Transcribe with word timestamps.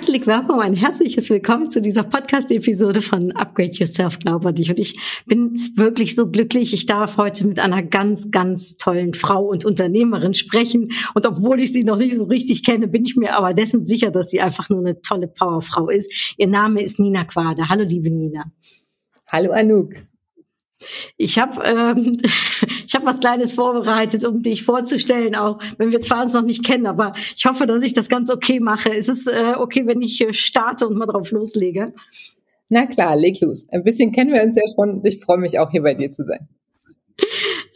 Herzlich 0.00 0.26
willkommen, 0.26 0.60
ein 0.60 0.72
herzliches 0.72 1.28
Willkommen 1.28 1.70
zu 1.70 1.82
dieser 1.82 2.04
Podcast-Episode 2.04 3.02
von 3.02 3.32
Upgrade 3.32 3.72
Yourself, 3.72 4.18
Glaub 4.18 4.46
an 4.46 4.54
dich. 4.54 4.70
Und 4.70 4.80
ich 4.80 4.98
bin 5.26 5.60
wirklich 5.76 6.14
so 6.14 6.30
glücklich. 6.30 6.72
Ich 6.72 6.86
darf 6.86 7.18
heute 7.18 7.46
mit 7.46 7.58
einer 7.58 7.82
ganz, 7.82 8.30
ganz 8.30 8.78
tollen 8.78 9.12
Frau 9.12 9.44
und 9.44 9.66
Unternehmerin 9.66 10.32
sprechen. 10.32 10.90
Und 11.12 11.26
obwohl 11.26 11.60
ich 11.60 11.74
sie 11.74 11.82
noch 11.82 11.98
nicht 11.98 12.16
so 12.16 12.24
richtig 12.24 12.64
kenne, 12.64 12.88
bin 12.88 13.04
ich 13.04 13.16
mir 13.16 13.34
aber 13.36 13.52
dessen 13.52 13.84
sicher, 13.84 14.10
dass 14.10 14.30
sie 14.30 14.40
einfach 14.40 14.70
nur 14.70 14.78
eine 14.78 15.02
tolle 15.02 15.28
Powerfrau 15.28 15.90
ist. 15.90 16.34
Ihr 16.38 16.46
Name 16.46 16.82
ist 16.82 16.98
Nina 16.98 17.24
Quade. 17.24 17.68
Hallo, 17.68 17.84
liebe 17.84 18.08
Nina. 18.08 18.50
Hallo, 19.30 19.52
Anouk. 19.52 19.96
Ich 21.16 21.38
habe 21.38 21.62
ähm, 21.64 22.12
ich 22.86 22.94
was 23.02 23.20
Kleines 23.20 23.52
vorbereitet, 23.52 24.24
um 24.24 24.42
dich 24.42 24.62
vorzustellen, 24.62 25.34
auch 25.34 25.58
wenn 25.78 25.92
wir 25.92 26.00
zwar 26.00 26.22
uns 26.22 26.32
noch 26.32 26.42
nicht 26.42 26.64
kennen, 26.64 26.86
aber 26.86 27.12
ich 27.36 27.46
hoffe, 27.46 27.66
dass 27.66 27.82
ich 27.82 27.92
das 27.92 28.08
ganz 28.08 28.30
okay 28.30 28.60
mache. 28.60 28.90
Ist 28.90 29.08
es 29.08 29.26
äh, 29.26 29.54
okay, 29.56 29.86
wenn 29.86 30.02
ich 30.02 30.20
äh, 30.20 30.32
starte 30.32 30.86
und 30.86 30.96
mal 30.96 31.06
drauf 31.06 31.30
loslege? 31.30 31.92
Na 32.68 32.86
klar, 32.86 33.16
leg 33.16 33.40
los. 33.40 33.66
Ein 33.70 33.82
bisschen 33.82 34.12
kennen 34.12 34.32
wir 34.32 34.42
uns 34.42 34.56
ja 34.56 34.62
schon. 34.74 35.00
Ich 35.04 35.20
freue 35.20 35.38
mich 35.38 35.58
auch 35.58 35.70
hier 35.70 35.82
bei 35.82 35.94
dir 35.94 36.10
zu 36.10 36.24
sein. 36.24 36.48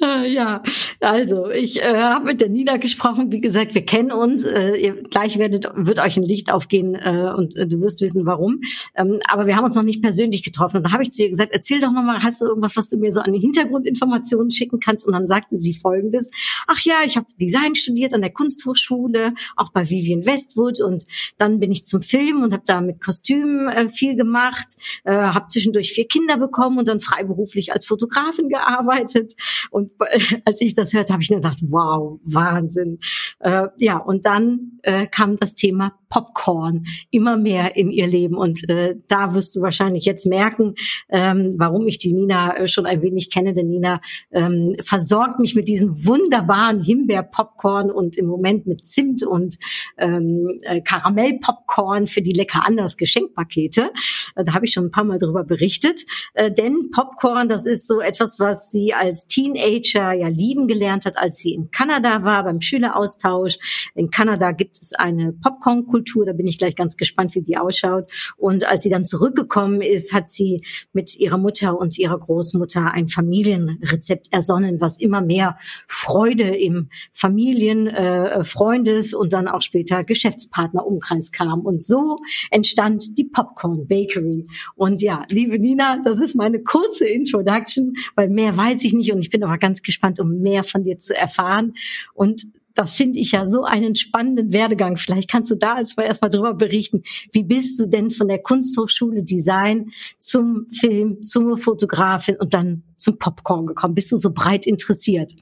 Äh, 0.01 0.29
ja, 0.33 0.63
also 1.01 1.51
ich 1.51 1.81
äh, 1.81 1.97
habe 1.97 2.27
mit 2.27 2.41
der 2.41 2.49
Nina 2.49 2.77
gesprochen. 2.77 3.31
Wie 3.33 3.41
gesagt, 3.41 3.75
wir 3.75 3.85
kennen 3.85 4.13
uns. 4.13 4.45
Äh, 4.45 4.77
ihr, 4.77 5.03
gleich 5.03 5.39
werdet, 5.39 5.69
wird 5.75 5.99
euch 5.99 6.17
ein 6.17 6.23
Licht 6.25 6.53
aufgehen 6.53 6.95
äh, 6.95 7.33
und 7.37 7.57
äh, 7.57 7.67
du 7.67 7.81
wirst 7.81 8.01
wissen, 8.01 8.27
warum. 8.27 8.61
Ähm, 8.95 9.21
aber 9.29 9.47
wir 9.47 9.57
haben 9.57 9.65
uns 9.65 9.77
noch 9.77 9.83
nicht 9.83 10.03
persönlich 10.03 10.43
getroffen. 10.43 10.79
Und 10.79 10.83
da 10.85 10.93
habe 10.93 11.03
ich 11.03 11.13
zu 11.13 11.23
ihr 11.23 11.31
gesagt, 11.31 11.53
erzähl 11.53 11.81
doch 11.81 11.93
nochmal, 11.93 12.23
hast 12.23 12.41
du 12.41 12.47
irgendwas, 12.47 12.77
was 12.77 12.89
du 12.89 12.99
mir 12.99 13.13
so 13.13 13.21
an 13.21 13.35
Hintergrundinformationen 13.35 14.51
schicken 14.51 14.81
kannst? 14.81 15.07
Und 15.07 15.13
dann 15.13 15.27
sagte 15.27 15.57
sie 15.57 15.75
folgendes. 15.75 16.31
Ach 16.67 16.81
ja, 16.81 16.97
ich 17.05 17.17
habe 17.17 17.27
Design 17.41 17.75
studiert 17.75 18.15
an 18.15 18.21
der 18.21 18.33
Kunsthochschule, 18.33 19.35
auch 19.57 19.71
bei 19.71 19.89
Vivian 19.89 20.27
Westwood. 20.27 20.81
Und 20.81 21.05
dann 21.39 21.61
bin 21.61 21.71
ich 21.71 21.85
zum 21.85 22.03
Film 22.03 22.43
und 22.43 22.53
habe 22.53 22.65
da 22.67 22.81
mit 22.81 23.01
Kostümen 23.01 23.69
äh, 23.69 23.89
viel 23.89 24.17
gemacht, 24.17 24.67
äh, 25.05 25.13
habe 25.13 25.47
zwischendurch 25.49 25.93
vier 25.93 26.07
Kinder 26.07 26.37
bekommen 26.37 26.79
und 26.79 26.89
dann 26.89 27.01
freiberuflich 27.01 27.73
als 27.73 27.87
Fotografin 27.87 28.49
gearbeitet. 28.49 29.35
Und 29.71 29.84
als 30.45 30.61
ich 30.61 30.75
das 30.75 30.93
hörte, 30.93 31.13
habe 31.13 31.23
ich 31.23 31.31
nur 31.31 31.41
gedacht, 31.41 31.59
wow, 31.69 32.19
Wahnsinn. 32.25 32.99
Äh, 33.41 33.69
ja, 33.79 33.99
und 33.99 34.27
dann 34.27 34.79
äh, 34.83 35.07
kam 35.07 35.37
das 35.37 35.55
Thema 35.55 35.93
Popcorn 36.15 36.87
immer 37.11 37.37
mehr 37.37 37.75
in 37.75 37.91
ihr 37.91 38.07
Leben. 38.07 38.37
Und 38.37 38.69
äh, 38.69 38.95
da 39.09 39.35
wirst 39.35 39.57
du 39.57 39.63
wahrscheinlich 39.63 40.05
jetzt 40.05 40.27
merken, 40.27 40.75
ähm, 41.09 41.55
warum 41.59 41.89
ich 41.89 41.99
die 41.99 42.13
Nina 42.13 42.57
äh, 42.57 42.69
schon 42.69 42.87
ein 42.87 43.03
wenig 43.03 43.31
kenne. 43.31 43.53
Denn 43.53 43.69
Nina 43.69 44.01
ähm, 44.31 44.77
versorgt 44.81 45.41
mich 45.41 45.57
mit 45.57 45.67
diesen 45.67 46.07
wunderbaren 46.07 46.81
Himbeer-Popcorn 46.81 47.91
und 47.91 48.17
im 48.17 48.27
Moment 48.27 48.67
mit 48.67 48.85
Zimt 48.87 49.25
und 49.25 49.57
ähm, 49.99 50.61
äh, 50.63 50.81
Karamell-Popcorn 50.83 52.07
für 52.07 52.23
die 52.23 52.33
lecker 52.33 52.65
anders 52.65 52.97
Geschenkpakete. 52.97 53.91
Äh, 54.37 54.45
da 54.45 54.55
habe 54.55 54.67
ich 54.67 54.73
schon 54.73 54.85
ein 54.85 54.91
paar 54.93 55.05
Mal 55.05 55.19
drüber 55.19 55.43
berichtet. 55.43 56.03
Denn 56.37 56.91
Popcorn, 56.93 57.49
das 57.49 57.67
ist 57.67 57.87
so 57.87 58.01
etwas, 58.01 58.39
was 58.39 58.71
sie 58.71 58.95
als 58.95 59.27
Teenager 59.27 59.74
ja 59.83 60.29
lieben 60.29 60.69
gelernt 60.69 61.07
hat, 61.07 61.19
als 61.19 61.39
sie 61.39 61.55
in 61.55 61.71
Kanada 61.71 62.23
war 62.23 62.45
beim 62.45 62.61
Schüleraustausch. 62.61 63.91
In 63.95 64.11
Kanada 64.11 64.53
gibt 64.53 64.79
es 64.81 64.93
eine 64.93 65.33
Popcorn-Kultur, 65.33 66.27
da 66.27 66.33
bin 66.33 66.47
ich 66.47 66.59
gleich 66.59 66.77
ganz 66.77 66.97
gespannt, 66.97 67.35
wie 67.35 67.43
die 67.43 67.57
ausschaut. 67.57 68.11
Und 68.37 68.69
als 68.69 68.83
sie 68.83 68.91
dann 68.91 69.05
zurückgekommen 69.05 69.81
ist, 69.81 70.13
hat 70.13 70.29
sie 70.29 70.63
mit 70.93 71.17
ihrer 71.17 71.39
Mutter 71.39 71.79
und 71.79 71.99
ihrer 71.99 72.19
Großmutter 72.19 72.93
ein 72.93 73.09
Familienrezept 73.09 74.33
ersonnen, 74.33 74.81
was 74.81 74.99
immer 74.99 75.21
mehr 75.21 75.59
Freude 75.89 76.57
im 76.57 76.89
Familien, 77.13 77.87
äh, 77.87 78.45
Freundes 78.45 79.15
und 79.15 79.33
dann 79.33 79.49
auch 79.49 79.63
später 79.63 80.05
Geschäftspartnerumkreis 80.05 81.33
kam. 81.33 81.61
Und 81.61 81.83
so 81.83 82.17
entstand 82.51 83.19
die 83.19 83.25
Popcorn 83.25 83.87
Bakery. 83.87 84.47
Und 84.75 85.03
ja, 85.03 85.25
liebe 85.29 85.59
Nina, 85.59 85.99
das 86.05 86.21
ist 86.21 86.35
meine 86.35 86.63
kurze 86.63 87.07
Introduction, 87.07 87.95
weil 88.15 88.29
mehr 88.29 88.57
weiß 88.57 88.85
ich 88.85 88.93
nicht 88.93 89.13
und 89.13 89.21
ich 89.21 89.31
bin 89.31 89.43
aber 89.43 89.59
ganz 89.65 89.81
gespannt, 89.81 90.21
um 90.21 90.41
mehr 90.41 90.63
von 90.63 90.85
dir 90.85 90.99
zu 90.99 91.17
erfahren. 91.17 91.73
Und 92.13 92.45
das 92.75 92.93
finde 92.93 93.19
ich 93.19 93.33
ja 93.33 93.47
so 93.47 93.65
einen 93.65 93.95
spannenden 93.95 94.53
Werdegang. 94.53 94.99
Vielleicht 94.99 95.31
kannst 95.31 95.51
du 95.51 95.55
da 95.55 95.79
erstmal 95.79 96.07
erstmal 96.07 96.31
drüber 96.31 96.53
berichten. 96.53 97.03
Wie 97.33 97.45
bist 97.45 97.81
du 97.81 97.87
denn 97.87 98.11
von 98.11 98.29
der 98.29 98.43
Kunsthochschule 98.43 99.23
Design 99.23 99.91
zum 100.19 100.67
Film, 100.69 101.23
zum 101.23 101.57
Fotografin 101.57 102.37
und 102.37 102.53
dann 102.53 102.83
zum 102.99 103.19
Popcorn 103.19 103.67
gekommen? 103.67 103.95
Bist 103.95 104.13
du 104.13 104.19
so 104.19 104.33
breit 104.35 104.67
interessiert? 104.67 105.33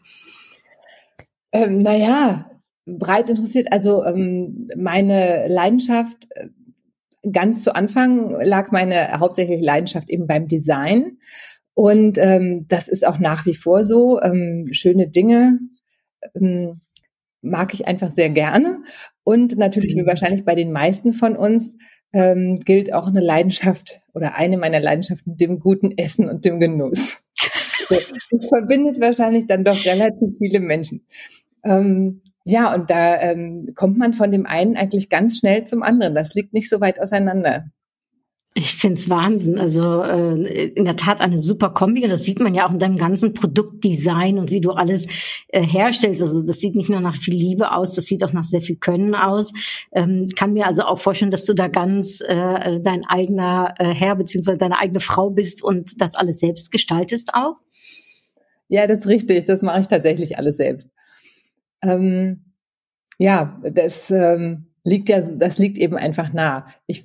Ähm, 1.51 1.79
naja, 1.79 2.49
breit 2.87 3.29
interessiert. 3.29 3.73
Also 3.73 4.05
ähm, 4.05 4.69
meine 4.77 5.49
Leidenschaft, 5.49 6.29
äh, 6.31 6.49
ganz 7.33 7.65
zu 7.65 7.75
Anfang 7.75 8.31
lag 8.45 8.71
meine 8.71 9.19
hauptsächliche 9.19 9.65
Leidenschaft 9.65 10.11
eben 10.11 10.27
beim 10.27 10.47
Design. 10.47 11.19
Und 11.75 12.19
ähm, 12.19 12.67
das 12.69 12.89
ist 12.89 13.07
auch 13.07 13.19
nach 13.19 13.47
wie 13.47 13.55
vor 13.55 13.85
so. 13.85 14.21
Ähm, 14.21 14.69
schöne 14.73 15.09
Dinge 15.09 15.59
ähm, 16.35 16.81
mag 17.41 17.75
ich 17.75 17.87
einfach 17.87 18.11
sehr 18.11 18.31
gerne. 18.31 18.83
Und 19.25 19.57
natürlich, 19.57 19.95
wie 19.95 20.03
mhm. 20.03 20.07
wahrscheinlich 20.07 20.45
bei 20.45 20.55
den 20.55 20.73
meisten 20.73 21.13
von 21.13 21.37
uns, 21.37 21.77
ähm, 22.13 22.59
gilt 22.59 22.93
auch 22.93 23.07
eine 23.07 23.21
Leidenschaft 23.21 24.03
oder 24.15 24.35
eine 24.35 24.59
meiner 24.59 24.81
Leidenschaften 24.81 25.37
dem 25.37 25.59
guten 25.59 25.97
Essen 25.97 26.29
und 26.29 26.45
dem 26.45 26.61
Genuss. 26.61 27.19
So, 27.89 27.97
das 28.31 28.49
verbindet 28.49 29.01
wahrscheinlich 29.01 29.49
dann 29.49 29.65
doch 29.65 29.85
relativ 29.85 30.39
viele 30.39 30.61
Menschen. 30.61 31.05
Ähm, 31.65 32.21
ja, 32.45 32.73
und 32.73 32.91
da 32.91 33.21
ähm, 33.21 33.73
kommt 33.75 33.99
man 33.99 34.15
von 34.15 34.31
dem 34.31 34.47
einen 34.47 34.77
eigentlich 34.77 35.09
ganz 35.09 35.39
schnell 35.39 35.65
zum 35.65 35.83
anderen. 35.83 36.15
Das 36.15 36.33
liegt 36.33 36.53
nicht 36.53 36.69
so 36.69 36.81
weit 36.81 37.01
auseinander. 37.01 37.65
Ich 38.55 38.75
find's 38.75 39.09
Wahnsinn. 39.09 39.59
Also 39.59 40.03
äh, 40.03 40.67
in 40.69 40.85
der 40.85 40.97
Tat 40.97 41.23
eine 41.23 41.39
super 41.39 41.71
Kombi. 41.71 42.05
Und 42.05 42.11
das 42.11 42.25
sieht 42.25 42.39
man 42.39 42.55
ja 42.55 42.67
auch 42.67 42.73
in 42.73 42.79
deinem 42.79 42.99
ganzen 42.99 43.33
Produktdesign 43.33 44.39
und 44.39 44.51
wie 44.51 44.61
du 44.61 44.73
alles 44.73 45.07
äh, 45.49 45.63
herstellst. 45.63 46.21
Also 46.21 46.43
das 46.43 46.61
sieht 46.61 46.75
nicht 46.75 46.91
nur 46.91 47.01
nach 47.01 47.17
viel 47.17 47.35
Liebe 47.35 47.73
aus, 47.73 47.95
das 47.95 48.05
sieht 48.05 48.23
auch 48.23 48.35
nach 48.35 48.45
sehr 48.45 48.61
viel 48.61 48.77
Können 48.77 49.15
aus. 49.15 49.55
Ähm, 49.93 50.27
kann 50.37 50.53
mir 50.53 50.67
also 50.67 50.83
auch 50.83 50.99
vorstellen, 50.99 51.31
dass 51.31 51.47
du 51.47 51.55
da 51.55 51.69
ganz 51.69 52.21
äh, 52.21 52.79
dein 52.81 53.07
eigener 53.07 53.75
äh, 53.79 53.95
Herr 53.95 54.17
beziehungsweise 54.17 54.59
deine 54.59 54.79
eigene 54.79 55.01
Frau 55.01 55.31
bist 55.31 55.63
und 55.63 56.01
das 56.03 56.15
alles 56.15 56.39
selbst 56.39 56.71
gestaltest 56.71 57.35
auch. 57.35 57.57
Ja, 58.69 58.87
das 58.87 59.01
ist 59.01 59.07
richtig. 59.07 59.47
Das 59.47 59.63
mache 59.63 59.81
ich 59.81 59.89
tatsächlich 59.89 60.37
alles 60.37 60.59
selbst. 60.59 60.91
Ähm, 61.83 62.53
ja, 63.19 63.61
das 63.63 64.11
ähm, 64.11 64.67
liegt 64.85 65.09
ja, 65.09 65.21
das 65.21 65.59
liegt 65.59 65.79
eben 65.79 65.97
einfach 65.97 66.33
nah. 66.33 66.67
Ich 66.87 67.05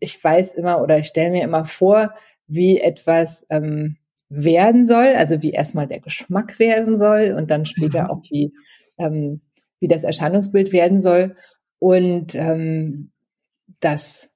ich 0.00 0.22
weiß 0.22 0.54
immer 0.54 0.80
oder 0.82 0.98
ich 0.98 1.06
stelle 1.06 1.30
mir 1.30 1.44
immer 1.44 1.64
vor, 1.64 2.14
wie 2.46 2.80
etwas 2.80 3.46
ähm, 3.50 3.96
werden 4.28 4.86
soll, 4.86 5.14
also 5.16 5.42
wie 5.42 5.52
erstmal 5.52 5.86
der 5.86 6.00
Geschmack 6.00 6.58
werden 6.58 6.98
soll 6.98 7.34
und 7.36 7.50
dann 7.50 7.66
später 7.66 8.04
mhm. 8.04 8.10
auch 8.10 8.22
wie, 8.30 8.52
ähm, 8.98 9.40
wie 9.80 9.88
das 9.88 10.04
Erscheinungsbild 10.04 10.72
werden 10.72 11.00
soll. 11.00 11.36
Und 11.78 12.34
ähm, 12.34 13.12
das 13.80 14.34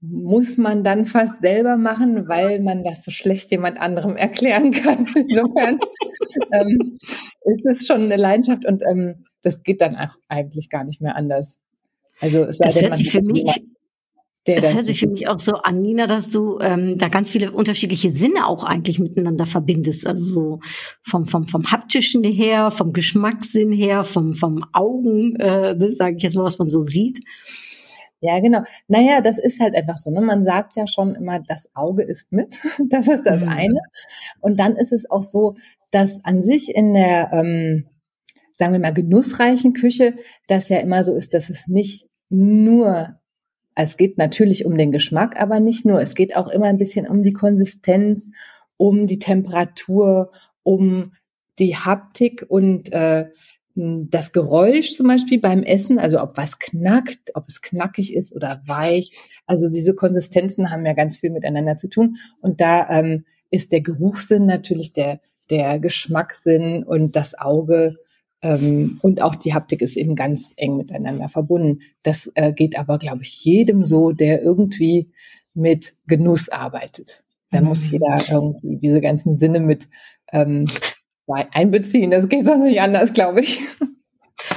muss 0.00 0.56
man 0.58 0.84
dann 0.84 1.06
fast 1.06 1.40
selber 1.40 1.76
machen, 1.76 2.28
weil 2.28 2.60
man 2.60 2.84
das 2.84 3.04
so 3.04 3.10
schlecht 3.10 3.50
jemand 3.50 3.80
anderem 3.80 4.16
erklären 4.16 4.72
kann. 4.72 5.06
Insofern 5.14 5.78
ähm, 6.52 6.98
ist 7.44 7.66
es 7.66 7.86
schon 7.86 8.02
eine 8.02 8.16
Leidenschaft 8.16 8.66
und 8.66 8.82
ähm, 8.88 9.24
das 9.42 9.62
geht 9.62 9.80
dann 9.80 9.96
auch 9.96 10.16
eigentlich 10.28 10.68
gar 10.68 10.84
nicht 10.84 11.00
mehr 11.00 11.16
anders. 11.16 11.60
Also 12.20 12.44
es 12.44 12.58
sei 12.58 12.66
das 12.66 12.74
denn, 12.74 12.84
hört 12.84 12.96
sich 12.96 13.10
für 13.10 13.22
mich 13.22 13.44
der 14.46 14.60
das 14.60 14.74
hört 14.74 14.84
sich 14.84 15.00
für 15.00 15.08
mich 15.08 15.28
auch 15.28 15.38
so 15.38 15.56
an, 15.56 15.82
Nina, 15.82 16.06
dass 16.06 16.30
du 16.30 16.58
ähm, 16.60 16.96
da 16.96 17.08
ganz 17.08 17.28
viele 17.28 17.52
unterschiedliche 17.52 18.10
Sinne 18.10 18.46
auch 18.46 18.64
eigentlich 18.64 18.98
miteinander 18.98 19.46
verbindest. 19.46 20.06
Also 20.06 20.22
so 20.24 20.60
vom, 21.02 21.26
vom, 21.26 21.46
vom 21.48 21.70
haptischen 21.70 22.24
her, 22.24 22.70
vom 22.70 22.92
Geschmackssinn 22.92 23.72
her, 23.72 24.04
vom, 24.04 24.34
vom 24.34 24.64
Augen, 24.72 25.36
äh, 25.36 25.76
das 25.76 25.96
sage 25.96 26.16
ich 26.16 26.22
jetzt 26.22 26.36
mal, 26.36 26.44
was 26.44 26.58
man 26.58 26.70
so 26.70 26.80
sieht. 26.80 27.20
Ja, 28.20 28.40
genau. 28.40 28.62
Naja, 28.88 29.20
das 29.20 29.38
ist 29.38 29.60
halt 29.60 29.76
einfach 29.76 29.96
so. 29.96 30.10
Ne? 30.10 30.20
Man 30.20 30.44
sagt 30.44 30.76
ja 30.76 30.86
schon 30.86 31.14
immer, 31.14 31.38
das 31.40 31.70
Auge 31.74 32.02
ist 32.02 32.32
mit. 32.32 32.58
Das 32.88 33.06
ist 33.06 33.24
das 33.24 33.42
mhm. 33.42 33.48
eine. 33.48 33.80
Und 34.40 34.58
dann 34.58 34.76
ist 34.76 34.92
es 34.92 35.10
auch 35.10 35.22
so, 35.22 35.54
dass 35.90 36.24
an 36.24 36.42
sich 36.42 36.74
in 36.74 36.94
der, 36.94 37.32
ähm, 37.32 37.86
sagen 38.52 38.72
wir 38.72 38.80
mal, 38.80 38.92
genussreichen 38.92 39.72
Küche 39.72 40.14
das 40.48 40.68
ja 40.68 40.78
immer 40.78 41.04
so 41.04 41.14
ist, 41.14 41.34
dass 41.34 41.48
es 41.48 41.68
nicht 41.68 42.06
nur 42.28 43.17
Es 43.80 43.96
geht 43.96 44.18
natürlich 44.18 44.66
um 44.66 44.76
den 44.76 44.90
Geschmack, 44.90 45.40
aber 45.40 45.60
nicht 45.60 45.86
nur. 45.86 46.02
Es 46.02 46.16
geht 46.16 46.36
auch 46.36 46.48
immer 46.48 46.66
ein 46.66 46.78
bisschen 46.78 47.06
um 47.06 47.22
die 47.22 47.32
Konsistenz, 47.32 48.28
um 48.76 49.06
die 49.06 49.20
Temperatur, 49.20 50.32
um 50.64 51.12
die 51.60 51.76
Haptik 51.76 52.44
und 52.48 52.92
äh, 52.92 53.26
das 53.76 54.32
Geräusch 54.32 54.96
zum 54.96 55.06
Beispiel 55.06 55.38
beim 55.38 55.62
Essen, 55.62 56.00
also 56.00 56.20
ob 56.20 56.36
was 56.36 56.58
knackt, 56.58 57.30
ob 57.34 57.44
es 57.48 57.62
knackig 57.62 58.16
ist 58.16 58.34
oder 58.34 58.60
weich. 58.66 59.12
Also 59.46 59.70
diese 59.70 59.94
Konsistenzen 59.94 60.72
haben 60.72 60.84
ja 60.84 60.94
ganz 60.94 61.18
viel 61.18 61.30
miteinander 61.30 61.76
zu 61.76 61.88
tun. 61.88 62.16
Und 62.40 62.60
da 62.60 62.90
ähm, 62.90 63.26
ist 63.52 63.70
der 63.70 63.80
Geruchssinn 63.80 64.46
natürlich 64.46 64.92
der, 64.92 65.20
der 65.50 65.78
Geschmackssinn 65.78 66.82
und 66.82 67.14
das 67.14 67.38
Auge 67.38 67.94
ähm, 68.42 68.98
und 69.02 69.22
auch 69.22 69.34
die 69.34 69.54
Haptik 69.54 69.80
ist 69.82 69.96
eben 69.96 70.14
ganz 70.14 70.52
eng 70.56 70.76
miteinander 70.76 71.28
verbunden. 71.28 71.80
Das 72.02 72.30
äh, 72.34 72.52
geht 72.52 72.78
aber, 72.78 72.98
glaube 72.98 73.22
ich, 73.22 73.44
jedem 73.44 73.84
so, 73.84 74.12
der 74.12 74.42
irgendwie 74.42 75.10
mit 75.54 75.94
Genuss 76.06 76.48
arbeitet. 76.48 77.24
Da 77.50 77.60
mhm. 77.60 77.68
muss 77.68 77.90
jeder 77.90 78.16
irgendwie 78.30 78.76
diese 78.78 79.00
ganzen 79.00 79.34
Sinne 79.34 79.60
mit 79.60 79.88
ähm, 80.32 80.66
einbeziehen. 81.26 82.10
Das 82.10 82.28
geht 82.28 82.44
sonst 82.44 82.64
nicht 82.64 82.80
anders, 82.80 83.12
glaube 83.12 83.40
ich. 83.40 83.60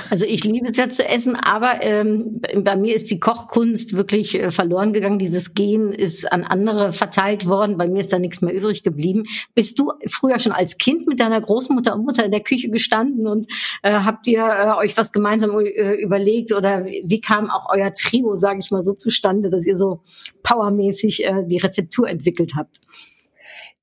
Also 0.10 0.26
ich 0.26 0.44
liebe 0.44 0.68
es 0.68 0.78
ja 0.78 0.90
zu 0.90 1.08
essen, 1.08 1.36
aber 1.36 1.84
ähm, 1.84 2.42
bei 2.64 2.76
mir 2.76 2.96
ist 2.96 3.10
die 3.10 3.20
Kochkunst 3.20 3.96
wirklich 3.96 4.40
äh, 4.40 4.52
verloren 4.52 4.94
gegangen. 4.94 5.18
Dieses 5.18 5.54
Gen 5.54 5.92
ist 5.92 6.32
an 6.32 6.44
andere 6.44 6.94
verteilt 6.94 7.48
worden. 7.48 7.78
Bei 7.78 7.88
mir 7.88 8.02
ist 8.02 8.14
da 8.14 8.20
nichts 8.20 8.42
mehr 8.42 8.54
übrig 8.54 8.84
geblieben. 8.84 9.24
Bist 9.56 9.80
du 9.80 9.92
früher 10.08 10.38
schon 10.40 10.52
als 10.52 10.78
Kind 10.78 11.08
mit 11.08 11.20
deiner 11.20 11.42
Großmutter 11.42 11.96
und 11.96 12.06
Mutter 12.06 12.26
in 12.26 12.32
der 12.32 12.42
Küche 12.42 12.70
gestanden 12.70 13.28
und 13.28 13.48
äh, 13.82 13.92
habt 13.92 14.28
ihr 14.28 14.46
äh, 14.46 14.78
euch 14.78 14.96
was 14.98 15.12
gemeinsam 15.12 15.60
äh, 15.60 15.94
überlegt 15.96 16.52
oder 16.54 16.86
wie 16.86 17.22
kam 17.22 17.50
auch 17.50 17.68
euer 17.74 17.92
Trio, 17.94 18.36
sage 18.36 18.60
ich 18.60 18.72
mal, 18.72 18.84
so 18.84 18.94
zustande, 18.94 19.50
dass 19.50 19.66
ihr 19.66 19.78
so 19.78 20.02
powermäßig 20.44 21.26
äh, 21.26 21.44
die 21.46 21.58
Rezeptur 21.58 22.08
entwickelt 22.08 22.54
habt? 22.56 22.82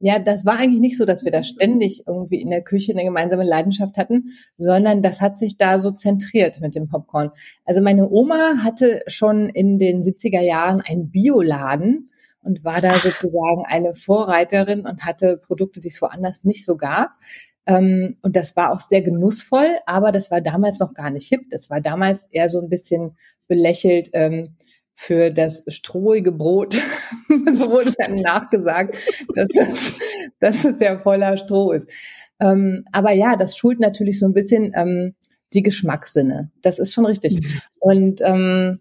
Ja, 0.01 0.21
das 0.21 0.47
war 0.47 0.59
eigentlich 0.59 0.81
nicht 0.81 0.97
so, 0.97 1.05
dass 1.05 1.25
wir 1.25 1.33
da 1.33 1.43
ständig 1.43 2.05
irgendwie 2.07 2.41
in 2.41 2.51
der 2.51 2.63
Küche 2.63 2.93
eine 2.93 3.05
gemeinsame 3.05 3.45
Leidenschaft 3.45 3.97
hatten, 3.97 4.27
sondern 4.57 5.03
das 5.03 5.21
hat 5.21 5.39
sich 5.39 5.57
da 5.57 5.81
so 5.81 5.91
zentriert 5.91 6.61
mit 6.61 6.77
dem 6.77 6.89
Popcorn. 6.89 7.31
Also 7.65 7.83
meine 7.83 8.09
Oma 8.09 8.63
hatte 8.63 9.03
schon 9.09 9.49
in 9.49 9.79
den 9.79 10.03
70er 10.03 10.41
Jahren 10.41 10.81
einen 10.81 11.11
Bioladen 11.11 12.11
und 12.43 12.63
war 12.63 12.81
da 12.81 12.99
sozusagen 13.01 13.65
eine 13.67 13.95
Vorreiterin 13.95 14.87
und 14.87 15.05
hatte 15.05 15.37
Produkte, 15.37 15.81
die 15.81 15.89
es 15.89 16.01
woanders 16.01 16.45
nicht 16.45 16.65
so 16.65 16.77
gab. 16.77 17.11
Ähm, 17.67 18.17
und 18.23 18.37
das 18.37 18.55
war 18.55 18.73
auch 18.73 18.81
sehr 18.81 19.03
genussvoll, 19.03 19.79
aber 19.85 20.13
das 20.13 20.31
war 20.31 20.41
damals 20.41 20.79
noch 20.79 20.95
gar 20.95 21.11
nicht 21.11 21.29
hip. 21.29 21.43
Das 21.51 21.71
war 21.71 21.81
damals 21.81 22.27
eher 22.31 22.49
so 22.49 22.61
ein 22.61 22.69
bisschen 22.69 23.17
belächelt. 23.49 24.11
Ähm, 24.13 24.55
für 25.01 25.31
das 25.31 25.63
strohige 25.69 26.33
Brot, 26.33 26.75
so 27.53 27.71
wurde 27.71 27.91
es 27.91 27.99
einem 28.01 28.21
nachgesagt, 28.21 28.99
dass 29.33 29.49
es, 29.55 29.99
dass 30.41 30.65
es 30.65 30.81
ja 30.81 30.99
voller 30.99 31.39
Stroh 31.39 31.71
ist. 31.71 31.89
Ähm, 32.41 32.85
aber 32.91 33.13
ja, 33.13 33.37
das 33.37 33.57
schult 33.57 33.79
natürlich 33.79 34.19
so 34.19 34.27
ein 34.27 34.35
bisschen 34.35 34.73
ähm, 34.75 35.15
die 35.53 35.63
Geschmackssinne. 35.63 36.51
Das 36.63 36.81
ist 36.81 36.93
schon 36.93 37.07
richtig. 37.07 37.37
Mhm. 37.37 37.61
Und 37.79 38.21
ähm, 38.23 38.81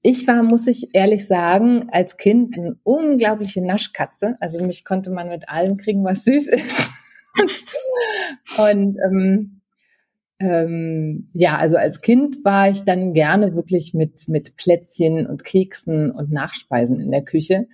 ich 0.00 0.26
war, 0.26 0.42
muss 0.42 0.66
ich 0.66 0.94
ehrlich 0.94 1.26
sagen, 1.26 1.90
als 1.92 2.16
Kind 2.16 2.56
eine 2.56 2.78
unglaubliche 2.82 3.60
Naschkatze. 3.60 4.38
Also 4.40 4.64
mich 4.64 4.86
konnte 4.86 5.10
man 5.10 5.28
mit 5.28 5.50
allem 5.50 5.76
kriegen, 5.76 6.02
was 6.02 6.24
süß 6.24 6.46
ist. 6.46 6.90
und 8.56 8.96
ähm, 9.06 9.57
ähm, 10.40 11.28
ja, 11.34 11.56
also 11.58 11.76
als 11.76 12.00
Kind 12.00 12.44
war 12.44 12.70
ich 12.70 12.84
dann 12.84 13.12
gerne 13.12 13.54
wirklich 13.54 13.92
mit, 13.92 14.28
mit 14.28 14.56
Plätzchen 14.56 15.26
und 15.26 15.44
Keksen 15.44 16.10
und 16.10 16.30
Nachspeisen 16.30 17.00
in 17.00 17.10
der 17.10 17.22
Küche. 17.22 17.66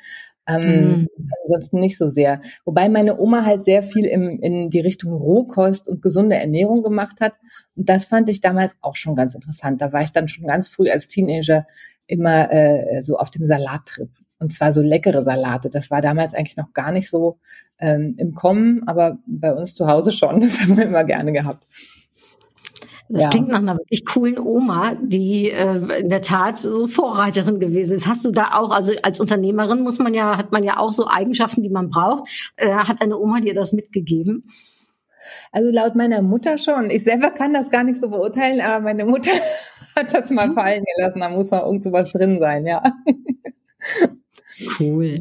Ähm, 0.46 1.02
mm. 1.02 1.08
Ansonsten 1.42 1.80
nicht 1.80 1.98
so 1.98 2.06
sehr. 2.06 2.40
Wobei 2.64 2.88
meine 2.88 3.18
Oma 3.18 3.44
halt 3.44 3.62
sehr 3.62 3.82
viel 3.82 4.06
im, 4.06 4.40
in 4.40 4.70
die 4.70 4.80
Richtung 4.80 5.12
Rohkost 5.12 5.88
und 5.88 6.02
gesunde 6.02 6.36
Ernährung 6.36 6.82
gemacht 6.82 7.20
hat. 7.20 7.34
Und 7.76 7.88
das 7.88 8.06
fand 8.06 8.28
ich 8.28 8.40
damals 8.40 8.76
auch 8.80 8.96
schon 8.96 9.14
ganz 9.14 9.34
interessant. 9.34 9.80
Da 9.80 9.92
war 9.92 10.02
ich 10.02 10.12
dann 10.12 10.28
schon 10.28 10.46
ganz 10.46 10.68
früh 10.68 10.90
als 10.90 11.08
Teenager 11.08 11.66
immer 12.06 12.50
äh, 12.50 13.02
so 13.02 13.16
auf 13.16 13.30
dem 13.30 13.46
Salattrip. 13.46 14.10
Und 14.38 14.52
zwar 14.52 14.72
so 14.72 14.82
leckere 14.82 15.22
Salate. 15.22 15.70
Das 15.70 15.90
war 15.90 16.02
damals 16.02 16.34
eigentlich 16.34 16.56
noch 16.56 16.72
gar 16.72 16.92
nicht 16.92 17.08
so 17.08 17.38
ähm, 17.78 18.14
im 18.18 18.34
Kommen, 18.34 18.82
aber 18.86 19.18
bei 19.26 19.54
uns 19.54 19.74
zu 19.74 19.86
Hause 19.86 20.12
schon. 20.12 20.40
Das 20.42 20.60
haben 20.60 20.76
wir 20.76 20.84
immer 20.84 21.04
gerne 21.04 21.32
gehabt. 21.32 21.66
Das 23.08 23.24
ja. 23.24 23.28
klingt 23.28 23.48
nach 23.48 23.58
einer 23.58 23.76
wirklich 23.76 24.06
coolen 24.06 24.38
Oma, 24.38 24.94
die 25.00 25.50
äh, 25.50 26.00
in 26.00 26.08
der 26.08 26.22
Tat 26.22 26.56
so 26.56 26.88
Vorreiterin 26.88 27.60
gewesen 27.60 27.96
ist. 27.96 28.06
Hast 28.06 28.24
du 28.24 28.30
da 28.30 28.52
auch, 28.54 28.70
also 28.70 28.92
als 29.02 29.20
Unternehmerin 29.20 29.82
muss 29.82 29.98
man 29.98 30.14
ja, 30.14 30.38
hat 30.38 30.52
man 30.52 30.64
ja 30.64 30.78
auch 30.78 30.92
so 30.92 31.06
Eigenschaften, 31.06 31.62
die 31.62 31.68
man 31.68 31.90
braucht. 31.90 32.52
Äh, 32.56 32.70
hat 32.70 33.02
deine 33.02 33.18
Oma 33.18 33.40
dir 33.40 33.54
das 33.54 33.72
mitgegeben? 33.72 34.48
Also 35.52 35.70
laut 35.70 35.94
meiner 35.96 36.22
Mutter 36.22 36.56
schon. 36.56 36.90
Ich 36.90 37.04
selber 37.04 37.30
kann 37.30 37.52
das 37.52 37.70
gar 37.70 37.84
nicht 37.84 38.00
so 38.00 38.08
beurteilen, 38.08 38.60
aber 38.60 38.84
meine 38.84 39.04
Mutter 39.04 39.32
hat 39.96 40.14
das 40.14 40.30
mal 40.30 40.52
fallen 40.52 40.84
gelassen. 40.96 41.20
Da 41.20 41.28
muss 41.28 41.50
noch 41.50 41.66
irgend 41.66 41.84
sowas 41.84 42.10
drin 42.10 42.38
sein, 42.38 42.66
ja. 42.66 42.82
Cool 44.78 45.18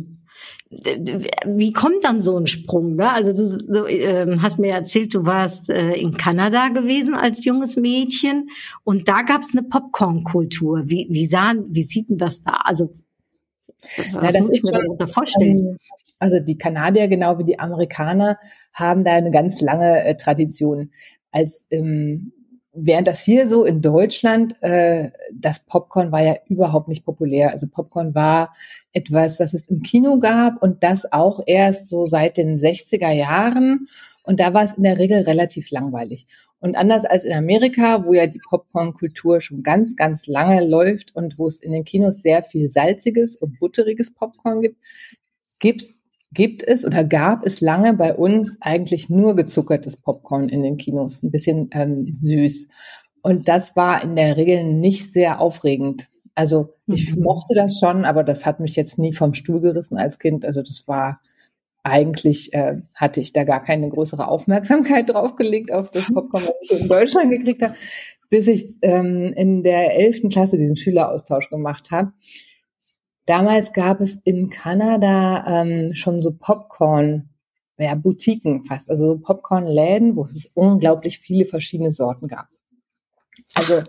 wie 1.46 1.74
kommt 1.74 2.04
dann 2.04 2.22
so 2.22 2.38
ein 2.38 2.48
Sprung? 2.48 2.96
Ne? 2.96 3.10
Also 3.10 3.34
du, 3.34 3.58
du 3.72 3.86
äh, 3.86 4.38
hast 4.42 4.60
mir 4.60 4.74
erzählt, 4.74 5.14
du 5.14 5.25
warst 5.25 5.70
äh, 5.70 5.94
in 5.94 6.18
Kanada 6.18 6.70
gewesen 6.70 7.16
als 7.16 7.46
junges 7.46 7.75
Mädchen 7.75 8.50
und 8.84 9.08
da 9.08 9.22
gab 9.22 9.42
es 9.42 9.54
eine 9.54 9.64
Popcorn-Kultur. 9.64 10.84
Wie, 10.86 11.08
wie, 11.10 11.28
sahen, 11.28 11.66
wie 11.70 11.84
sieht 11.84 12.10
denn 12.10 12.18
das 12.18 12.44
da? 12.44 12.62
Also 12.64 12.92
was 14.14 14.34
ja, 14.34 14.42
muss 14.42 14.52
ich 14.56 14.64
mir 14.64 14.74
schon, 14.74 14.81
darunter 14.81 15.08
vorstellen? 15.08 15.60
Ähm, 15.60 15.78
also 16.20 16.40
die 16.40 16.58
Kanadier 16.58 17.08
genau 17.08 17.38
wie 17.38 17.44
die 17.44 17.60
Amerikaner 17.60 18.38
haben 18.74 19.04
da 19.04 19.14
eine 19.14 19.31
ganz 19.31 19.62
lange 19.62 20.04
äh, 20.04 20.16
Tradition. 20.16 20.92
Als 21.31 21.66
ähm, 21.72 22.31
während 22.74 23.08
das 23.08 23.22
hier 23.22 23.48
so 23.48 23.66
in 23.66 23.81
Deutschland, 23.81 24.56
äh, 24.62 25.12
das 25.31 25.62
Popcorn 25.62 26.12
war 26.12 26.24
ja 26.24 26.36
überhaupt 26.48 26.88
nicht 26.88 27.06
populär. 27.06 27.52
Also 27.52 27.68
Popcorn 27.68 28.16
war 28.16 28.54
etwas, 28.92 29.38
das 29.38 29.54
es 29.54 29.66
im 29.70 29.81
Kino 29.81 30.20
gab 30.20 30.62
und 30.62 30.84
das 30.84 31.12
auch 31.12 31.42
erst 31.46 31.88
so 31.88 32.06
seit 32.06 32.38
den 32.38 32.58
60er 32.58 33.12
Jahren. 33.12 33.88
Und 34.24 34.40
da 34.40 34.54
war 34.54 34.64
es 34.64 34.74
in 34.74 34.84
der 34.84 34.98
Regel 34.98 35.22
relativ 35.22 35.70
langweilig. 35.70 36.25
Und 36.60 36.75
anders 36.75 37.06
als 37.06 37.25
in 37.25 37.34
Amerika, 37.34 38.06
wo 38.06 38.14
ja 38.14 38.25
die 38.25 38.40
Popcorn-Kultur 38.50 39.42
schon 39.42 39.64
ganz, 39.64 39.96
ganz 39.96 40.28
lange 40.28 40.66
läuft 40.66 41.16
und 41.16 41.38
wo 41.38 41.48
es 41.48 41.58
in 41.58 41.74
den 41.74 41.84
Kinos 41.84 42.22
sehr 42.22 42.44
viel 42.44 42.70
salziges 42.70 43.36
und 43.36 43.60
butteriges 43.60 44.13
Popcorn 44.13 44.62
gibt, 44.62 44.77
gibt's 45.60 45.98
gibt 46.34 46.63
es 46.63 46.86
oder 46.86 47.04
gab 47.04 47.46
es 47.46 47.62
lange 47.62 47.94
bei 47.94 48.16
uns 48.16 48.58
eigentlich 48.62 49.10
nur 49.10 49.36
gezuckertes 49.36 49.98
Popcorn 49.98 50.50
in 50.50 50.63
den 50.63 50.78
Kinos, 50.78 51.24
ein 51.24 51.32
bisschen 51.32 51.70
ähm, 51.74 52.12
süß. 52.12 52.68
Und 53.22 53.48
das 53.48 53.75
war 53.75 54.04
in 54.04 54.16
der 54.16 54.38
Regel 54.38 54.63
nicht 54.63 55.12
sehr 55.12 55.40
aufregend. 55.40 56.10
Also 56.36 56.74
ich 56.88 57.16
mhm. 57.16 57.24
mochte 57.24 57.54
das 57.54 57.80
schon, 57.80 58.06
aber 58.06 58.24
das 58.24 58.46
hat 58.46 58.60
mich 58.60 58.75
jetzt 58.75 58.98
nie 58.98 59.13
vom 59.13 59.34
Stuhl 59.34 59.62
gerissen 59.62 59.98
als 59.98 60.20
Kind. 60.20 60.46
Also 60.46 60.62
das 60.62 60.88
war 60.88 61.20
eigentlich 61.84 62.54
äh, 62.54 62.78
hatte 62.96 63.20
ich 63.20 63.34
da 63.34 63.44
gar 63.44 63.62
keine 63.62 63.90
größere 63.90 64.28
Aufmerksamkeit 64.28 65.10
draufgelegt 65.13 65.72
auf 65.72 65.92
das 65.92 66.06
Popcorn, 66.12 66.46
was 66.46 66.56
ich 66.70 66.82
in 66.82 66.88
Deutschland 66.88 67.32
gekriegt 67.32 67.62
habe, 67.62 67.75
bis 68.30 68.48
ich 68.48 68.78
ähm, 68.82 69.34
in 69.36 69.63
der 69.63 69.96
elften 69.96 70.30
Klasse 70.30 70.58
diesen 70.58 70.78
Schüleraustausch 70.78 71.50
gemacht 71.50 71.92
habe. 71.92 72.13
Damals 73.25 73.74
gab 73.74 74.01
es 74.01 74.20
in 74.24 74.50
Kanada 74.50 75.62
ähm, 75.62 75.94
schon 75.96 76.22
so 76.22 76.34
Popcorn, 76.34 77.30
ja, 77.77 77.96
Boutiquen 77.96 78.63
fast, 78.63 78.89
also 78.89 79.13
so 79.13 79.18
Popcorn-Läden, 79.18 80.15
wo 80.15 80.25
es 80.25 80.51
unglaublich 80.53 81.20
viele 81.20 81.46
verschiedene 81.46 81.92
Sorten 81.92 82.27
gab. 82.27 82.48
Also 83.56 83.82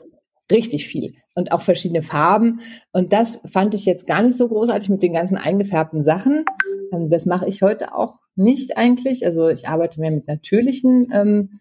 richtig 0.50 0.86
viel 0.86 1.14
und 1.34 1.52
auch 1.52 1.62
verschiedene 1.62 2.02
Farben. 2.02 2.60
Und 2.92 3.12
das 3.12 3.40
fand 3.46 3.74
ich 3.74 3.84
jetzt 3.84 4.06
gar 4.06 4.22
nicht 4.22 4.36
so 4.36 4.48
großartig 4.48 4.88
mit 4.88 5.02
den 5.02 5.12
ganzen 5.12 5.36
eingefärbten 5.36 6.02
Sachen. 6.02 6.44
Ähm, 6.92 7.10
das 7.10 7.26
mache 7.26 7.48
ich 7.48 7.62
heute 7.62 7.94
auch 7.94 8.18
nicht 8.36 8.76
eigentlich. 8.76 9.24
Also 9.26 9.48
ich 9.48 9.68
arbeite 9.68 10.00
mehr 10.00 10.10
mit 10.10 10.28
natürlichen 10.28 11.08
ähm, 11.12 11.60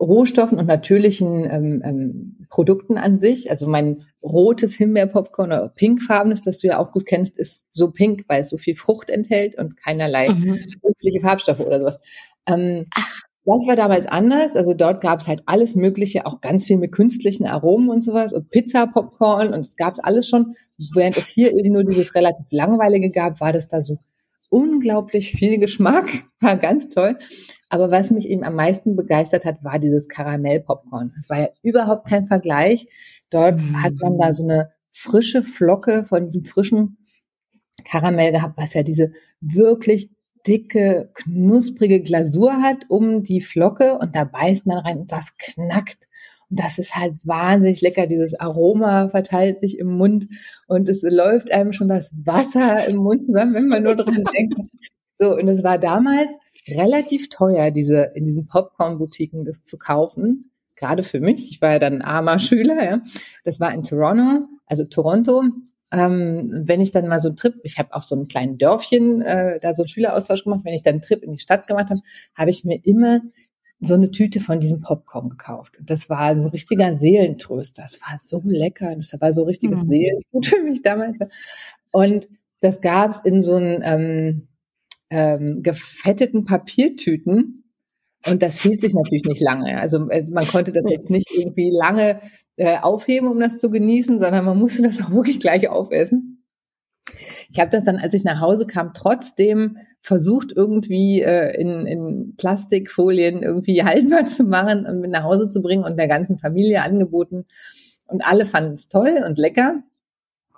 Rohstoffen 0.00 0.58
und 0.58 0.66
natürlichen 0.66 1.44
ähm, 1.50 1.82
ähm, 1.84 2.46
Produkten 2.50 2.98
an 2.98 3.18
sich. 3.18 3.50
Also 3.50 3.66
mein 3.66 3.96
rotes 4.22 4.74
Himbeerpopcorn 4.74 5.48
oder 5.48 5.68
pinkfarbenes, 5.68 6.42
das 6.42 6.58
du 6.58 6.68
ja 6.68 6.78
auch 6.78 6.92
gut 6.92 7.06
kennst, 7.06 7.38
ist 7.38 7.64
so 7.70 7.90
pink, 7.90 8.24
weil 8.28 8.42
es 8.42 8.50
so 8.50 8.58
viel 8.58 8.76
Frucht 8.76 9.08
enthält 9.08 9.58
und 9.58 9.76
keinerlei 9.76 10.28
mhm. 10.28 10.58
Farbstoffe 11.22 11.60
oder 11.60 11.78
sowas. 11.78 12.00
Ähm, 12.46 12.86
das 13.46 13.66
war 13.66 13.76
damals 13.76 14.06
anders. 14.06 14.56
Also 14.56 14.74
dort 14.74 15.00
gab 15.00 15.20
es 15.20 15.28
halt 15.28 15.42
alles 15.46 15.76
Mögliche, 15.76 16.26
auch 16.26 16.40
ganz 16.40 16.66
viel 16.66 16.76
mit 16.76 16.92
künstlichen 16.92 17.46
Aromen 17.46 17.88
und 17.88 18.02
sowas 18.02 18.32
und 18.32 18.50
Pizza-Popcorn 18.50 19.54
und 19.54 19.60
es 19.60 19.76
gab 19.76 19.94
alles 20.02 20.28
schon. 20.28 20.56
Während 20.94 21.16
es 21.16 21.28
hier 21.28 21.56
eben 21.56 21.72
nur 21.72 21.84
dieses 21.84 22.14
relativ 22.14 22.46
langweilige 22.50 23.10
gab, 23.10 23.40
war 23.40 23.52
das 23.52 23.68
da 23.68 23.80
so 23.80 23.98
unglaublich 24.50 25.30
viel 25.30 25.58
Geschmack, 25.58 26.06
war 26.40 26.56
ganz 26.56 26.88
toll. 26.88 27.16
Aber 27.68 27.90
was 27.90 28.10
mich 28.10 28.28
eben 28.28 28.44
am 28.44 28.54
meisten 28.54 28.94
begeistert 28.94 29.44
hat, 29.44 29.64
war 29.64 29.78
dieses 29.78 30.08
Karamell-Popcorn. 30.08 31.14
Es 31.18 31.28
war 31.28 31.40
ja 31.40 31.48
überhaupt 31.62 32.08
kein 32.08 32.26
Vergleich. 32.26 32.88
Dort 33.30 33.60
mhm. 33.60 33.82
hat 33.82 33.94
man 33.94 34.18
da 34.18 34.32
so 34.32 34.44
eine 34.44 34.70
frische 34.92 35.42
Flocke 35.42 36.04
von 36.04 36.26
diesem 36.26 36.44
frischen 36.44 36.98
Karamell 37.84 38.32
gehabt, 38.32 38.56
was 38.56 38.74
ja 38.74 38.82
diese 38.82 39.12
wirklich 39.40 40.10
dicke, 40.46 41.10
knusprige 41.14 42.00
Glasur 42.00 42.62
hat 42.62 42.88
um 42.88 43.22
die 43.22 43.40
Flocke 43.40 43.98
und 43.98 44.14
da 44.14 44.24
beißt 44.24 44.66
man 44.66 44.78
rein 44.78 44.98
und 45.00 45.12
das 45.12 45.36
knackt. 45.36 46.06
Und 46.48 46.60
das 46.60 46.78
ist 46.78 46.94
halt 46.94 47.14
wahnsinnig 47.26 47.80
lecker. 47.80 48.06
Dieses 48.06 48.38
Aroma 48.38 49.08
verteilt 49.08 49.58
sich 49.58 49.78
im 49.78 49.88
Mund 49.88 50.28
und 50.68 50.88
es 50.88 51.02
läuft 51.02 51.50
einem 51.50 51.72
schon 51.72 51.88
das 51.88 52.12
Wasser 52.24 52.86
im 52.88 52.98
Mund 52.98 53.24
zusammen, 53.24 53.54
wenn 53.54 53.66
man 53.66 53.82
nur 53.82 53.96
dran 53.96 54.24
denkt. 54.36 54.54
So, 55.16 55.34
und 55.34 55.48
es 55.48 55.64
war 55.64 55.78
damals 55.78 56.30
relativ 56.68 57.28
teuer, 57.28 57.70
diese, 57.70 58.12
in 58.14 58.24
diesen 58.24 58.46
Popcorn-Boutiquen 58.46 59.44
das 59.44 59.64
zu 59.64 59.78
kaufen. 59.78 60.50
Gerade 60.74 61.02
für 61.02 61.20
mich. 61.20 61.50
Ich 61.50 61.62
war 61.62 61.72
ja 61.72 61.78
dann 61.78 61.94
ein 61.94 62.02
armer 62.02 62.38
Schüler, 62.38 62.82
ja. 62.84 63.00
Das 63.44 63.60
war 63.60 63.72
in 63.72 63.82
Toronto, 63.82 64.46
also 64.66 64.84
Toronto. 64.84 65.42
Ähm, 65.92 66.62
wenn 66.66 66.80
ich 66.80 66.90
dann 66.90 67.06
mal 67.06 67.20
so 67.20 67.28
einen 67.28 67.36
Trip, 67.36 67.54
ich 67.62 67.78
habe 67.78 67.94
auch 67.94 68.02
so 68.02 68.16
einen 68.16 68.26
kleinen 68.26 68.58
Dörfchen, 68.58 69.22
äh, 69.22 69.60
da 69.60 69.72
so 69.72 69.84
einen 69.84 69.88
Schüleraustausch 69.88 70.42
gemacht, 70.42 70.60
wenn 70.64 70.74
ich 70.74 70.82
dann 70.82 70.94
einen 70.94 71.00
Trip 71.00 71.22
in 71.22 71.32
die 71.32 71.38
Stadt 71.38 71.68
gemacht 71.68 71.90
habe, 71.90 72.00
habe 72.34 72.50
ich 72.50 72.64
mir 72.64 72.84
immer 72.84 73.20
so 73.80 73.94
eine 73.94 74.10
Tüte 74.10 74.40
von 74.40 74.58
diesem 74.58 74.80
Popcorn 74.80 75.28
gekauft. 75.28 75.78
Und 75.78 75.90
das 75.90 76.08
war 76.08 76.36
so 76.36 76.48
richtiger 76.48 76.96
Seelentröster. 76.96 77.82
Das 77.82 78.00
war 78.00 78.18
so 78.18 78.40
lecker. 78.44 78.94
Das 78.96 79.14
war 79.20 79.32
so 79.32 79.44
richtiges 79.44 79.84
mhm. 79.84 79.88
Seelengut 79.88 80.46
für 80.46 80.62
mich 80.62 80.82
damals. 80.82 81.18
Und 81.92 82.28
das 82.60 82.80
gab's 82.80 83.20
in 83.24 83.42
so 83.42 83.54
einem 83.54 83.80
ähm, 83.82 84.48
ähm, 85.10 85.62
gefetteten 85.62 86.44
Papiertüten. 86.44 87.64
Und 88.26 88.42
das 88.42 88.60
hielt 88.60 88.80
sich 88.80 88.92
natürlich 88.92 89.24
nicht 89.24 89.40
lange. 89.40 89.78
Also, 89.78 90.08
also 90.08 90.32
man 90.32 90.46
konnte 90.46 90.72
das 90.72 90.84
jetzt 90.88 91.10
nicht 91.10 91.30
irgendwie 91.36 91.70
lange 91.70 92.20
äh, 92.56 92.78
aufheben, 92.78 93.28
um 93.28 93.38
das 93.38 93.58
zu 93.58 93.70
genießen, 93.70 94.18
sondern 94.18 94.44
man 94.44 94.58
musste 94.58 94.82
das 94.82 95.00
auch 95.00 95.10
wirklich 95.10 95.38
gleich 95.38 95.68
aufessen. 95.68 96.36
Ich 97.50 97.60
habe 97.60 97.70
das 97.70 97.84
dann, 97.84 97.96
als 97.96 98.14
ich 98.14 98.24
nach 98.24 98.40
Hause 98.40 98.66
kam, 98.66 98.92
trotzdem 98.94 99.78
versucht, 100.00 100.52
irgendwie 100.54 101.22
äh, 101.22 101.58
in, 101.60 101.86
in 101.86 102.34
Plastikfolien 102.36 103.42
irgendwie 103.42 103.82
haltbar 103.84 104.26
zu 104.26 104.44
machen 104.44 104.86
und 104.86 105.00
mit 105.00 105.10
nach 105.10 105.24
Hause 105.24 105.48
zu 105.48 105.62
bringen 105.62 105.84
und 105.84 105.96
der 105.96 106.08
ganzen 106.08 106.38
Familie 106.38 106.82
angeboten. 106.82 107.44
Und 108.06 108.24
alle 108.24 108.46
fanden 108.46 108.74
es 108.74 108.88
toll 108.88 109.22
und 109.26 109.38
lecker. 109.38 109.82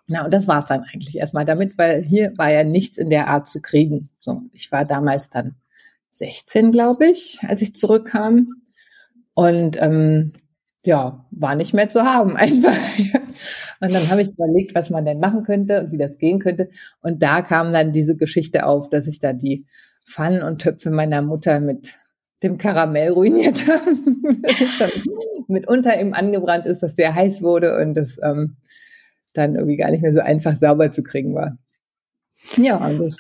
Na, 0.09 0.25
und 0.25 0.33
das 0.33 0.49
war 0.49 0.59
es 0.59 0.67
dann 0.67 0.83
eigentlich 0.83 1.17
erstmal 1.17 1.45
damit, 1.45 1.77
weil 1.77 2.03
hier 2.03 2.33
war 2.37 2.51
ja 2.51 2.65
nichts 2.65 2.97
in 2.97 3.11
der 3.11 3.29
Art 3.29 3.47
zu 3.47 3.61
kriegen. 3.61 4.09
So, 4.21 4.43
ich 4.53 4.73
war 4.73 4.85
damals 4.85 5.29
dann 5.29 5.57
16, 6.11 6.73
glaube 6.73 7.07
ich, 7.07 7.41
als 7.47 7.63
ich 7.63 7.75
zurückkam. 7.75 8.55
Und 9.35 9.81
ähm, 9.81 10.33
ja, 10.85 11.27
war 11.31 11.55
nicht 11.55 11.75
mehr 11.75 11.91
zu 11.91 12.03
haben 12.03 12.37
einfach. 12.39 12.77
Und 13.81 13.93
dann 13.93 14.09
habe 14.11 14.23
ich 14.23 14.31
überlegt, 14.31 14.75
was 14.75 14.91
man 14.91 15.05
denn 15.05 15.21
machen 15.21 15.45
könnte 15.45 15.83
und 15.83 15.93
wie 15.93 15.99
das 15.99 16.19
gehen 16.19 16.39
könnte. 16.41 16.71
Und 17.03 17.23
da 17.23 17.43
kam 17.43 17.73
dann 17.73 17.93
diese 17.93 18.17
Geschichte 18.17 18.67
auf, 18.67 18.89
dass 18.89 19.07
ich 19.07 19.21
da 19.21 19.33
die 19.35 19.67
Pfannen 20.07 20.43
und 20.43 20.63
Töpfe 20.63 20.91
meiner 20.91 21.21
Mutter 21.21 21.61
mit 21.61 21.99
dem 22.43 22.57
Karamell 22.57 23.11
ruiniert 23.11 23.67
habe. 23.69 23.97
mitunter 25.49 26.01
eben 26.01 26.15
angebrannt 26.15 26.67
ist, 26.67 26.83
dass 26.83 26.97
sehr 26.97 27.15
heiß 27.15 27.43
wurde 27.43 27.77
und 27.77 27.95
das 27.95 28.19
ähm, 28.23 28.57
dann 29.39 29.55
irgendwie 29.55 29.77
gar 29.77 29.91
nicht 29.91 30.03
mehr 30.03 30.13
so 30.13 30.21
einfach 30.21 30.57
sauber 30.57 30.91
zu 30.91 31.03
kriegen 31.03 31.35
war. 31.35 31.57
Ja, 32.57 32.85
und 32.85 32.99
das, 32.99 33.19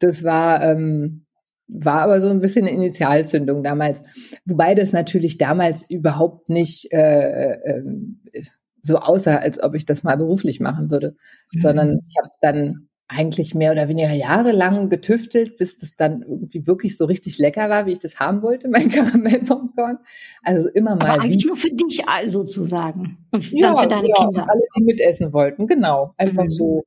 das 0.00 0.24
war, 0.24 0.62
ähm, 0.62 1.26
war 1.68 2.02
aber 2.02 2.20
so 2.20 2.28
ein 2.28 2.40
bisschen 2.40 2.66
eine 2.66 2.74
Initialzündung 2.74 3.62
damals. 3.62 4.02
Wobei 4.44 4.74
das 4.74 4.92
natürlich 4.92 5.38
damals 5.38 5.84
überhaupt 5.88 6.48
nicht 6.48 6.92
äh, 6.92 7.52
äh, 7.52 8.02
so 8.82 8.98
aussah, 8.98 9.36
als 9.36 9.62
ob 9.62 9.74
ich 9.74 9.84
das 9.84 10.02
mal 10.02 10.16
beruflich 10.16 10.60
machen 10.60 10.90
würde, 10.90 11.16
mhm. 11.52 11.60
sondern 11.60 12.00
ich 12.02 12.14
habe 12.22 12.32
dann 12.40 12.87
eigentlich 13.08 13.54
mehr 13.54 13.72
oder 13.72 13.88
weniger 13.88 14.12
jahrelang 14.12 14.90
getüftelt, 14.90 15.56
bis 15.56 15.78
das 15.78 15.96
dann 15.96 16.22
irgendwie 16.22 16.66
wirklich 16.66 16.98
so 16.98 17.06
richtig 17.06 17.38
lecker 17.38 17.70
war, 17.70 17.86
wie 17.86 17.92
ich 17.92 17.98
das 17.98 18.20
haben 18.20 18.42
wollte, 18.42 18.68
mein 18.68 18.88
Karamellpopcorn. 18.90 19.98
Also 20.42 20.68
immer 20.68 20.94
mal. 20.94 21.10
Aber 21.10 21.22
eigentlich 21.22 21.46
nur 21.46 21.56
für 21.56 21.70
dich 21.70 22.04
sozusagen. 22.26 23.26
Und 23.32 23.50
ja, 23.52 23.72
dann 23.72 23.82
für 23.82 23.88
deine 23.88 24.08
ja, 24.08 24.14
Kinder. 24.14 24.44
Alle, 24.48 24.62
die 24.76 24.82
mitessen 24.84 25.32
wollten, 25.32 25.66
genau. 25.66 26.12
Einfach 26.18 26.44
mhm. 26.44 26.50
so 26.50 26.84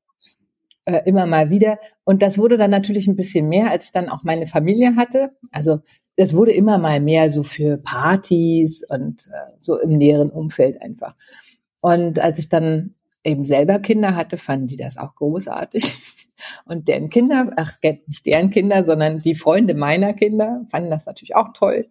äh, 0.86 1.02
immer 1.06 1.26
mal 1.26 1.50
wieder. 1.50 1.80
Und 2.04 2.22
das 2.22 2.38
wurde 2.38 2.58
dann 2.58 2.72
natürlich 2.72 3.08
ein 3.08 3.16
bisschen 3.16 3.50
mehr, 3.50 3.72
als 3.72 3.86
ich 3.86 3.92
dann 3.92 4.10
auch 4.10 4.24
meine 4.24 4.46
Familie 4.46 4.96
hatte. 4.96 5.32
Also 5.52 5.80
das 6.18 6.36
wurde 6.36 6.52
immer 6.52 6.78
mal 6.78 7.00
mehr 7.00 7.32
so 7.32 7.42
für 7.42 7.78
Partys 7.78 8.84
und 8.88 9.28
äh, 9.28 9.54
so 9.60 9.80
im 9.80 9.98
näheren 9.98 10.30
Umfeld 10.30 10.80
einfach. 10.82 11.16
Und 11.80 12.20
als 12.20 12.38
ich 12.38 12.48
dann 12.48 12.92
eben 13.24 13.46
selber 13.46 13.80
Kinder 13.80 14.16
hatte, 14.16 14.38
fanden 14.38 14.68
die 14.68 14.78
das 14.78 14.98
auch 14.98 15.16
großartig. 15.16 16.00
Und 16.66 16.88
deren 16.88 17.10
Kinder, 17.10 17.52
ach, 17.56 17.78
nicht 18.08 18.26
deren 18.26 18.50
Kinder, 18.50 18.84
sondern 18.84 19.20
die 19.20 19.36
Freunde 19.36 19.76
meiner 19.76 20.14
Kinder 20.14 20.66
fanden 20.70 20.90
das 20.90 21.06
natürlich 21.06 21.36
auch 21.36 21.54
toll. 21.54 21.88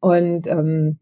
Und 0.00 0.46
ähm, 0.48 0.98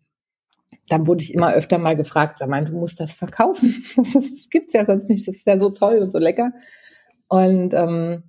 dann 0.88 1.06
wurde 1.06 1.23
ich 1.23 1.33
immer 1.33 1.54
öfter 1.54 1.78
mal 1.78 1.97
gefragt, 1.97 2.38
sag 2.38 2.49
mal, 2.49 2.64
du 2.64 2.73
musst 2.73 3.00
das 3.00 3.14
verkaufen. 3.14 3.75
Das, 3.97 4.50
gibt's 4.50 4.75
ja 4.75 4.85
sonst 4.85 5.09
nicht. 5.09 5.26
Das 5.26 5.37
ist 5.37 5.47
ja 5.47 5.59
so 5.59 5.71
toll 5.71 5.99
und 5.99 6.11
so 6.11 6.18
lecker. 6.18 6.52
Und 7.28 7.73
ähm, 7.75 8.25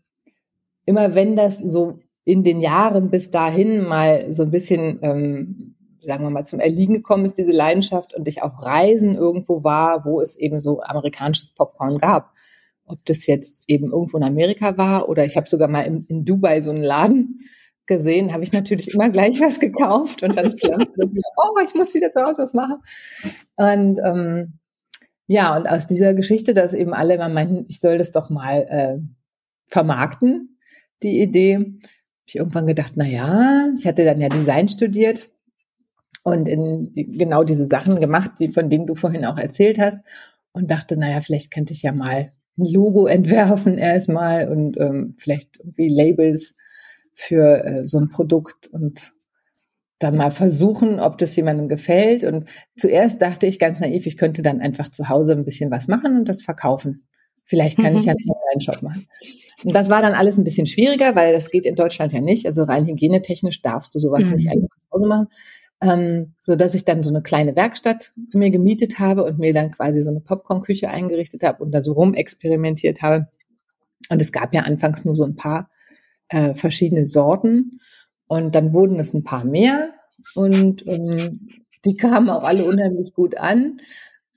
immer 0.86 1.16
wenn 1.16 1.36
das 1.36 1.58
so 1.60 2.00
in 2.24 2.44
den 2.44 2.60
Jahren 2.62 3.10
bis 3.10 3.30
dahin 3.30 3.84
mal 3.84 4.32
so 4.32 4.44
ein 4.44 4.52
bisschen 4.52 5.00
ähm, 5.02 5.75
sagen 6.02 6.24
wir 6.24 6.30
mal, 6.30 6.46
zum 6.46 6.60
Erliegen 6.60 6.94
gekommen 6.94 7.26
ist, 7.26 7.38
diese 7.38 7.52
Leidenschaft 7.52 8.14
und 8.16 8.28
ich 8.28 8.44
auch 8.44 8.62
Reisen 8.62 9.16
irgendwo 9.16 9.64
war, 9.64 10.06
wo 10.06 10.22
es 10.22 10.36
eben 10.36 10.62
so 10.62 10.82
amerikanisches 10.82 11.52
Popcorn 11.52 11.98
gab. 11.98 12.34
Ob 12.86 13.04
das 13.06 13.26
jetzt 13.26 13.64
eben 13.68 13.92
irgendwo 13.92 14.18
in 14.18 14.24
Amerika 14.24 14.78
war 14.78 15.10
oder 15.10 15.26
ich 15.26 15.36
habe 15.36 15.50
sogar 15.50 15.68
mal 15.68 15.82
in, 15.82 16.04
in 16.04 16.26
Dubai 16.26 16.62
so 16.62 16.70
einen 16.70 16.84
Laden 16.84 17.40
gesehen, 17.88 18.34
habe 18.34 18.44
ich 18.44 18.52
natürlich 18.52 18.94
immer 18.94 19.10
gleich 19.10 19.40
was 19.42 19.60
gekauft 19.60 20.24
und 20.24 20.36
dann 20.36 20.58
flammte 20.58 20.92
das 20.98 21.14
wieder, 21.14 21.30
oh, 21.38 21.60
ich 21.64 21.74
muss 21.76 21.94
wieder 21.94 22.12
zu 22.12 22.22
Hause 22.22 22.44
was 22.44 22.54
machen. 22.54 22.78
Und 23.56 24.00
ähm, 24.04 24.60
ja, 25.28 25.56
und 25.56 25.68
aus 25.68 25.88
dieser 25.88 26.14
Geschichte, 26.14 26.54
dass 26.54 26.74
eben 26.74 26.94
alle 26.94 27.16
immer 27.16 27.30
meinten, 27.30 27.66
ich 27.68 27.80
soll 27.80 27.98
das 27.98 28.12
doch 28.12 28.30
mal 28.30 28.68
äh, 28.70 28.98
vermarkten, 29.68 30.60
die 31.04 31.22
Idee, 31.22 31.56
habe 31.56 31.78
ich 32.28 32.36
irgendwann 32.36 32.68
gedacht, 32.68 32.94
na 32.96 33.06
ja, 33.06 33.70
ich 33.78 33.86
hatte 33.86 34.06
dann 34.06 34.22
ja 34.22 34.30
Design 34.30 34.68
studiert 34.68 35.30
und 36.26 36.50
in 36.50 36.92
die, 36.94 37.06
genau 37.06 37.44
diese 37.44 37.68
Sachen 37.68 38.00
gemacht, 38.00 38.32
die, 38.40 38.50
von 38.50 38.68
denen 38.68 38.88
du 38.88 38.96
vorhin 38.96 39.26
auch 39.26 39.38
erzählt 39.38 39.78
hast 39.78 40.00
und 40.54 40.72
dachte, 40.72 40.98
naja, 40.98 41.22
vielleicht 41.22 41.52
könnte 41.52 41.72
ich 41.72 41.84
ja 41.84 41.94
mal 41.94 42.32
ein 42.58 42.66
Logo 42.66 43.06
entwerfen 43.06 43.78
erstmal 43.78 44.50
und 44.50 44.76
ähm, 44.80 45.16
vielleicht 45.20 45.60
irgendwie 45.60 45.88
Labels 45.88 46.56
für 47.14 47.64
äh, 47.64 47.86
so 47.86 48.00
ein 48.00 48.10
Produkt 48.10 48.68
und 48.68 49.14
dann 50.00 50.18
mal 50.18 50.32
versuchen, 50.32 51.00
ob 51.00 51.20
das 51.20 51.36
jemandem 51.36 51.70
gefällt. 51.70 52.24
Und 52.24 52.50
zuerst 52.76 53.22
dachte 53.22 53.46
ich 53.46 53.60
ganz 53.60 53.80
naiv, 53.80 54.08
ich 54.08 54.18
könnte 54.18 54.42
dann 54.42 54.62
einfach 54.62 54.90
zu 54.90 55.08
Hause 55.08 55.34
ein 55.34 55.46
bisschen 55.46 55.70
was 55.70 55.88
machen 55.88 56.18
und 56.18 56.28
das 56.28 56.42
verkaufen. 56.42 57.06
Vielleicht 57.44 57.78
kann 57.78 57.94
mhm. 57.94 58.00
ich 58.00 58.06
ja 58.06 58.14
einen 58.14 58.30
Online-Shop 58.30 58.82
machen. 58.82 59.08
Und 59.64 59.76
das 59.76 59.90
war 59.90 60.02
dann 60.02 60.14
alles 60.14 60.40
ein 60.40 60.44
bisschen 60.44 60.66
schwieriger, 60.66 61.16
weil 61.16 61.34
das 61.34 61.52
geht 61.52 61.68
in 61.68 61.76
Deutschland 61.76 62.14
ja 62.14 62.20
nicht. 62.20 62.48
Also 62.48 62.64
rein 62.64 62.88
hygienetechnisch 62.88 63.62
darfst 63.62 63.94
du 63.94 64.00
sowas 64.00 64.26
mhm. 64.26 64.32
nicht 64.32 64.50
einfach 64.50 64.76
zu 64.80 64.88
Hause 64.92 65.08
machen 65.08 65.28
ähm, 65.86 66.34
so 66.42 66.56
dass 66.56 66.76
ich 66.76 66.86
dann 66.86 67.02
so 67.02 67.10
eine 67.10 67.22
kleine 67.22 67.56
Werkstatt 67.56 68.14
mir 68.34 68.50
gemietet 68.50 69.00
habe 69.00 69.24
und 69.24 69.40
mir 69.40 69.54
dann 69.54 69.72
quasi 69.72 70.02
so 70.02 70.10
eine 70.10 70.20
Popcorn-Küche 70.20 70.90
eingerichtet 70.90 71.44
habe 71.44 71.64
und 71.64 71.72
da 71.72 71.82
so 71.82 71.94
rumexperimentiert 71.94 73.02
habe. 73.02 73.28
Und 74.10 74.22
es 74.22 74.32
gab 74.32 74.54
ja 74.54 74.64
anfangs 74.64 75.06
nur 75.06 75.16
so 75.16 75.24
ein 75.24 75.36
paar 75.36 75.70
äh, 76.30 76.56
verschiedene 76.56 77.06
Sorten 77.06 77.80
und 78.28 78.56
dann 78.56 78.74
wurden 78.74 79.00
es 79.00 79.14
ein 79.14 79.24
paar 79.24 79.46
mehr 79.46 79.94
und 80.34 80.86
ähm, 80.88 81.50
die 81.86 81.96
kamen 81.96 82.30
auch 82.30 82.44
alle 82.44 82.66
unheimlich 82.66 83.14
gut 83.14 83.38
an. 83.38 83.80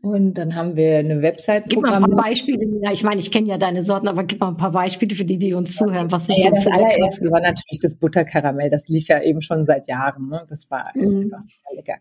Und 0.00 0.34
dann 0.34 0.54
haben 0.54 0.76
wir 0.76 0.98
eine 0.98 1.22
Website. 1.22 1.64
Gib 1.68 1.80
mal 1.80 1.94
ein 1.94 2.02
paar 2.02 2.24
Beispiele. 2.24 2.64
Ja, 2.82 2.92
ich 2.92 3.02
meine, 3.02 3.20
ich 3.20 3.32
kenne 3.32 3.48
ja 3.48 3.58
deine 3.58 3.82
Sorten, 3.82 4.06
aber 4.06 4.22
gib 4.24 4.38
mal 4.38 4.48
ein 4.48 4.56
paar 4.56 4.70
Beispiele 4.70 5.16
für 5.16 5.24
die, 5.24 5.38
die 5.38 5.54
uns 5.54 5.74
zuhören. 5.74 6.10
Was 6.12 6.28
ist 6.28 6.38
ja, 6.38 6.50
das 6.50 6.68
allererste 6.68 7.30
war 7.32 7.40
natürlich 7.40 7.80
das 7.82 7.96
Butterkaramell. 7.96 8.70
Das 8.70 8.86
lief 8.86 9.08
ja 9.08 9.20
eben 9.20 9.42
schon 9.42 9.64
seit 9.64 9.88
Jahren. 9.88 10.28
Ne? 10.28 10.46
Das 10.48 10.70
war 10.70 10.84
mhm. 10.94 11.02
einfach 11.02 11.40
super 11.40 11.76
lecker. 11.76 11.96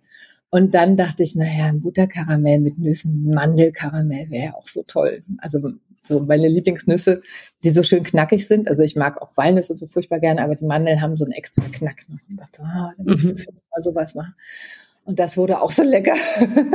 Und 0.49 0.75
dann 0.75 0.95
dachte 0.95 1.23
ich, 1.23 1.35
naja, 1.35 1.65
ein 1.65 1.81
Butterkaramell 1.81 2.59
mit 2.59 2.77
Nüssen, 2.77 3.33
Mandelkaramell 3.33 4.29
wäre 4.29 4.45
ja 4.45 4.55
auch 4.55 4.67
so 4.67 4.83
toll. 4.83 5.21
Also 5.39 5.59
so 6.03 6.19
meine 6.21 6.47
Lieblingsnüsse, 6.47 7.21
die 7.63 7.71
so 7.71 7.83
schön 7.83 8.03
knackig 8.03 8.47
sind. 8.47 8.67
Also 8.67 8.83
ich 8.83 8.95
mag 8.95 9.21
auch 9.21 9.35
Walnüsse 9.35 9.77
so 9.77 9.87
furchtbar 9.87 10.19
gerne, 10.19 10.41
aber 10.43 10.55
die 10.55 10.65
Mandeln 10.65 11.01
haben 11.01 11.17
so 11.17 11.25
einen 11.25 11.33
extra 11.33 11.65
Knack. 11.71 12.05
Und 12.09 12.21
ich 12.29 12.37
dachte, 12.37 12.63
ah, 12.63 12.93
dann 12.95 13.05
muss 13.07 13.23
ich 13.23 13.33
mhm. 13.33 13.55
mal 13.71 13.81
sowas 13.81 14.15
machen. 14.15 14.33
Und 15.07 15.19
das 15.19 15.37
wurde 15.37 15.61
auch 15.61 15.71
so 15.71 15.83
lecker. 15.83 16.15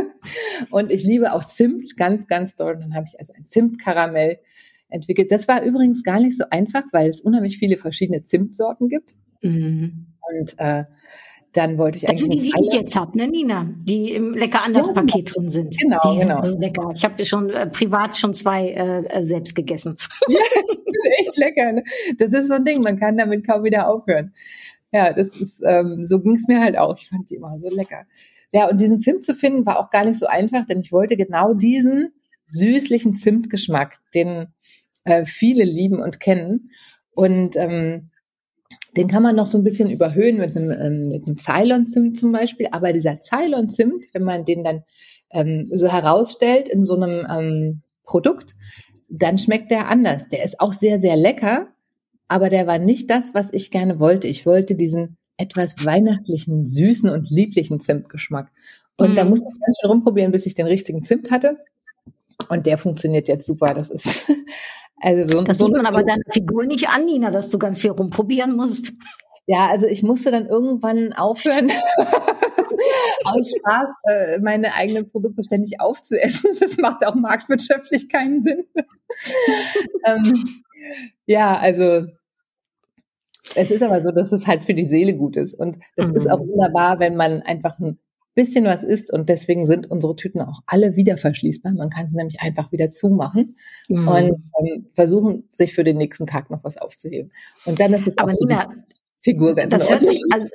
und 0.71 0.91
ich 0.91 1.05
liebe 1.05 1.35
auch 1.35 1.45
Zimt 1.45 1.99
ganz, 1.99 2.27
ganz 2.27 2.57
doll. 2.57 2.77
Und 2.77 2.81
dann 2.81 2.95
habe 2.95 3.05
ich 3.07 3.21
also 3.21 3.35
ein 3.35 3.45
Zimtkaramell 3.45 4.39
entwickelt. 4.89 5.31
Das 5.31 5.49
war 5.49 5.63
übrigens 5.63 6.03
gar 6.03 6.19
nicht 6.19 6.39
so 6.39 6.45
einfach, 6.49 6.83
weil 6.93 7.09
es 7.09 7.21
unheimlich 7.21 7.59
viele 7.59 7.77
verschiedene 7.77 8.23
Zimtsorten 8.23 8.89
gibt. 8.89 9.17
Mhm. 9.43 10.07
Und 10.31 10.55
äh, 10.57 10.85
dann 11.53 11.77
wollte 11.77 11.99
ich 11.99 12.05
das 12.05 12.11
eigentlich. 12.13 12.23
Das 12.23 12.43
sind 12.43 12.57
die, 12.57 12.63
die 12.63 12.69
ich 12.69 12.81
jetzt 12.81 12.97
habe, 12.97 13.19
ne, 13.19 13.29
Nina? 13.29 13.69
Die 13.83 14.13
im 14.13 14.33
lecker 14.33 14.65
anders 14.65 14.87
ja, 14.87 14.95
Paket 14.95 15.37
drin 15.37 15.51
sind. 15.51 15.79
Genau, 15.79 16.01
die 16.03 16.21
genau. 16.21 16.39
Sind 16.39 16.53
so 16.53 16.59
lecker. 16.59 16.91
Ich 16.95 17.05
habe 17.05 17.27
schon 17.27 17.51
äh, 17.51 17.67
privat 17.67 18.17
schon 18.17 18.33
zwei 18.33 18.71
äh, 18.71 19.05
äh 19.05 19.25
selbst 19.27 19.55
gegessen. 19.55 19.99
Ja, 20.29 20.39
das 20.55 20.75
ist 20.75 20.87
echt 21.19 21.37
lecker. 21.37 21.73
Ne? 21.73 21.85
Das 22.17 22.33
ist 22.33 22.49
so 22.49 22.55
ein 22.55 22.65
Ding, 22.65 22.81
man 22.81 22.99
kann 22.99 23.19
damit 23.19 23.47
kaum 23.47 23.63
wieder 23.63 23.91
aufhören. 23.91 24.33
Ja, 24.93 25.13
das 25.13 25.37
ist, 25.37 25.63
ähm, 25.67 26.05
so 26.05 26.21
ging's 26.21 26.47
mir 26.49 26.61
halt 26.61 26.77
auch. 26.77 26.97
Ich 26.97 27.09
fand 27.09 27.31
die 27.31 27.37
immer 27.37 27.59
so 27.59 27.69
lecker. 27.69 28.05
Ja, 28.53 28.69
und 28.69 28.81
diesen 28.81 29.01
Zimt 29.01 29.25
zu 29.25 29.35
finden 29.35 29.65
war 29.65 29.81
auch 29.81 29.91
gar 29.91 30.05
nicht 30.05 30.19
so 30.19 30.27
einfach, 30.27 30.67
denn 30.67 30.81
ich 30.81 30.93
wollte 30.93 31.17
genau 31.17 31.55
diesen 31.55 32.13
süßlichen 32.47 33.17
Zimtgeschmack, 33.17 33.99
den 34.15 34.49
äh, 35.05 35.25
viele 35.25 35.65
lieben 35.65 36.01
und 36.01 36.21
kennen. 36.21 36.71
Und 37.15 37.57
ähm, 37.57 38.11
den 38.97 39.09
kann 39.09 39.23
man 39.23 39.37
noch 39.37 39.47
so 39.47 39.57
ein 39.57 39.65
bisschen 39.65 39.91
überhöhen 39.91 40.37
mit 40.37 40.55
einem, 40.55 40.71
ähm, 40.71 41.09
mit 41.09 41.27
einem 41.27 41.39
Ceylon-Zimt 41.39 42.19
zum 42.19 42.33
Beispiel. 42.33 42.69
Aber 42.73 42.93
dieser 42.93 43.19
Ceylon-Zimt, 43.19 44.05
wenn 44.13 44.25
man 44.25 44.45
den 44.45 44.63
dann 44.63 44.85
ähm, 45.31 45.71
so 45.73 45.91
herausstellt 45.91 46.69
in 46.69 46.85
so 46.85 46.97
einem 46.97 47.27
ähm, 47.31 47.83
Produkt, 48.05 48.55
dann 49.09 49.39
schmeckt 49.39 49.71
der 49.71 49.89
anders. 49.89 50.29
Der 50.29 50.45
ist 50.45 50.61
auch 50.61 50.75
sehr, 50.75 50.99
sehr 50.99 51.17
lecker, 51.17 51.69
aber 52.33 52.49
der 52.49 52.67
war 52.67 52.79
nicht 52.79 53.11
das, 53.11 53.35
was 53.35 53.51
ich 53.53 53.71
gerne 53.71 54.01
wollte. 54.01 54.27
Ich 54.27 54.47
wollte 54.47 54.75
diesen 54.75 55.19
etwas 55.37 55.85
weihnachtlichen, 55.85 56.65
süßen 56.65 57.11
und 57.11 57.29
lieblichen 57.29 57.79
Zimtgeschmack. 57.79 58.51
Und 58.97 59.11
mhm. 59.11 59.15
da 59.17 59.25
musste 59.25 59.47
ich 59.47 59.61
ganz 59.61 59.77
schön 59.81 59.91
rumprobieren, 59.91 60.33
bis 60.33 60.47
ich 60.47 60.55
den 60.55 60.67
richtigen 60.67 61.03
Zimt 61.03 61.31
hatte. 61.31 61.59
Und 62.49 62.65
der 62.65 62.79
funktioniert 62.79 63.29
jetzt 63.29 63.47
super. 63.47 63.75
Das 63.75 63.91
ist 63.91 64.33
also 64.97 65.31
so. 65.31 65.43
Das 65.43 65.59
so 65.59 65.67
sieht 65.67 65.77
man 65.77 65.85
aber 65.85 66.03
deiner 66.03 66.23
Figur 66.31 66.65
nicht 66.65 66.89
an, 66.89 67.05
Nina, 67.05 67.31
dass 67.31 67.51
du 67.51 67.59
ganz 67.59 67.83
viel 67.83 67.91
rumprobieren 67.91 68.57
musst. 68.57 68.93
Ja, 69.47 69.67
also 69.67 69.87
ich 69.87 70.03
musste 70.03 70.31
dann 70.31 70.47
irgendwann 70.47 71.13
aufhören, 71.13 71.71
aus 73.25 73.53
Spaß 73.59 73.89
äh, 74.09 74.39
meine 74.41 74.75
eigenen 74.75 75.05
Produkte 75.05 75.43
ständig 75.43 75.81
aufzuessen. 75.81 76.51
Das 76.61 76.79
macht 76.79 77.05
auch 77.05 77.15
marktwirtschaftlich 77.15 78.09
keinen 78.09 78.41
Sinn. 78.41 78.65
ähm, 80.07 80.33
ja, 81.27 81.59
also 81.59 82.07
es 83.55 83.71
ist 83.71 83.83
aber 83.83 84.01
so, 84.01 84.11
dass 84.11 84.33
es 84.33 84.47
halt 84.47 84.65
für 84.65 84.75
die 84.75 84.85
Seele 84.85 85.15
gut 85.15 85.37
ist. 85.37 85.55
Und 85.55 85.79
das 85.97 86.09
mhm. 86.09 86.17
ist 86.17 86.31
auch 86.31 86.41
wunderbar, 86.41 86.99
wenn 86.99 87.17
man 87.17 87.43
einfach 87.43 87.79
ein 87.79 87.99
bisschen 88.35 88.65
was 88.65 88.83
isst 88.83 89.13
und 89.13 89.29
deswegen 89.29 89.67
sind 89.67 89.91
unsere 89.91 90.17
Tüten 90.17 90.41
auch 90.41 90.61
alle 90.67 90.97
wieder 90.97 91.19
verschließbar. 91.19 91.73
Man 91.73 91.91
kann 91.91 92.09
sie 92.09 92.17
nämlich 92.17 92.41
einfach 92.41 92.73
wieder 92.73 92.91
zumachen 92.91 93.55
mhm. 93.89 94.09
und 94.09 94.51
ähm, 94.61 94.87
versuchen, 94.95 95.49
sich 95.53 95.75
für 95.75 95.85
den 95.85 95.99
nächsten 95.99 96.27
Tag 96.27 96.51
noch 96.51 96.65
was 96.65 96.79
aufzuheben. 96.79 97.31
Und 97.67 97.79
dann 97.79 97.93
ist 97.93 98.07
es 98.07 98.17
Aber 98.19 98.33
auch 98.33 98.41
Nina, 98.41 98.69
Figur 99.21 99.55
ganz 99.55 99.71
das 99.73 99.89
hört 99.89 100.05
sich, 100.05 100.21
also, 100.33 100.49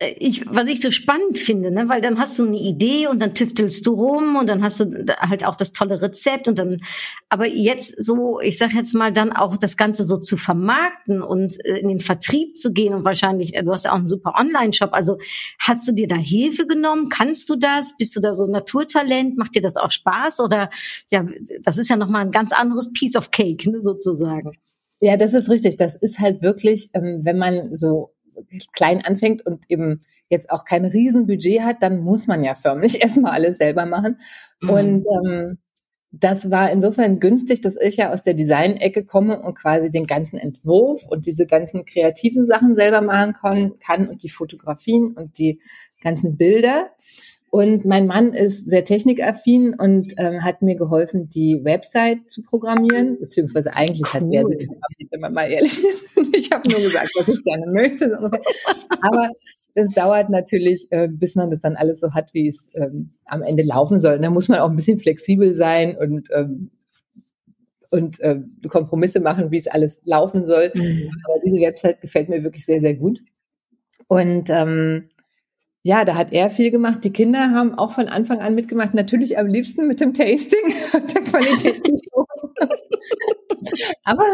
ich, 0.00 0.46
was 0.46 0.66
ich 0.66 0.80
so 0.80 0.90
spannend 0.90 1.36
finde, 1.36 1.70
ne, 1.70 1.90
weil 1.90 2.00
dann 2.00 2.18
hast 2.18 2.38
du 2.38 2.46
eine 2.46 2.58
Idee 2.58 3.06
und 3.06 3.20
dann 3.20 3.34
tüftelst 3.34 3.86
du 3.86 3.92
rum 3.92 4.36
und 4.36 4.48
dann 4.48 4.62
hast 4.62 4.80
du 4.80 5.06
halt 5.18 5.44
auch 5.44 5.56
das 5.56 5.72
tolle 5.72 6.00
Rezept 6.00 6.48
und 6.48 6.58
dann, 6.58 6.78
aber 7.28 7.46
jetzt 7.46 8.02
so, 8.02 8.40
ich 8.40 8.56
sag 8.56 8.72
jetzt 8.72 8.94
mal, 8.94 9.12
dann 9.12 9.32
auch 9.32 9.58
das 9.58 9.76
Ganze 9.76 10.04
so 10.04 10.16
zu 10.16 10.38
vermarkten 10.38 11.20
und 11.20 11.62
äh, 11.66 11.76
in 11.78 11.88
den 11.88 12.00
Vertrieb 12.00 12.56
zu 12.56 12.72
gehen 12.72 12.94
und 12.94 13.04
wahrscheinlich, 13.04 13.54
äh, 13.54 13.62
du 13.62 13.72
hast 13.72 13.84
ja 13.84 13.92
auch 13.92 13.96
einen 13.98 14.08
super 14.08 14.34
Online-Shop, 14.38 14.94
also 14.94 15.18
hast 15.58 15.86
du 15.86 15.92
dir 15.92 16.08
da 16.08 16.16
Hilfe 16.16 16.66
genommen? 16.66 17.10
Kannst 17.10 17.50
du 17.50 17.56
das? 17.56 17.94
Bist 17.98 18.16
du 18.16 18.20
da 18.20 18.34
so 18.34 18.46
Naturtalent? 18.46 19.36
Macht 19.36 19.54
dir 19.54 19.62
das 19.62 19.76
auch 19.76 19.90
Spaß 19.90 20.40
oder, 20.40 20.70
ja, 21.10 21.26
das 21.62 21.76
ist 21.76 21.90
ja 21.90 21.96
nochmal 21.96 22.22
ein 22.22 22.30
ganz 22.30 22.52
anderes 22.52 22.90
Piece 22.94 23.16
of 23.16 23.30
Cake, 23.32 23.70
ne, 23.70 23.82
sozusagen. 23.82 24.52
Ja, 25.00 25.16
das 25.16 25.34
ist 25.34 25.50
richtig. 25.50 25.76
Das 25.76 25.96
ist 25.96 26.18
halt 26.18 26.42
wirklich, 26.42 26.90
ähm, 26.94 27.20
wenn 27.22 27.38
man 27.38 27.74
so 27.74 28.12
klein 28.72 29.04
anfängt 29.04 29.44
und 29.44 29.64
eben 29.68 30.00
jetzt 30.28 30.50
auch 30.50 30.64
kein 30.64 30.84
Riesenbudget 30.84 31.62
hat, 31.62 31.82
dann 31.82 32.00
muss 32.00 32.26
man 32.26 32.44
ja 32.44 32.54
förmlich 32.54 33.00
erstmal 33.02 33.32
alles 33.32 33.58
selber 33.58 33.86
machen. 33.86 34.18
Mhm. 34.60 34.70
Und 34.70 35.06
ähm, 35.06 35.58
das 36.12 36.50
war 36.50 36.70
insofern 36.72 37.20
günstig, 37.20 37.60
dass 37.60 37.76
ich 37.80 37.96
ja 37.96 38.12
aus 38.12 38.22
der 38.22 38.34
Design-Ecke 38.34 39.04
komme 39.04 39.40
und 39.40 39.54
quasi 39.54 39.90
den 39.90 40.06
ganzen 40.06 40.38
Entwurf 40.38 41.06
und 41.06 41.26
diese 41.26 41.46
ganzen 41.46 41.84
kreativen 41.84 42.46
Sachen 42.46 42.74
selber 42.74 43.00
machen 43.00 43.32
kann, 43.34 43.78
kann 43.78 44.08
und 44.08 44.24
die 44.24 44.30
Fotografien 44.30 45.12
und 45.12 45.38
die 45.38 45.60
ganzen 46.02 46.36
Bilder. 46.36 46.90
Und 47.50 47.84
mein 47.84 48.06
Mann 48.06 48.32
ist 48.32 48.70
sehr 48.70 48.84
technikaffin 48.84 49.74
und 49.74 50.14
ähm, 50.18 50.44
hat 50.44 50.62
mir 50.62 50.76
geholfen, 50.76 51.28
die 51.28 51.58
Website 51.64 52.30
zu 52.30 52.42
programmieren, 52.42 53.18
beziehungsweise 53.18 53.74
eigentlich 53.74 54.02
cool. 54.14 54.20
hat 54.20 54.32
er 54.32 54.46
sie 54.46 54.66
programmiert, 54.66 55.10
wenn 55.10 55.20
man 55.20 55.34
mal 55.34 55.50
ehrlich 55.50 55.84
ist. 55.84 56.16
Ich 56.32 56.52
habe 56.52 56.70
nur 56.70 56.80
gesagt, 56.80 57.10
was 57.18 57.26
ich 57.26 57.42
gerne 57.42 57.66
möchte. 57.72 58.16
Aber 59.00 59.28
es 59.74 59.90
dauert 59.90 60.30
natürlich, 60.30 60.86
äh, 60.90 61.08
bis 61.08 61.34
man 61.34 61.50
das 61.50 61.60
dann 61.60 61.74
alles 61.74 61.98
so 61.98 62.14
hat, 62.14 62.32
wie 62.34 62.46
es 62.46 62.70
ähm, 62.74 63.10
am 63.24 63.42
Ende 63.42 63.64
laufen 63.64 63.98
soll. 63.98 64.14
Und 64.14 64.22
da 64.22 64.30
muss 64.30 64.48
man 64.48 64.60
auch 64.60 64.70
ein 64.70 64.76
bisschen 64.76 64.98
flexibel 64.98 65.52
sein 65.52 65.96
und 65.96 66.28
ähm, 66.32 66.70
und 67.90 68.20
äh, 68.20 68.40
Kompromisse 68.68 69.18
machen, 69.18 69.50
wie 69.50 69.58
es 69.58 69.66
alles 69.66 70.00
laufen 70.04 70.44
soll. 70.44 70.70
Mhm. 70.72 71.10
Aber 71.24 71.40
diese 71.44 71.58
Website 71.58 72.00
gefällt 72.00 72.28
mir 72.28 72.44
wirklich 72.44 72.64
sehr, 72.64 72.80
sehr 72.80 72.94
gut. 72.94 73.18
Und 74.06 74.48
ähm, 74.50 75.08
ja, 75.82 76.04
da 76.04 76.14
hat 76.14 76.32
er 76.32 76.50
viel 76.50 76.70
gemacht. 76.70 77.04
Die 77.04 77.12
Kinder 77.12 77.50
haben 77.52 77.74
auch 77.74 77.92
von 77.92 78.08
Anfang 78.08 78.40
an 78.40 78.54
mitgemacht. 78.54 78.92
Natürlich 78.92 79.38
am 79.38 79.46
liebsten 79.46 79.86
mit 79.86 80.00
dem 80.00 80.12
Tasting 80.12 80.74
und 80.92 81.14
der 81.14 81.22
Qualitätssicherung. 81.22 82.26
aber, 84.04 84.26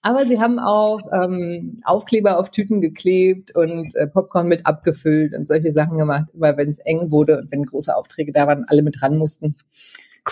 aber 0.00 0.26
sie 0.26 0.40
haben 0.40 0.58
auch 0.58 1.00
ähm, 1.12 1.76
Aufkleber 1.84 2.38
auf 2.38 2.50
Tüten 2.50 2.80
geklebt 2.80 3.54
und 3.54 3.94
äh, 3.96 4.06
Popcorn 4.06 4.48
mit 4.48 4.64
abgefüllt 4.64 5.34
und 5.34 5.46
solche 5.46 5.72
Sachen 5.72 5.98
gemacht. 5.98 6.30
Immer 6.32 6.56
wenn 6.56 6.68
es 6.70 6.78
eng 6.78 7.10
wurde 7.10 7.38
und 7.38 7.52
wenn 7.52 7.64
große 7.64 7.94
Aufträge 7.94 8.32
da 8.32 8.46
waren, 8.46 8.64
alle 8.68 8.82
mit 8.82 9.02
ran 9.02 9.18
mussten. 9.18 9.56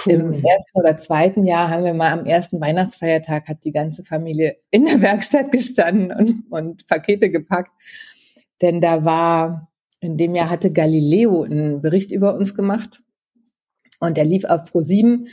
Cool. 0.06 0.14
Im 0.14 0.32
ersten 0.32 0.80
oder 0.80 0.96
zweiten 0.96 1.44
Jahr 1.44 1.68
haben 1.68 1.84
wir 1.84 1.92
mal 1.92 2.12
am 2.12 2.24
ersten 2.24 2.62
Weihnachtsfeiertag 2.62 3.46
hat 3.46 3.62
die 3.64 3.72
ganze 3.72 4.04
Familie 4.04 4.56
in 4.70 4.86
der 4.86 5.02
Werkstatt 5.02 5.52
gestanden 5.52 6.12
und, 6.12 6.50
und 6.50 6.86
Pakete 6.86 7.28
gepackt. 7.28 7.72
Denn 8.62 8.80
da 8.80 9.04
war 9.04 9.68
in 10.02 10.16
dem 10.16 10.34
Jahr 10.34 10.50
hatte 10.50 10.72
Galileo 10.72 11.44
einen 11.44 11.80
Bericht 11.80 12.10
über 12.10 12.34
uns 12.34 12.54
gemacht 12.54 13.02
und 14.00 14.16
der 14.16 14.24
lief 14.24 14.44
auf 14.44 14.64
Pro7 14.64 15.28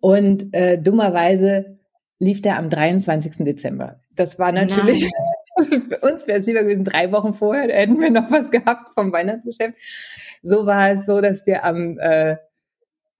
und 0.00 0.52
äh, 0.52 0.80
dummerweise 0.80 1.78
lief 2.18 2.42
der 2.42 2.58
am 2.58 2.68
23. 2.68 3.44
Dezember. 3.44 4.00
Das 4.16 4.38
war 4.38 4.52
natürlich 4.52 5.08
für 5.56 5.98
uns 6.00 6.26
wäre 6.26 6.38
es 6.38 6.46
lieber 6.46 6.62
gewesen 6.62 6.84
drei 6.84 7.10
Wochen 7.12 7.32
vorher, 7.32 7.68
da 7.68 7.74
hätten 7.74 7.98
wir 7.98 8.10
noch 8.10 8.30
was 8.30 8.50
gehabt 8.50 8.92
vom 8.92 9.10
Weihnachtsgeschäft. 9.10 9.78
So 10.42 10.66
war 10.66 10.90
es 10.90 11.06
so, 11.06 11.22
dass 11.22 11.46
wir 11.46 11.64
am 11.64 11.98
äh, 11.98 12.36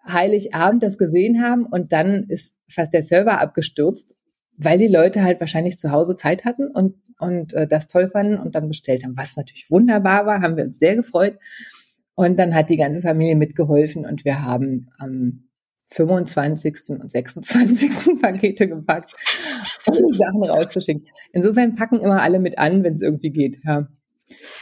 Heiligabend 0.06 0.82
das 0.82 0.98
gesehen 0.98 1.42
haben 1.42 1.64
und 1.64 1.94
dann 1.94 2.26
ist 2.28 2.58
fast 2.68 2.92
der 2.92 3.02
Server 3.02 3.40
abgestürzt, 3.40 4.16
weil 4.62 4.78
die 4.78 4.88
Leute 4.88 5.22
halt 5.22 5.40
wahrscheinlich 5.40 5.78
zu 5.78 5.90
Hause 5.90 6.16
Zeit 6.16 6.44
hatten 6.44 6.68
und 6.68 6.94
und 7.18 7.52
äh, 7.52 7.66
das 7.66 7.86
toll 7.86 8.08
fanden 8.08 8.38
und 8.38 8.54
dann 8.54 8.68
bestellt 8.68 9.04
haben, 9.04 9.16
was 9.16 9.36
natürlich 9.36 9.70
wunderbar 9.70 10.26
war, 10.26 10.40
haben 10.40 10.56
wir 10.56 10.64
uns 10.64 10.78
sehr 10.78 10.96
gefreut. 10.96 11.34
Und 12.14 12.38
dann 12.38 12.54
hat 12.54 12.70
die 12.70 12.76
ganze 12.76 13.02
Familie 13.02 13.36
mitgeholfen 13.36 14.04
und 14.04 14.24
wir 14.24 14.42
haben 14.42 14.88
am 14.98 15.48
25. 15.88 16.90
und 16.90 17.10
26. 17.10 17.90
Pakete 18.22 18.68
gepackt, 18.68 19.14
um 19.86 19.94
die 19.94 20.16
Sachen 20.16 20.44
rauszuschicken. 20.44 21.04
Insofern 21.32 21.74
packen 21.74 22.00
immer 22.00 22.22
alle 22.22 22.38
mit 22.38 22.58
an, 22.58 22.84
wenn 22.84 22.92
es 22.92 23.02
irgendwie 23.02 23.30
geht. 23.30 23.58
Ja. 23.64 23.88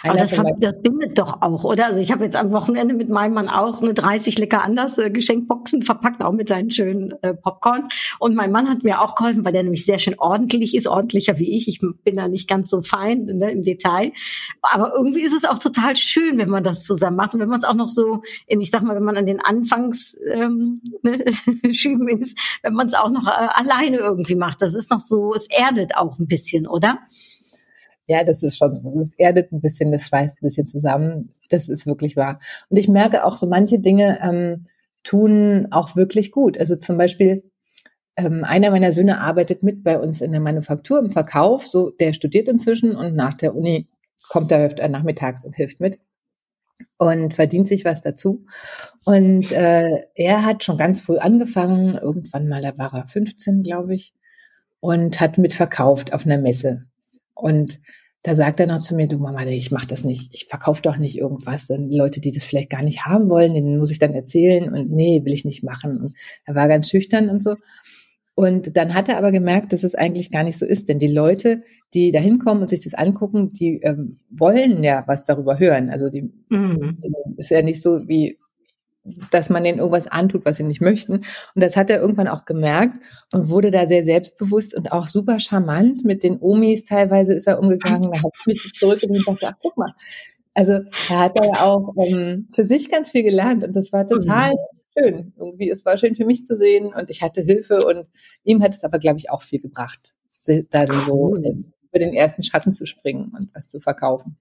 Aber 0.02 0.16
das, 0.16 0.30
das, 0.30 0.82
bindet 0.82 1.18
doch 1.18 1.42
auch, 1.42 1.64
oder? 1.64 1.86
Also 1.86 2.00
ich 2.00 2.12
habe 2.12 2.24
jetzt 2.24 2.36
am 2.36 2.52
Wochenende 2.52 2.94
mit 2.94 3.08
meinem 3.08 3.34
Mann 3.34 3.48
auch 3.48 3.82
eine 3.82 3.94
30 3.94 4.38
lecker 4.38 4.62
anders 4.62 4.96
äh, 4.98 5.10
Geschenkboxen 5.10 5.82
verpackt, 5.82 6.22
auch 6.22 6.32
mit 6.32 6.48
seinen 6.48 6.70
schönen 6.70 7.14
äh, 7.22 7.34
Popcorns. 7.34 8.16
Und 8.18 8.34
mein 8.34 8.52
Mann 8.52 8.68
hat 8.68 8.84
mir 8.84 9.00
auch 9.00 9.14
geholfen, 9.14 9.44
weil 9.44 9.52
der 9.52 9.64
nämlich 9.64 9.84
sehr 9.84 9.98
schön 9.98 10.18
ordentlich 10.18 10.74
ist, 10.74 10.86
ordentlicher 10.86 11.38
wie 11.38 11.56
ich. 11.56 11.68
Ich 11.68 11.80
bin 11.80 12.16
da 12.16 12.28
nicht 12.28 12.48
ganz 12.48 12.70
so 12.70 12.82
fein 12.82 13.24
ne, 13.24 13.50
im 13.50 13.62
Detail. 13.62 14.12
Aber 14.62 14.92
irgendwie 14.96 15.22
ist 15.22 15.34
es 15.34 15.44
auch 15.44 15.58
total 15.58 15.96
schön, 15.96 16.38
wenn 16.38 16.50
man 16.50 16.62
das 16.62 16.84
zusammen 16.84 17.16
macht. 17.16 17.34
Und 17.34 17.40
wenn 17.40 17.48
man 17.48 17.58
es 17.58 17.64
auch 17.64 17.74
noch 17.74 17.88
so, 17.88 18.22
in, 18.46 18.60
ich 18.60 18.70
sag 18.70 18.82
mal, 18.82 18.94
wenn 18.94 19.04
man 19.04 19.16
an 19.16 19.26
den 19.26 19.40
Anfangsschüben 19.40 20.20
ähm, 20.32 20.80
ne, 21.02 22.18
ist, 22.20 22.38
wenn 22.62 22.74
man 22.74 22.86
es 22.86 22.94
auch 22.94 23.10
noch 23.10 23.26
äh, 23.26 23.48
alleine 23.54 23.98
irgendwie 23.98 24.36
macht. 24.36 24.62
Das 24.62 24.74
ist 24.74 24.90
noch 24.90 25.00
so, 25.00 25.34
es 25.34 25.48
erdet 25.50 25.96
auch 25.96 26.18
ein 26.18 26.26
bisschen, 26.26 26.66
oder? 26.66 27.00
Ja, 28.08 28.24
das 28.24 28.42
ist 28.42 28.56
schon, 28.56 28.72
das 28.96 29.14
erdet 29.14 29.52
ein 29.52 29.60
bisschen, 29.60 29.92
das 29.92 30.08
schweißt 30.08 30.38
ein 30.38 30.46
bisschen 30.46 30.66
zusammen. 30.66 31.28
Das 31.50 31.68
ist 31.68 31.86
wirklich 31.86 32.16
wahr. 32.16 32.40
Und 32.70 32.78
ich 32.78 32.88
merke 32.88 33.24
auch 33.24 33.36
so 33.36 33.46
manche 33.46 33.78
Dinge 33.78 34.18
ähm, 34.22 34.66
tun 35.04 35.68
auch 35.70 35.94
wirklich 35.94 36.32
gut. 36.32 36.58
Also 36.58 36.76
zum 36.76 36.96
Beispiel 36.96 37.42
ähm, 38.16 38.44
einer 38.44 38.70
meiner 38.70 38.92
Söhne 38.92 39.20
arbeitet 39.20 39.62
mit 39.62 39.84
bei 39.84 39.98
uns 39.98 40.20
in 40.22 40.32
der 40.32 40.40
Manufaktur 40.40 40.98
im 40.98 41.10
Verkauf. 41.10 41.66
So, 41.66 41.90
der 41.90 42.12
studiert 42.14 42.48
inzwischen 42.48 42.96
und 42.96 43.14
nach 43.14 43.34
der 43.34 43.54
Uni 43.54 43.88
kommt 44.28 44.50
er 44.50 44.64
öfter 44.64 44.88
nachmittags 44.88 45.44
und 45.44 45.54
hilft 45.54 45.80
mit 45.80 45.98
und 46.96 47.34
verdient 47.34 47.68
sich 47.68 47.84
was 47.84 48.02
dazu. 48.02 48.44
Und 49.04 49.52
äh, 49.52 50.02
er 50.14 50.44
hat 50.44 50.64
schon 50.64 50.76
ganz 50.76 51.00
früh 51.00 51.18
angefangen, 51.18 51.94
irgendwann 51.94 52.48
mal, 52.48 52.62
da 52.62 52.76
war 52.78 52.92
er 52.94 53.06
15, 53.06 53.62
glaube 53.62 53.94
ich, 53.94 54.14
und 54.80 55.20
hat 55.20 55.38
mitverkauft 55.38 56.12
auf 56.12 56.26
einer 56.26 56.38
Messe. 56.38 56.86
Und 57.40 57.80
da 58.22 58.34
sagt 58.34 58.60
er 58.60 58.66
noch 58.66 58.80
zu 58.80 58.94
mir, 58.94 59.06
du 59.06 59.18
Mama, 59.18 59.46
ich 59.46 59.70
mach 59.70 59.84
das 59.84 60.04
nicht, 60.04 60.34
ich 60.34 60.46
verkaufe 60.46 60.82
doch 60.82 60.96
nicht 60.96 61.16
irgendwas. 61.16 61.66
Dann 61.66 61.90
Leute, 61.90 62.20
die 62.20 62.32
das 62.32 62.44
vielleicht 62.44 62.70
gar 62.70 62.82
nicht 62.82 63.06
haben 63.06 63.30
wollen, 63.30 63.54
denen 63.54 63.78
muss 63.78 63.90
ich 63.90 63.98
dann 63.98 64.12
erzählen 64.12 64.72
und 64.72 64.90
nee, 64.90 65.24
will 65.24 65.32
ich 65.32 65.44
nicht 65.44 65.62
machen. 65.62 65.98
Und 65.98 66.14
er 66.44 66.54
war 66.54 66.68
ganz 66.68 66.90
schüchtern 66.90 67.30
und 67.30 67.42
so. 67.42 67.54
Und 68.34 68.76
dann 68.76 68.94
hat 68.94 69.08
er 69.08 69.18
aber 69.18 69.32
gemerkt, 69.32 69.72
dass 69.72 69.82
es 69.82 69.94
eigentlich 69.94 70.30
gar 70.30 70.44
nicht 70.44 70.58
so 70.58 70.66
ist, 70.66 70.88
denn 70.88 70.98
die 70.98 71.12
Leute, 71.12 71.62
die 71.94 72.12
da 72.12 72.20
hinkommen 72.20 72.62
und 72.62 72.68
sich 72.68 72.82
das 72.82 72.94
angucken, 72.94 73.50
die 73.52 73.80
ähm, 73.82 74.18
wollen 74.30 74.84
ja 74.84 75.02
was 75.06 75.24
darüber 75.24 75.58
hören. 75.58 75.90
Also 75.90 76.08
die 76.08 76.30
mhm. 76.48 76.98
ist 77.36 77.50
ja 77.50 77.62
nicht 77.62 77.82
so 77.82 78.06
wie 78.06 78.38
dass 79.30 79.48
man 79.48 79.64
denen 79.64 79.78
irgendwas 79.78 80.06
antut, 80.06 80.44
was 80.44 80.58
sie 80.58 80.64
nicht 80.64 80.80
möchten. 80.80 81.12
Und 81.14 81.24
das 81.54 81.76
hat 81.76 81.90
er 81.90 82.00
irgendwann 82.00 82.28
auch 82.28 82.44
gemerkt 82.44 82.94
und 83.32 83.48
wurde 83.48 83.70
da 83.70 83.86
sehr 83.86 84.04
selbstbewusst 84.04 84.74
und 84.74 84.92
auch 84.92 85.06
super 85.06 85.40
charmant 85.40 86.04
mit 86.04 86.22
den 86.22 86.38
Omis. 86.40 86.84
Teilweise 86.84 87.34
ist 87.34 87.46
er 87.46 87.58
umgegangen, 87.58 88.10
da 88.10 88.18
habe 88.18 88.32
ich 88.40 88.46
mich 88.46 88.72
zurück 88.74 89.02
und 89.02 89.26
dachte, 89.26 89.48
ach 89.48 89.58
guck 89.60 89.76
mal. 89.76 89.94
Also 90.54 90.80
da 91.08 91.20
hat 91.20 91.36
er 91.36 91.44
ja 91.44 91.64
auch 91.66 91.94
ähm, 92.04 92.48
für 92.52 92.64
sich 92.64 92.90
ganz 92.90 93.12
viel 93.12 93.22
gelernt 93.22 93.62
und 93.62 93.76
das 93.76 93.92
war 93.92 94.06
total 94.06 94.52
mhm. 94.52 94.56
schön. 94.98 95.32
Irgendwie, 95.38 95.70
es 95.70 95.84
war 95.84 95.96
schön 95.96 96.16
für 96.16 96.24
mich 96.24 96.44
zu 96.44 96.56
sehen 96.56 96.92
und 96.92 97.10
ich 97.10 97.22
hatte 97.22 97.42
Hilfe 97.42 97.86
und 97.86 98.08
ihm 98.42 98.60
hat 98.62 98.74
es 98.74 98.82
aber, 98.82 98.98
glaube 98.98 99.18
ich, 99.18 99.30
auch 99.30 99.42
viel 99.42 99.60
gebracht, 99.60 100.14
dann 100.70 100.88
so 101.06 101.36
über 101.36 101.98
den 101.98 102.12
ersten 102.12 102.42
Schatten 102.42 102.72
zu 102.72 102.86
springen 102.86 103.32
und 103.38 103.54
was 103.54 103.68
zu 103.68 103.78
verkaufen. 103.78 104.36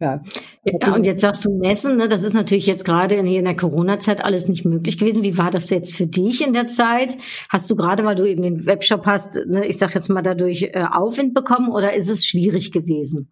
Ja. 0.00 0.22
ja, 0.64 0.94
und 0.94 1.04
jetzt 1.04 1.20
sagst 1.20 1.44
du 1.44 1.58
Messen, 1.58 1.98
ne? 1.98 2.08
das 2.08 2.22
ist 2.22 2.32
natürlich 2.32 2.66
jetzt 2.66 2.86
gerade 2.86 3.16
in, 3.16 3.26
in 3.26 3.44
der 3.44 3.54
Corona-Zeit 3.56 4.24
alles 4.24 4.48
nicht 4.48 4.64
möglich 4.64 4.96
gewesen. 4.96 5.22
Wie 5.22 5.36
war 5.36 5.50
das 5.50 5.68
jetzt 5.68 5.94
für 5.94 6.06
dich 6.06 6.44
in 6.44 6.54
der 6.54 6.66
Zeit? 6.66 7.16
Hast 7.50 7.70
du 7.70 7.76
gerade, 7.76 8.02
weil 8.04 8.14
du 8.14 8.24
eben 8.24 8.42
den 8.42 8.64
Webshop 8.64 9.04
hast, 9.04 9.34
ne, 9.46 9.66
ich 9.66 9.76
sag 9.76 9.94
jetzt 9.94 10.08
mal 10.08 10.22
dadurch 10.22 10.62
äh, 10.62 10.84
Aufwind 10.90 11.34
bekommen 11.34 11.70
oder 11.70 11.92
ist 11.92 12.08
es 12.08 12.24
schwierig 12.24 12.72
gewesen? 12.72 13.30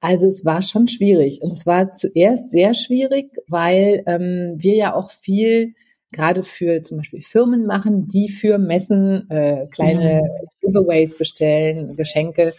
Also 0.00 0.26
es 0.26 0.44
war 0.44 0.60
schon 0.62 0.88
schwierig 0.88 1.40
und 1.42 1.52
es 1.52 1.66
war 1.66 1.92
zuerst 1.92 2.50
sehr 2.50 2.74
schwierig, 2.74 3.30
weil 3.46 4.02
ähm, 4.06 4.54
wir 4.56 4.74
ja 4.74 4.94
auch 4.94 5.10
viel 5.10 5.74
gerade 6.10 6.42
für 6.42 6.82
zum 6.82 6.98
Beispiel 6.98 7.20
Firmen 7.20 7.66
machen, 7.66 8.08
die 8.08 8.28
für 8.28 8.58
Messen 8.58 9.30
äh, 9.30 9.66
kleine 9.70 10.22
mhm. 10.22 10.48
Giveaways 10.62 11.16
bestellen, 11.16 11.96
Geschenke 11.96 12.54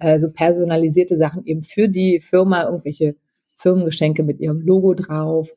äh, 0.00 0.18
so 0.18 0.30
personalisierte 0.30 1.16
Sachen 1.16 1.44
eben 1.44 1.62
für 1.62 1.88
die 1.88 2.20
Firma, 2.20 2.64
irgendwelche 2.64 3.16
Firmengeschenke 3.56 4.22
mit 4.22 4.40
ihrem 4.40 4.60
Logo 4.60 4.94
drauf 4.94 5.52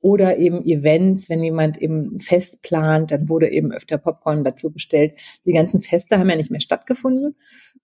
oder 0.00 0.38
eben 0.38 0.64
Events, 0.64 1.28
wenn 1.28 1.42
jemand 1.42 1.76
eben 1.78 2.20
Fest 2.20 2.62
plant, 2.62 3.10
dann 3.10 3.28
wurde 3.28 3.50
eben 3.50 3.72
öfter 3.72 3.98
Popcorn 3.98 4.44
dazu 4.44 4.70
bestellt. 4.70 5.14
Die 5.44 5.52
ganzen 5.52 5.80
Feste 5.80 6.18
haben 6.18 6.30
ja 6.30 6.36
nicht 6.36 6.50
mehr 6.50 6.60
stattgefunden 6.60 7.34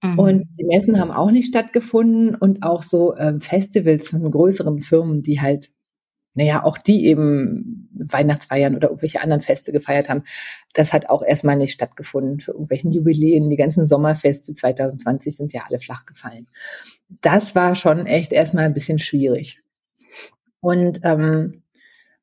mhm. 0.03 0.18
und 0.18 0.46
die 0.59 0.64
Messen 0.64 1.00
haben 1.00 1.11
auch 1.11 1.33
nicht 1.33 1.48
stattgefunden 1.48 2.37
und 2.37 2.62
auch 2.62 2.83
so 2.83 3.14
äh, 3.14 3.35
Festivals 3.40 4.09
von 4.09 4.31
größeren 4.31 4.81
Firmen, 4.81 5.22
die 5.22 5.40
halt 5.40 5.70
naja, 6.35 6.64
auch 6.64 6.79
die 6.79 7.07
eben 7.07 7.88
Weihnachtsfeiern 7.94 8.75
oder 8.75 8.88
irgendwelche 8.88 9.20
anderen 9.20 9.40
Feste 9.40 9.73
gefeiert 9.73 10.09
haben, 10.09 10.25
das 10.75 10.92
hat 10.92 11.09
auch 11.09 11.23
erstmal 11.23 11.57
nicht 11.57 11.73
stattgefunden. 11.73 12.40
Zu 12.40 12.53
irgendwelchen 12.53 12.90
Jubiläen, 12.90 13.51
die 13.51 13.57
ganzen 13.57 13.87
Sommerfeste 13.87 14.53
2020 14.53 15.37
sind 15.37 15.53
ja 15.53 15.62
alle 15.68 15.79
flach 15.79 16.07
gefallen. 16.07 16.49
Das 17.20 17.55
war 17.55 17.77
schon 17.77 18.07
echt 18.07 18.33
erstmal 18.33 18.64
ein 18.64 18.75
bisschen 18.75 18.99
schwierig. 18.99 19.62
Und 20.61 21.01
ähm, 21.05 21.62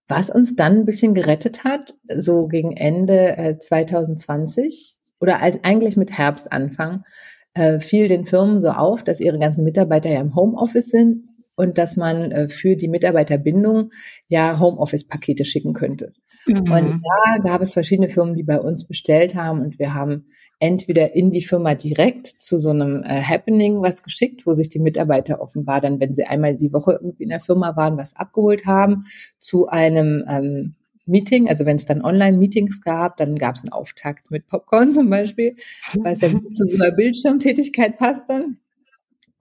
was 0.08 0.30
uns 0.30 0.58
dann 0.58 0.80
ein 0.80 0.86
bisschen 0.86 1.14
gerettet 1.14 1.64
hat, 1.64 1.94
so 2.14 2.48
gegen 2.48 2.76
Ende 2.76 3.38
äh, 3.38 3.58
2020 3.58 4.98
oder 5.22 5.42
als, 5.42 5.60
eigentlich 5.64 5.96
mit 5.96 6.18
Herbstanfang, 6.18 7.06
äh, 7.54 7.80
fiel 7.80 8.10
den 8.10 8.26
Firmen 8.26 8.60
so 8.60 8.70
auf, 8.70 9.04
dass 9.04 9.22
ihre 9.22 9.40
ganzen 9.40 9.64
Mitarbeiter 9.64 10.10
ja 10.10 10.20
im 10.20 10.36
Homeoffice 10.36 10.90
sind 10.90 11.28
und 11.62 11.78
dass 11.78 11.96
man 11.96 12.32
äh, 12.32 12.50
für 12.50 12.76
die 12.76 12.88
Mitarbeiterbindung 12.88 13.92
ja 14.28 14.60
Homeoffice-Pakete 14.60 15.46
schicken 15.46 15.74
könnte. 15.74 16.12
Mhm. 16.48 16.58
Und 16.58 17.02
da 17.04 17.38
gab 17.38 17.62
es 17.62 17.74
verschiedene 17.74 18.10
Firmen, 18.10 18.34
die 18.34 18.42
bei 18.42 18.60
uns 18.60 18.88
bestellt 18.88 19.36
haben 19.36 19.62
und 19.62 19.78
wir 19.78 19.94
haben 19.94 20.26
entweder 20.60 21.16
in 21.16 21.30
die 21.30 21.44
Firma 21.44 21.76
direkt 21.76 22.26
zu 22.26 22.58
so 22.58 22.72
einem 22.72 23.04
äh, 23.04 23.22
Happening 23.22 23.80
was 23.84 24.02
geschickt, 24.02 24.48
wo 24.48 24.54
sich 24.54 24.70
die 24.70 24.80
Mitarbeiter 24.80 25.40
offenbar 25.40 25.82
dann, 25.82 26.00
wenn 26.00 26.16
sie 26.16 26.24
einmal 26.24 26.56
die 26.56 26.74
Woche 26.74 26.94
irgendwie 26.94 27.24
in 27.24 27.30
der 27.30 27.42
Firma 27.42 27.76
waren, 27.76 27.96
was 27.96 28.16
abgeholt 28.16 28.66
haben, 28.66 29.04
zu 29.38 29.68
einem 29.68 30.24
ähm, 30.28 30.76
Meeting, 31.06 31.48
also 31.48 31.68
wenn 31.68 31.76
es 31.76 31.86
dann 31.86 32.04
Online-Meetings 32.04 32.82
gab, 32.82 33.18
dann 33.18 33.36
gab 33.36 33.54
es 33.54 33.62
einen 33.62 33.72
Auftakt 33.72 34.32
mit 34.32 34.48
Popcorn 34.48 34.92
zum 34.92 35.12
Beispiel, 35.12 35.56
weil 35.94 36.14
es 36.14 36.22
ja 36.22 36.30
zu 36.30 36.66
so 36.66 36.84
einer 36.84 36.96
Bildschirmtätigkeit 36.96 37.98
passt 37.98 38.30
dann. 38.30 38.58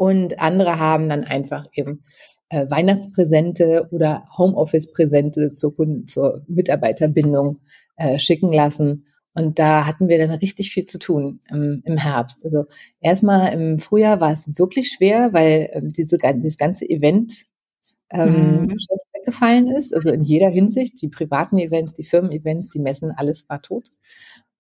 Und 0.00 0.40
andere 0.40 0.78
haben 0.78 1.10
dann 1.10 1.24
einfach 1.24 1.66
eben 1.74 2.04
äh, 2.48 2.64
Weihnachtspräsente 2.70 3.86
oder 3.90 4.24
Homeoffice-Präsente 4.38 5.50
zur, 5.50 5.74
Kunden, 5.76 6.08
zur 6.08 6.42
Mitarbeiterbindung 6.48 7.58
äh, 7.96 8.18
schicken 8.18 8.50
lassen. 8.50 9.04
Und 9.34 9.58
da 9.58 9.84
hatten 9.84 10.08
wir 10.08 10.16
dann 10.16 10.30
richtig 10.30 10.70
viel 10.70 10.86
zu 10.86 10.98
tun 10.98 11.40
im, 11.50 11.82
im 11.84 11.98
Herbst. 11.98 12.44
Also 12.44 12.64
erstmal 13.02 13.52
im 13.52 13.78
Frühjahr 13.78 14.22
war 14.22 14.32
es 14.32 14.48
wirklich 14.56 14.88
schwer, 14.88 15.34
weil 15.34 15.68
ähm, 15.74 15.92
diese, 15.92 16.16
dieses 16.16 16.56
ganze 16.56 16.88
Event 16.88 17.44
ähm, 18.08 18.62
mhm. 18.62 18.76
weggefallen 19.12 19.68
ist. 19.68 19.94
Also 19.94 20.10
in 20.12 20.22
jeder 20.22 20.48
Hinsicht, 20.48 21.02
die 21.02 21.08
privaten 21.08 21.58
Events, 21.58 21.92
die 21.92 22.04
Firmen-Events, 22.04 22.70
die 22.70 22.80
Messen, 22.80 23.10
alles 23.10 23.46
war 23.50 23.60
tot. 23.60 23.84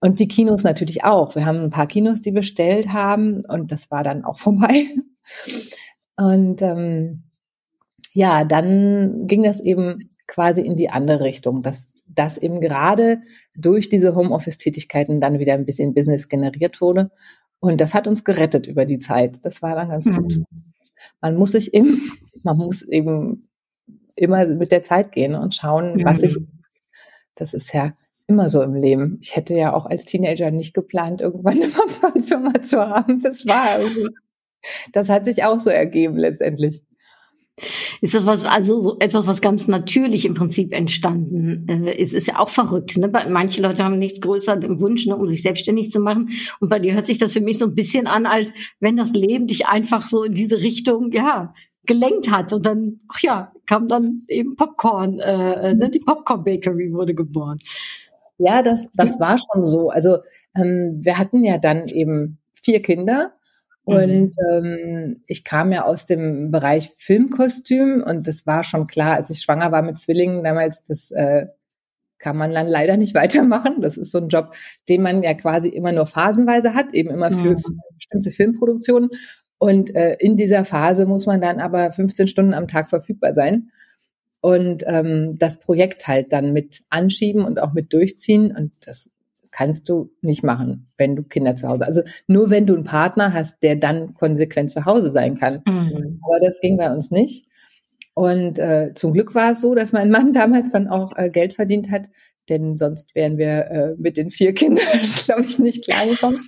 Und 0.00 0.20
die 0.20 0.28
Kinos 0.28 0.64
natürlich 0.64 1.02
auch. 1.02 1.34
Wir 1.34 1.46
haben 1.46 1.60
ein 1.60 1.70
paar 1.70 1.86
Kinos, 1.86 2.20
die 2.20 2.30
bestellt 2.30 2.92
haben 2.92 3.42
und 3.46 3.72
das 3.72 3.90
war 3.90 4.04
dann 4.04 4.22
auch 4.22 4.38
vorbei. 4.38 4.84
Und 6.16 6.60
ähm, 6.62 7.24
ja, 8.12 8.44
dann 8.44 9.26
ging 9.26 9.42
das 9.42 9.60
eben 9.60 10.10
quasi 10.26 10.60
in 10.60 10.76
die 10.76 10.90
andere 10.90 11.24
Richtung, 11.24 11.62
dass 11.62 11.88
das 12.06 12.38
eben 12.38 12.60
gerade 12.60 13.20
durch 13.54 13.88
diese 13.88 14.14
Homeoffice-Tätigkeiten 14.14 15.20
dann 15.20 15.38
wieder 15.38 15.54
ein 15.54 15.64
bisschen 15.64 15.94
Business 15.94 16.28
generiert 16.28 16.80
wurde. 16.80 17.10
Und 17.60 17.80
das 17.80 17.94
hat 17.94 18.08
uns 18.08 18.24
gerettet 18.24 18.66
über 18.66 18.84
die 18.84 18.98
Zeit. 18.98 19.44
Das 19.44 19.62
war 19.62 19.74
dann 19.74 19.88
ganz 19.88 20.06
mhm. 20.06 20.16
gut. 20.16 20.42
Man 21.20 21.36
muss 21.36 21.52
sich 21.52 21.72
eben, 21.74 22.00
man 22.42 22.56
muss 22.56 22.82
eben 22.82 23.48
immer 24.16 24.46
mit 24.46 24.72
der 24.72 24.82
Zeit 24.82 25.12
gehen 25.12 25.34
und 25.34 25.54
schauen, 25.54 25.96
mhm. 25.96 26.04
was 26.04 26.22
ich, 26.22 26.36
das 27.34 27.54
ist 27.54 27.72
ja 27.72 27.92
immer 28.26 28.48
so 28.48 28.62
im 28.62 28.74
Leben. 28.74 29.18
Ich 29.22 29.36
hätte 29.36 29.54
ja 29.54 29.72
auch 29.72 29.86
als 29.86 30.04
Teenager 30.04 30.50
nicht 30.50 30.74
geplant, 30.74 31.20
irgendwann 31.20 31.60
eine 32.14 32.22
Firma 32.22 32.52
zu 32.62 32.80
haben. 32.80 33.22
Das 33.22 33.46
war 33.46 33.70
also 33.70 34.08
das 34.92 35.08
hat 35.08 35.24
sich 35.24 35.44
auch 35.44 35.58
so 35.58 35.70
ergeben 35.70 36.16
letztendlich. 36.16 36.82
Ist 38.00 38.14
das 38.14 38.26
was, 38.26 38.44
also 38.44 38.80
so 38.80 38.96
etwas, 39.00 39.26
was 39.26 39.40
ganz 39.40 39.68
natürlich 39.68 40.24
im 40.24 40.34
Prinzip 40.34 40.72
entstanden 40.72 41.66
äh, 41.68 41.94
ist, 41.94 42.14
ist 42.14 42.28
ja 42.28 42.38
auch 42.38 42.48
verrückt. 42.48 42.96
Ne? 42.96 43.10
Manche 43.28 43.62
Leute 43.62 43.84
haben 43.84 43.98
nichts 43.98 44.20
größer 44.20 44.62
im 44.62 44.80
Wunsch, 44.80 45.06
ne, 45.06 45.16
um 45.16 45.28
sich 45.28 45.42
selbstständig 45.42 45.90
zu 45.90 46.00
machen. 46.00 46.30
Und 46.60 46.68
bei 46.68 46.78
dir 46.78 46.94
hört 46.94 47.06
sich 47.06 47.18
das 47.18 47.32
für 47.32 47.40
mich 47.40 47.58
so 47.58 47.66
ein 47.66 47.74
bisschen 47.74 48.06
an, 48.06 48.26
als 48.26 48.52
wenn 48.80 48.96
das 48.96 49.12
Leben 49.12 49.46
dich 49.46 49.66
einfach 49.66 50.08
so 50.08 50.24
in 50.24 50.32
diese 50.32 50.58
Richtung, 50.58 51.12
ja, 51.12 51.52
gelenkt 51.84 52.30
hat. 52.30 52.52
Und 52.52 52.66
dann, 52.66 53.00
ach 53.08 53.20
ja, 53.20 53.52
kam 53.66 53.88
dann 53.88 54.20
eben 54.28 54.56
Popcorn, 54.56 55.18
äh, 55.18 55.70
äh 55.70 55.74
ne? 55.74 55.90
die 55.90 56.00
Popcorn 56.00 56.44
Bakery 56.44 56.92
wurde 56.92 57.14
geboren. 57.14 57.58
Ja, 58.38 58.62
das, 58.62 58.90
das 58.94 59.20
war 59.20 59.36
schon 59.36 59.66
so. 59.66 59.90
Also 59.90 60.18
ähm, 60.56 61.00
wir 61.02 61.18
hatten 61.18 61.44
ja 61.44 61.58
dann 61.58 61.88
eben 61.88 62.38
vier 62.54 62.80
Kinder 62.80 63.34
und 63.84 64.34
mhm. 64.36 64.64
ähm, 64.64 65.22
ich 65.26 65.44
kam 65.44 65.72
ja 65.72 65.84
aus 65.84 66.06
dem 66.06 66.50
Bereich 66.50 66.90
Filmkostüm 66.96 68.02
und 68.06 68.26
das 68.26 68.46
war 68.46 68.62
schon 68.62 68.86
klar, 68.86 69.16
als 69.16 69.30
ich 69.30 69.40
schwanger 69.40 69.72
war 69.72 69.82
mit 69.82 69.98
Zwillingen 69.98 70.44
damals, 70.44 70.82
das 70.82 71.10
äh, 71.12 71.46
kann 72.18 72.36
man 72.36 72.52
dann 72.52 72.66
leider 72.66 72.96
nicht 72.96 73.14
weitermachen. 73.16 73.80
Das 73.80 73.96
ist 73.96 74.12
so 74.12 74.18
ein 74.18 74.28
Job, 74.28 74.54
den 74.88 75.02
man 75.02 75.22
ja 75.22 75.34
quasi 75.34 75.68
immer 75.68 75.92
nur 75.92 76.06
phasenweise 76.06 76.74
hat, 76.74 76.92
eben 76.92 77.10
immer 77.10 77.32
für 77.32 77.50
mhm. 77.50 77.80
bestimmte 77.94 78.30
Filmproduktionen. 78.30 79.10
Und 79.58 79.94
äh, 79.94 80.16
in 80.20 80.36
dieser 80.36 80.64
Phase 80.64 81.04
muss 81.06 81.26
man 81.26 81.40
dann 81.40 81.60
aber 81.60 81.92
15 81.92 82.28
Stunden 82.28 82.54
am 82.54 82.68
Tag 82.68 82.88
verfügbar 82.88 83.34
sein 83.34 83.70
und 84.40 84.84
ähm, 84.86 85.36
das 85.38 85.58
Projekt 85.58 86.08
halt 86.08 86.32
dann 86.32 86.52
mit 86.52 86.80
anschieben 86.88 87.44
und 87.44 87.60
auch 87.60 87.74
mit 87.74 87.92
durchziehen. 87.92 88.56
Und 88.56 88.86
das 88.86 89.10
kannst 89.52 89.88
du 89.88 90.10
nicht 90.22 90.42
machen, 90.42 90.86
wenn 90.96 91.16
du 91.16 91.22
Kinder 91.22 91.54
zu 91.56 91.68
Hause. 91.68 91.86
Also 91.86 92.02
nur 92.26 92.50
wenn 92.50 92.66
du 92.66 92.74
einen 92.74 92.84
Partner 92.84 93.32
hast, 93.32 93.62
der 93.62 93.76
dann 93.76 94.14
konsequent 94.14 94.70
zu 94.70 94.84
Hause 94.84 95.10
sein 95.10 95.36
kann. 95.36 95.62
Mhm. 95.66 96.20
Aber 96.24 96.40
das 96.40 96.60
ging 96.60 96.76
bei 96.76 96.92
uns 96.92 97.10
nicht. 97.10 97.46
Und 98.14 98.58
äh, 98.58 98.92
zum 98.94 99.12
Glück 99.12 99.34
war 99.34 99.52
es 99.52 99.60
so, 99.60 99.74
dass 99.74 99.92
mein 99.92 100.10
Mann 100.10 100.32
damals 100.34 100.72
dann 100.72 100.88
auch 100.88 101.16
äh, 101.16 101.30
Geld 101.30 101.54
verdient 101.54 101.90
hat, 101.90 102.08
denn 102.48 102.76
sonst 102.76 103.14
wären 103.14 103.38
wir 103.38 103.70
äh, 103.70 103.94
mit 103.96 104.16
den 104.16 104.30
vier 104.30 104.52
Kindern, 104.52 104.84
glaube 105.24 105.44
ich, 105.46 105.58
nicht 105.58 105.84
klargekommen. 105.84 106.40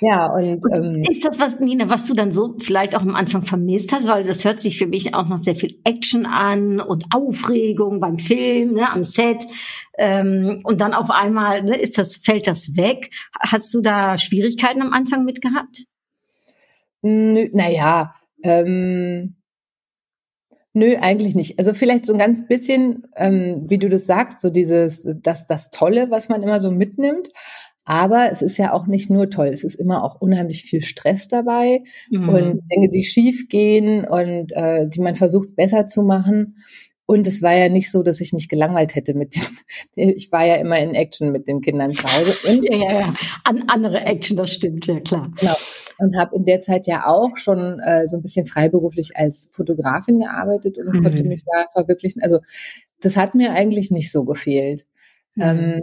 Ja, 0.00 0.32
und, 0.32 0.60
ähm, 0.72 1.02
ist 1.08 1.24
das 1.24 1.40
was, 1.40 1.60
Nina, 1.60 1.88
was 1.88 2.06
du 2.06 2.14
dann 2.14 2.30
so 2.30 2.56
vielleicht 2.58 2.94
auch 2.96 3.02
am 3.02 3.14
Anfang 3.14 3.42
vermisst 3.42 3.92
hast, 3.92 4.06
weil 4.06 4.24
das 4.24 4.44
hört 4.44 4.60
sich 4.60 4.78
für 4.78 4.86
mich 4.86 5.14
auch 5.14 5.26
noch 5.28 5.38
sehr 5.38 5.54
viel 5.54 5.78
Action 5.84 6.26
an 6.26 6.80
und 6.80 7.06
Aufregung 7.14 8.00
beim 8.00 8.18
Film, 8.18 8.74
ne, 8.74 8.90
am 8.90 9.04
Set. 9.04 9.44
Ähm, 9.98 10.60
und 10.64 10.80
dann 10.80 10.92
auf 10.92 11.10
einmal 11.10 11.62
ne, 11.62 11.76
ist 11.76 11.98
das, 11.98 12.16
fällt 12.16 12.46
das 12.46 12.76
weg. 12.76 13.10
Hast 13.40 13.72
du 13.74 13.80
da 13.80 14.18
Schwierigkeiten 14.18 14.82
am 14.82 14.92
Anfang 14.92 15.24
mit 15.24 15.40
gehabt? 15.40 15.84
Nö, 17.02 17.48
naja, 17.52 18.14
ähm, 18.42 19.36
nö, 20.72 20.96
eigentlich 21.00 21.34
nicht. 21.34 21.58
Also 21.58 21.72
vielleicht 21.72 22.04
so 22.04 22.12
ein 22.12 22.18
ganz 22.18 22.46
bisschen, 22.46 23.06
ähm, 23.16 23.64
wie 23.66 23.78
du 23.78 23.88
das 23.88 24.06
sagst, 24.06 24.40
so 24.40 24.50
dieses, 24.50 25.08
das, 25.22 25.46
das 25.46 25.70
Tolle, 25.70 26.10
was 26.10 26.28
man 26.28 26.42
immer 26.42 26.60
so 26.60 26.70
mitnimmt. 26.70 27.28
Aber 27.88 28.30
es 28.32 28.42
ist 28.42 28.58
ja 28.58 28.72
auch 28.72 28.88
nicht 28.88 29.10
nur 29.10 29.30
toll, 29.30 29.46
es 29.46 29.62
ist 29.62 29.76
immer 29.76 30.02
auch 30.02 30.20
unheimlich 30.20 30.64
viel 30.64 30.82
Stress 30.82 31.28
dabei 31.28 31.84
mhm. 32.10 32.28
und 32.28 32.62
Dinge, 32.68 32.90
die 32.90 33.04
schief 33.04 33.48
gehen 33.48 34.04
und 34.04 34.52
äh, 34.52 34.88
die 34.88 35.00
man 35.00 35.14
versucht 35.14 35.54
besser 35.54 35.86
zu 35.86 36.02
machen. 36.02 36.56
Und 37.08 37.28
es 37.28 37.40
war 37.40 37.54
ja 37.54 37.68
nicht 37.68 37.92
so, 37.92 38.02
dass 38.02 38.20
ich 38.20 38.32
mich 38.32 38.48
gelangweilt 38.48 38.96
hätte 38.96 39.14
mit 39.14 39.36
den, 39.36 39.42
ich 40.16 40.32
war 40.32 40.44
ja 40.44 40.56
immer 40.56 40.80
in 40.80 40.96
Action 40.96 41.30
mit 41.30 41.46
den 41.46 41.60
Kindern 41.60 41.92
zu 41.92 42.02
Hause. 42.02 42.34
Und 42.48 42.68
ja, 42.68 42.76
ja, 42.76 43.00
ja. 43.00 43.14
An 43.44 43.62
andere 43.68 44.00
Action, 44.00 44.36
das 44.36 44.52
stimmt, 44.52 44.86
ja 44.86 44.98
klar. 44.98 45.30
Genau. 45.38 45.54
Und 45.98 46.18
habe 46.18 46.34
in 46.34 46.44
der 46.44 46.58
Zeit 46.58 46.88
ja 46.88 47.06
auch 47.06 47.36
schon 47.36 47.78
äh, 47.78 48.08
so 48.08 48.16
ein 48.16 48.22
bisschen 48.22 48.46
freiberuflich 48.46 49.12
als 49.14 49.48
Fotografin 49.52 50.18
gearbeitet 50.18 50.76
und 50.78 50.92
mhm. 50.92 51.04
konnte 51.04 51.22
mich 51.22 51.44
da 51.44 51.66
verwirklichen. 51.72 52.20
Also 52.20 52.40
das 53.00 53.16
hat 53.16 53.36
mir 53.36 53.52
eigentlich 53.52 53.92
nicht 53.92 54.10
so 54.10 54.24
gefehlt. 54.24 54.82
Mhm. 55.36 55.42
Ähm, 55.42 55.82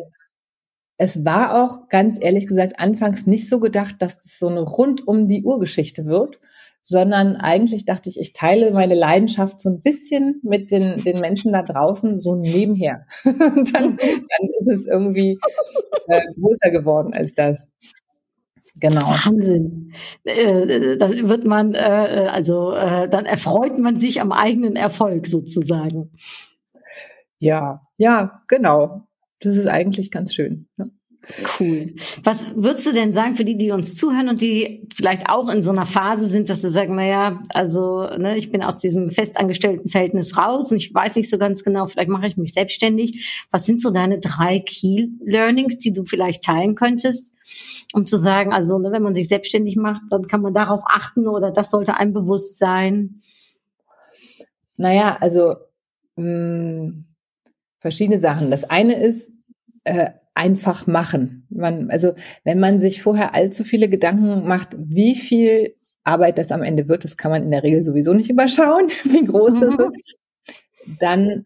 es 1.03 1.25
war 1.25 1.61
auch 1.61 1.89
ganz 1.89 2.17
ehrlich 2.21 2.47
gesagt 2.47 2.79
anfangs 2.79 3.27
nicht 3.27 3.49
so 3.49 3.59
gedacht, 3.59 3.97
dass 3.99 4.23
das 4.23 4.39
so 4.39 4.47
eine 4.47 4.61
rund 4.61 5.05
um 5.05 5.27
die 5.27 5.43
Uhr-Geschichte 5.43 6.05
wird, 6.05 6.39
sondern 6.81 7.35
eigentlich 7.35 7.83
dachte 7.83 8.09
ich, 8.09 8.17
ich 8.17 8.31
teile 8.31 8.71
meine 8.71 8.95
Leidenschaft 8.95 9.59
so 9.59 9.69
ein 9.69 9.81
bisschen 9.81 10.39
mit 10.43 10.71
den, 10.71 11.03
den 11.03 11.19
Menschen 11.19 11.51
da 11.51 11.61
draußen 11.61 12.19
so 12.19 12.35
nebenher. 12.35 13.05
Und 13.25 13.75
dann, 13.75 13.97
dann 13.97 14.49
ist 14.59 14.69
es 14.69 14.87
irgendwie 14.87 15.37
äh, 16.07 16.21
größer 16.39 16.71
geworden 16.71 17.13
als 17.13 17.33
das. 17.33 17.67
Genau. 18.79 19.01
Wahnsinn. 19.01 19.91
Äh, 20.23 20.95
dann 20.95 21.27
wird 21.27 21.43
man, 21.43 21.73
äh, 21.73 22.29
also 22.31 22.71
äh, 22.71 23.09
dann 23.09 23.25
erfreut 23.25 23.77
man 23.77 23.97
sich 23.97 24.21
am 24.21 24.31
eigenen 24.31 24.77
Erfolg 24.77 25.27
sozusagen. 25.27 26.11
Ja, 27.39 27.81
ja, 27.97 28.41
genau 28.47 29.05
das 29.45 29.57
ist 29.57 29.67
eigentlich 29.67 30.11
ganz 30.11 30.33
schön. 30.33 30.67
Ja. 30.77 30.85
Cool. 31.57 31.93
Was 32.23 32.53
würdest 32.55 32.85
du 32.85 32.91
denn 32.91 33.13
sagen 33.13 33.35
für 33.35 33.45
die, 33.45 33.57
die 33.57 33.71
uns 33.71 33.95
zuhören 33.95 34.27
und 34.27 34.41
die 34.41 34.85
vielleicht 34.93 35.29
auch 35.29 35.47
in 35.47 35.61
so 35.61 35.71
einer 35.71 35.85
Phase 35.85 36.27
sind, 36.27 36.49
dass 36.49 36.61
sie 36.61 36.69
sagen, 36.69 36.95
naja, 36.95 37.41
also 37.53 38.09
ne, 38.17 38.35
ich 38.35 38.51
bin 38.51 38.61
aus 38.61 38.77
diesem 38.77 39.09
festangestellten 39.09 39.89
Verhältnis 39.89 40.37
raus 40.37 40.71
und 40.71 40.77
ich 40.77 40.93
weiß 40.93 41.15
nicht 41.15 41.29
so 41.29 41.37
ganz 41.37 41.63
genau, 41.63 41.87
vielleicht 41.87 42.09
mache 42.09 42.27
ich 42.27 42.35
mich 42.35 42.53
selbstständig. 42.53 43.45
Was 43.51 43.65
sind 43.65 43.79
so 43.79 43.89
deine 43.89 44.19
drei 44.19 44.59
Key 44.59 45.07
Learnings, 45.23 45.79
die 45.79 45.93
du 45.93 46.03
vielleicht 46.03 46.43
teilen 46.43 46.75
könntest, 46.75 47.33
um 47.93 48.05
zu 48.05 48.17
sagen, 48.17 48.51
also 48.51 48.77
ne, 48.77 48.91
wenn 48.91 49.03
man 49.03 49.15
sich 49.15 49.29
selbstständig 49.29 49.77
macht, 49.77 50.01
dann 50.09 50.27
kann 50.27 50.41
man 50.41 50.53
darauf 50.53 50.81
achten 50.85 51.27
oder 51.27 51.51
das 51.51 51.71
sollte 51.71 51.95
einem 51.95 52.11
bewusst 52.11 52.57
sein? 52.59 53.21
Naja, 54.75 55.15
also 55.21 55.55
mh, 56.17 56.25
hm, 56.25 57.05
verschiedene 57.83 58.19
Sachen. 58.19 58.49
Das 58.49 58.63
eine 58.63 58.95
ist 58.95 59.33
äh, 59.83 60.11
einfach 60.33 60.87
machen. 60.87 61.45
Man, 61.49 61.91
also 61.91 62.13
wenn 62.45 62.59
man 62.59 62.79
sich 62.79 63.03
vorher 63.03 63.35
allzu 63.35 63.63
viele 63.63 63.89
Gedanken 63.89 64.47
macht, 64.47 64.69
wie 64.79 65.15
viel 65.15 65.75
Arbeit 66.05 66.37
das 66.37 66.51
am 66.51 66.63
Ende 66.63 66.87
wird, 66.87 67.03
das 67.03 67.17
kann 67.17 67.29
man 67.29 67.43
in 67.43 67.51
der 67.51 67.61
Regel 67.61 67.83
sowieso 67.83 68.13
nicht 68.13 68.29
überschauen, 68.29 68.87
wie 69.03 69.25
groß 69.25 69.59
das 69.59 69.77
wird, 69.77 69.95
dann 70.99 71.45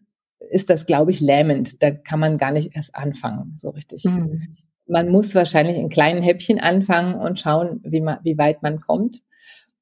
ist 0.50 0.70
das, 0.70 0.86
glaube 0.86 1.10
ich, 1.10 1.20
lähmend. 1.20 1.82
Da 1.82 1.90
kann 1.90 2.20
man 2.20 2.38
gar 2.38 2.52
nicht 2.52 2.76
erst 2.76 2.94
anfangen, 2.94 3.54
so 3.56 3.70
richtig. 3.70 4.04
Mhm. 4.04 4.42
Man 4.86 5.08
muss 5.08 5.34
wahrscheinlich 5.34 5.76
in 5.76 5.90
kleinen 5.90 6.22
Häppchen 6.22 6.60
anfangen 6.60 7.16
und 7.16 7.40
schauen, 7.40 7.80
wie, 7.84 8.00
man, 8.00 8.20
wie 8.22 8.38
weit 8.38 8.62
man 8.62 8.80
kommt. 8.80 9.22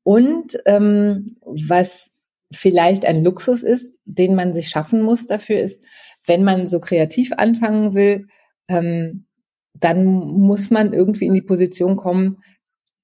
Und 0.03 0.57
ähm, 0.65 1.27
was 1.43 2.13
vielleicht 2.51 3.05
ein 3.05 3.23
Luxus 3.23 3.63
ist, 3.63 3.99
den 4.07 4.35
man 4.35 4.55
sich 4.55 4.69
schaffen 4.69 5.03
muss 5.03 5.27
dafür, 5.27 5.61
ist, 5.61 5.85
wenn 6.27 6.45
man 6.45 6.67
so 6.67 6.81
kreativ 6.81 7.33
anfangen 7.37 7.95
will, 7.95 8.27
ähm, 8.69 9.27
dann 9.75 10.05
muss 10.05 10.71
man 10.71 10.93
irgendwie 10.93 11.27
in 11.27 11.35
die 11.35 11.43
Position 11.43 11.97
kommen, 11.97 12.39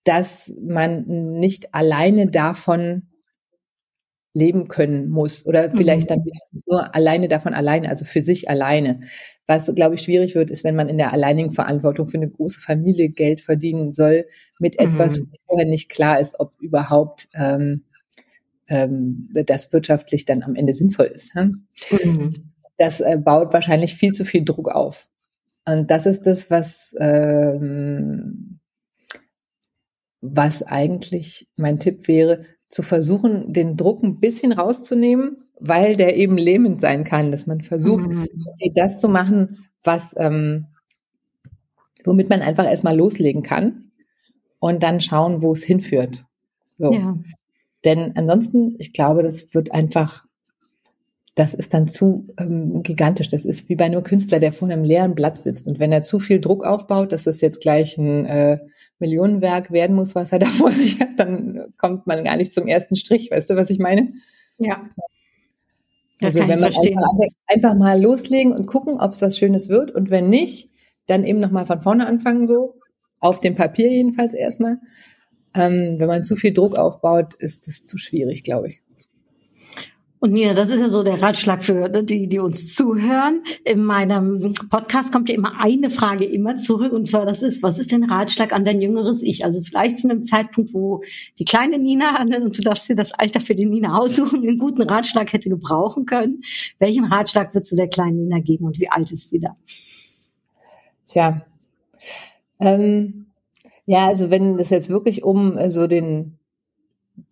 dass 0.04 0.52
man 0.60 1.04
nicht 1.38 1.74
alleine 1.74 2.28
davon 2.28 3.08
leben 4.34 4.66
können 4.66 5.10
muss 5.10 5.44
oder 5.44 5.70
vielleicht 5.70 6.08
mhm. 6.08 6.14
dann 6.14 6.24
nur 6.66 6.94
alleine 6.94 7.28
davon 7.28 7.52
alleine, 7.52 7.90
also 7.90 8.06
für 8.06 8.22
sich 8.22 8.48
alleine. 8.48 9.00
Was, 9.46 9.72
glaube 9.74 9.96
ich, 9.96 10.00
schwierig 10.00 10.34
wird, 10.34 10.50
ist, 10.50 10.64
wenn 10.64 10.74
man 10.74 10.88
in 10.88 10.96
der 10.96 11.12
alleinigen 11.12 11.52
Verantwortung 11.52 12.08
für 12.08 12.16
eine 12.16 12.30
große 12.30 12.60
Familie 12.60 13.10
Geld 13.10 13.42
verdienen 13.42 13.92
soll 13.92 14.24
mit 14.58 14.78
etwas, 14.78 15.18
mhm. 15.18 15.28
wo 15.30 15.36
vorher 15.46 15.66
nicht 15.66 15.90
klar 15.90 16.18
ist, 16.18 16.40
ob 16.40 16.54
überhaupt 16.62 17.28
ähm, 17.34 17.84
ähm, 18.68 19.28
das 19.32 19.70
wirtschaftlich 19.72 20.24
dann 20.24 20.42
am 20.42 20.54
Ende 20.54 20.72
sinnvoll 20.72 21.06
ist. 21.06 21.34
Hm? 21.34 21.66
Mhm 22.02 22.51
das 22.82 23.00
äh, 23.00 23.16
baut 23.16 23.52
wahrscheinlich 23.52 23.94
viel 23.94 24.12
zu 24.12 24.24
viel 24.24 24.44
Druck 24.44 24.68
auf. 24.68 25.08
Und 25.64 25.90
das 25.90 26.06
ist 26.06 26.26
das, 26.26 26.50
was, 26.50 26.94
ähm, 26.98 28.58
was 30.20 30.64
eigentlich 30.64 31.48
mein 31.56 31.78
Tipp 31.78 32.08
wäre, 32.08 32.44
zu 32.68 32.82
versuchen, 32.82 33.52
den 33.52 33.76
Druck 33.76 34.02
ein 34.02 34.18
bisschen 34.18 34.50
rauszunehmen, 34.50 35.36
weil 35.60 35.94
der 35.96 36.16
eben 36.16 36.36
lähmend 36.36 36.80
sein 36.80 37.04
kann, 37.04 37.30
dass 37.30 37.46
man 37.46 37.60
versucht, 37.60 38.08
mhm. 38.08 38.28
das 38.74 38.98
zu 38.98 39.08
machen, 39.08 39.68
was, 39.84 40.14
ähm, 40.18 40.66
womit 42.04 42.30
man 42.30 42.40
einfach 42.40 42.64
erstmal 42.64 42.96
loslegen 42.96 43.42
kann 43.42 43.92
und 44.58 44.82
dann 44.82 45.00
schauen, 45.00 45.42
wo 45.42 45.52
es 45.52 45.62
hinführt. 45.62 46.24
So. 46.78 46.92
Ja. 46.92 47.16
Denn 47.84 48.16
ansonsten, 48.16 48.74
ich 48.78 48.92
glaube, 48.92 49.22
das 49.22 49.54
wird 49.54 49.72
einfach 49.72 50.24
das 51.34 51.54
ist 51.54 51.72
dann 51.72 51.88
zu 51.88 52.26
ähm, 52.38 52.82
gigantisch. 52.82 53.28
Das 53.28 53.44
ist 53.44 53.68
wie 53.68 53.76
bei 53.76 53.84
einem 53.86 54.02
Künstler, 54.02 54.38
der 54.38 54.52
vor 54.52 54.68
einem 54.68 54.84
leeren 54.84 55.14
Blatt 55.14 55.38
sitzt. 55.38 55.66
Und 55.66 55.78
wenn 55.78 55.90
er 55.90 56.02
zu 56.02 56.18
viel 56.18 56.40
Druck 56.40 56.64
aufbaut, 56.64 57.12
dass 57.12 57.24
das 57.24 57.40
jetzt 57.40 57.60
gleich 57.60 57.96
ein 57.96 58.26
äh, 58.26 58.58
Millionenwerk 58.98 59.70
werden 59.70 59.96
muss, 59.96 60.14
was 60.14 60.32
er 60.32 60.38
da 60.40 60.46
vor 60.46 60.72
sich 60.72 61.00
hat, 61.00 61.18
dann 61.18 61.72
kommt 61.78 62.06
man 62.06 62.24
gar 62.24 62.36
nicht 62.36 62.52
zum 62.52 62.66
ersten 62.66 62.96
Strich. 62.96 63.30
Weißt 63.30 63.48
du, 63.50 63.56
was 63.56 63.70
ich 63.70 63.78
meine? 63.78 64.12
Ja. 64.58 64.90
Also 66.20 66.40
wenn 66.40 66.60
man 66.60 66.64
einfach, 66.64 67.02
einfach, 67.46 67.74
mal 67.74 68.00
loslegen 68.00 68.52
und 68.52 68.66
gucken, 68.66 69.00
ob 69.00 69.10
es 69.10 69.22
was 69.22 69.38
Schönes 69.38 69.68
wird. 69.68 69.90
Und 69.90 70.10
wenn 70.10 70.28
nicht, 70.28 70.70
dann 71.06 71.24
eben 71.24 71.40
nochmal 71.40 71.66
von 71.66 71.82
vorne 71.82 72.06
anfangen, 72.06 72.46
so. 72.46 72.76
Auf 73.18 73.40
dem 73.40 73.54
Papier 73.54 73.90
jedenfalls 73.90 74.34
erstmal. 74.34 74.78
Ähm, 75.54 75.96
wenn 75.98 76.08
man 76.08 76.24
zu 76.24 76.36
viel 76.36 76.52
Druck 76.52 76.76
aufbaut, 76.76 77.34
ist 77.34 77.68
es 77.68 77.86
zu 77.86 77.96
schwierig, 77.96 78.42
glaube 78.44 78.68
ich. 78.68 78.82
Und 80.22 80.34
Nina, 80.34 80.54
das 80.54 80.68
ist 80.68 80.78
ja 80.78 80.88
so 80.88 81.02
der 81.02 81.20
Ratschlag 81.20 81.64
für 81.64 81.88
die, 81.88 82.28
die 82.28 82.38
uns 82.38 82.76
zuhören. 82.76 83.42
In 83.64 83.82
meinem 83.82 84.54
Podcast 84.70 85.10
kommt 85.10 85.28
ja 85.28 85.34
immer 85.34 85.58
eine 85.58 85.90
Frage 85.90 86.24
immer 86.24 86.54
zurück. 86.54 86.92
Und 86.92 87.08
zwar, 87.08 87.26
das 87.26 87.42
ist, 87.42 87.64
was 87.64 87.80
ist 87.80 87.90
denn 87.90 88.04
Ratschlag 88.04 88.52
an 88.52 88.64
dein 88.64 88.80
jüngeres 88.80 89.20
Ich? 89.24 89.44
Also 89.44 89.60
vielleicht 89.62 89.98
zu 89.98 90.08
einem 90.08 90.22
Zeitpunkt, 90.22 90.74
wo 90.74 91.02
die 91.40 91.44
kleine 91.44 91.80
Nina, 91.80 92.22
und 92.22 92.56
du 92.56 92.62
darfst 92.62 92.88
dir 92.88 92.94
das 92.94 93.12
Alter 93.12 93.40
für 93.40 93.56
die 93.56 93.66
Nina 93.66 93.98
aussuchen, 93.98 94.46
einen 94.46 94.58
guten 94.58 94.82
Ratschlag 94.82 95.32
hätte 95.32 95.48
gebrauchen 95.48 96.06
können. 96.06 96.42
Welchen 96.78 97.06
Ratschlag 97.06 97.52
würdest 97.52 97.72
du 97.72 97.76
der 97.76 97.88
kleinen 97.88 98.18
Nina 98.18 98.38
geben 98.38 98.66
und 98.66 98.78
wie 98.78 98.88
alt 98.88 99.10
ist 99.10 99.28
sie 99.28 99.40
da? 99.40 99.56
Tja, 101.04 101.44
ähm, 102.60 103.26
ja, 103.86 104.06
also 104.06 104.30
wenn 104.30 104.56
es 104.60 104.70
jetzt 104.70 104.88
wirklich 104.88 105.24
um 105.24 105.58
äh, 105.58 105.68
so 105.68 105.88
den, 105.88 106.38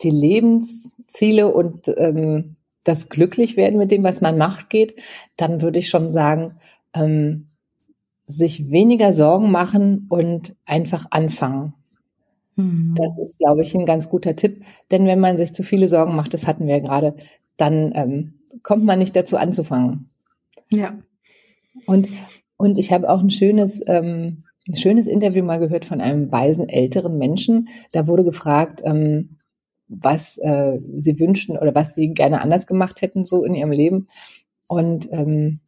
die 0.03 0.11
Lebensziele 0.11 1.55
und 1.55 1.87
ähm, 1.96 2.57
das 2.85 3.09
Glücklichwerden 3.09 3.79
mit 3.79 3.90
dem, 3.90 4.03
was 4.03 4.21
man 4.21 4.38
macht, 4.38 4.71
geht, 4.71 5.01
dann 5.37 5.62
würde 5.62 5.79
ich 5.79 5.88
schon 5.88 6.11
sagen, 6.11 6.57
ähm, 6.95 7.49
sich 8.27 8.71
weniger 8.71 9.12
Sorgen 9.12 9.51
machen 9.51 10.07
und 10.09 10.55
einfach 10.64 11.07
anfangen. 11.11 11.75
Mhm. 12.57 12.95
Das 12.97 13.19
ist, 13.19 13.38
glaube 13.38 13.62
ich, 13.62 13.75
ein 13.75 13.87
ganz 13.87 14.09
guter 14.09 14.37
Tipp. 14.37 14.62
Denn 14.90 15.07
wenn 15.07 15.21
man 15.21 15.37
sich 15.37 15.53
zu 15.53 15.62
viele 15.62 15.88
Sorgen 15.88 16.16
macht, 16.16 16.35
das 16.35 16.47
hatten 16.47 16.66
wir 16.66 16.77
ja 16.77 16.83
gerade, 16.83 17.14
dann 17.57 17.93
ähm, 17.95 18.35
kommt 18.62 18.85
man 18.85 18.99
nicht 18.99 19.16
dazu 19.16 19.37
anzufangen. 19.37 20.11
Ja. 20.73 20.99
Und, 21.87 22.09
und 22.57 22.79
ich 22.79 22.93
habe 22.93 23.09
auch 23.09 23.21
ein 23.21 23.31
schönes, 23.31 23.83
ähm, 23.87 24.45
ein 24.69 24.77
schönes 24.77 25.07
Interview 25.07 25.45
mal 25.45 25.59
gehört 25.59 25.85
von 25.85 26.01
einem 26.01 26.31
weisen 26.31 26.69
älteren 26.69 27.19
Menschen. 27.19 27.69
Da 27.93 28.07
wurde 28.07 28.25
gefragt, 28.25 28.83
ähm, 28.85 29.37
was 29.90 30.38
äh, 30.38 30.79
sie 30.96 31.18
wünschen 31.18 31.59
oder 31.59 31.74
was 31.74 31.94
sie 31.94 32.14
gerne 32.14 32.40
anders 32.40 32.66
gemacht 32.66 33.03
hätten 33.03 33.24
so 33.24 33.44
in 33.44 33.55
ihrem 33.55 33.72
Leben. 33.72 34.09
Und 34.68 35.09
ähm, 35.12 35.59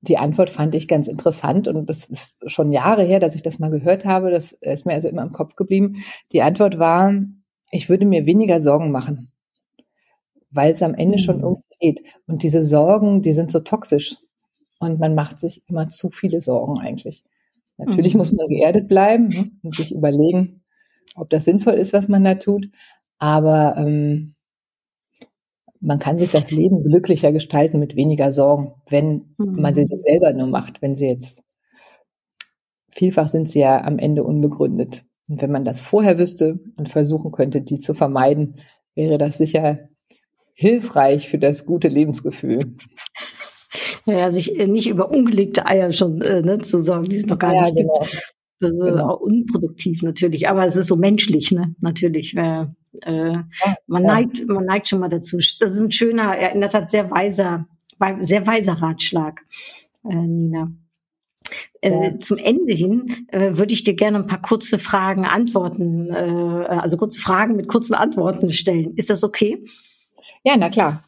die 0.00 0.18
Antwort 0.18 0.50
fand 0.50 0.74
ich 0.74 0.88
ganz 0.88 1.08
interessant 1.08 1.68
und 1.68 1.88
das 1.88 2.08
ist 2.08 2.38
schon 2.46 2.72
Jahre 2.72 3.02
her, 3.04 3.20
dass 3.20 3.34
ich 3.34 3.42
das 3.42 3.58
mal 3.58 3.70
gehört 3.70 4.04
habe. 4.04 4.30
Das 4.30 4.52
ist 4.52 4.86
mir 4.86 4.94
also 4.94 5.08
immer 5.08 5.22
im 5.22 5.32
Kopf 5.32 5.56
geblieben. 5.56 5.96
Die 6.32 6.42
Antwort 6.42 6.78
war, 6.78 7.12
ich 7.70 7.88
würde 7.88 8.06
mir 8.06 8.24
weniger 8.24 8.60
Sorgen 8.60 8.90
machen, 8.90 9.32
weil 10.50 10.70
es 10.70 10.82
am 10.82 10.94
Ende 10.94 11.18
schon 11.18 11.38
mhm. 11.38 11.42
irgendwie 11.42 11.62
geht. 11.80 12.00
Und 12.26 12.42
diese 12.42 12.62
Sorgen, 12.62 13.20
die 13.20 13.32
sind 13.32 13.50
so 13.50 13.60
toxisch 13.60 14.16
und 14.78 14.98
man 14.98 15.14
macht 15.14 15.38
sich 15.38 15.62
immer 15.68 15.88
zu 15.88 16.10
viele 16.10 16.40
Sorgen 16.40 16.78
eigentlich. 16.78 17.24
Natürlich 17.76 18.14
mhm. 18.14 18.18
muss 18.18 18.32
man 18.32 18.48
geerdet 18.48 18.88
bleiben 18.88 19.28
ne, 19.28 19.50
und 19.62 19.74
sich 19.74 19.94
überlegen, 19.94 20.62
ob 21.14 21.30
das 21.30 21.44
sinnvoll 21.44 21.74
ist, 21.74 21.92
was 21.92 22.08
man 22.08 22.24
da 22.24 22.34
tut. 22.34 22.68
Aber 23.18 23.76
ähm, 23.78 24.34
man 25.80 25.98
kann 25.98 26.18
sich 26.18 26.30
das 26.30 26.50
Leben 26.50 26.82
glücklicher 26.84 27.32
gestalten 27.32 27.78
mit 27.78 27.96
weniger 27.96 28.32
Sorgen, 28.32 28.74
wenn 28.88 29.34
mhm. 29.38 29.60
man 29.60 29.74
sie 29.74 29.86
sich 29.86 30.00
selber 30.00 30.32
nur 30.32 30.48
macht. 30.48 30.82
Wenn 30.82 30.94
sie 30.94 31.06
jetzt 31.06 31.42
vielfach 32.90 33.28
sind 33.28 33.48
sie 33.48 33.60
ja 33.60 33.84
am 33.84 33.98
Ende 33.98 34.24
unbegründet. 34.24 35.04
Und 35.28 35.42
wenn 35.42 35.50
man 35.50 35.64
das 35.64 35.80
vorher 35.80 36.18
wüsste 36.18 36.60
und 36.76 36.88
versuchen 36.88 37.32
könnte, 37.32 37.60
die 37.60 37.78
zu 37.78 37.94
vermeiden, 37.94 38.56
wäre 38.94 39.18
das 39.18 39.38
sicher 39.38 39.80
hilfreich 40.54 41.28
für 41.28 41.38
das 41.38 41.66
gute 41.66 41.88
Lebensgefühl. 41.88 42.60
Ja, 44.06 44.30
sich 44.30 44.58
äh, 44.58 44.66
nicht 44.66 44.88
über 44.88 45.10
ungelegte 45.10 45.66
Eier 45.66 45.92
schon 45.92 46.22
äh, 46.22 46.40
ne, 46.40 46.58
zu 46.60 46.80
sorgen, 46.80 47.08
die 47.08 47.16
es 47.16 47.26
noch 47.26 47.38
gar 47.38 47.54
ja, 47.54 47.64
nicht 47.64 47.76
genau. 47.76 47.98
gibt. 48.00 48.32
Das 48.58 48.70
ist 48.70 48.78
genau. 48.78 49.08
auch 49.08 49.20
unproduktiv 49.20 50.02
natürlich, 50.02 50.48
aber 50.48 50.64
es 50.64 50.76
ist 50.76 50.86
so 50.86 50.96
menschlich, 50.96 51.52
ne? 51.52 51.74
Natürlich. 51.80 52.34
Äh, 52.36 52.66
äh, 53.02 53.38
man 53.86 54.02
neigt, 54.02 54.46
man 54.48 54.64
neigt 54.64 54.88
schon 54.88 55.00
mal 55.00 55.08
dazu. 55.08 55.36
Das 55.36 55.72
ist 55.72 55.80
ein 55.80 55.90
schöner, 55.90 56.52
in 56.52 56.60
der 56.60 56.70
Tat 56.70 56.90
sehr 56.90 57.10
weiser, 57.10 57.66
sehr 58.20 58.46
weiser 58.46 58.74
Ratschlag, 58.74 59.40
äh, 60.04 60.14
Nina. 60.14 60.72
Äh, 61.80 62.18
zum 62.18 62.38
Ende 62.38 62.72
hin 62.72 63.26
äh, 63.28 63.56
würde 63.56 63.72
ich 63.72 63.84
dir 63.84 63.94
gerne 63.94 64.18
ein 64.18 64.26
paar 64.26 64.42
kurze 64.42 64.78
Fragen, 64.78 65.24
Antworten, 65.24 66.10
äh, 66.10 66.66
also 66.66 66.96
kurze 66.96 67.20
Fragen 67.20 67.54
mit 67.54 67.68
kurzen 67.68 67.94
Antworten 67.94 68.52
stellen. 68.52 68.94
Ist 68.96 69.10
das 69.10 69.22
okay? 69.22 69.64
Ja, 70.42 70.56
na 70.56 70.68
klar. 70.68 71.04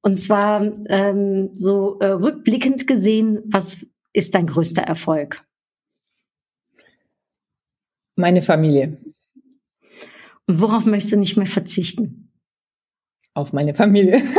Und 0.00 0.20
zwar 0.20 0.62
ähm, 0.88 1.50
so 1.52 1.98
äh, 1.98 2.06
rückblickend 2.06 2.86
gesehen, 2.86 3.40
was 3.46 3.86
ist 4.12 4.34
dein 4.34 4.46
größter 4.46 4.82
Erfolg? 4.82 5.44
Meine 8.14 8.42
Familie. 8.42 8.98
Worauf 10.50 10.86
möchtest 10.86 11.12
du 11.12 11.18
nicht 11.18 11.36
mehr 11.36 11.46
verzichten? 11.46 12.32
Auf 13.34 13.52
meine 13.52 13.74
Familie. 13.74 14.20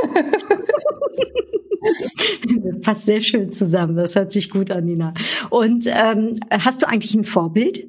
Das 2.61 2.81
passt 2.81 3.05
sehr 3.05 3.21
schön 3.21 3.51
zusammen. 3.51 3.95
Das 3.95 4.15
hört 4.15 4.31
sich 4.31 4.49
gut 4.49 4.71
an, 4.71 4.85
Nina. 4.85 5.13
Und 5.49 5.85
ähm, 5.87 6.35
hast 6.49 6.81
du 6.81 6.87
eigentlich 6.87 7.13
ein 7.15 7.23
Vorbild? 7.23 7.87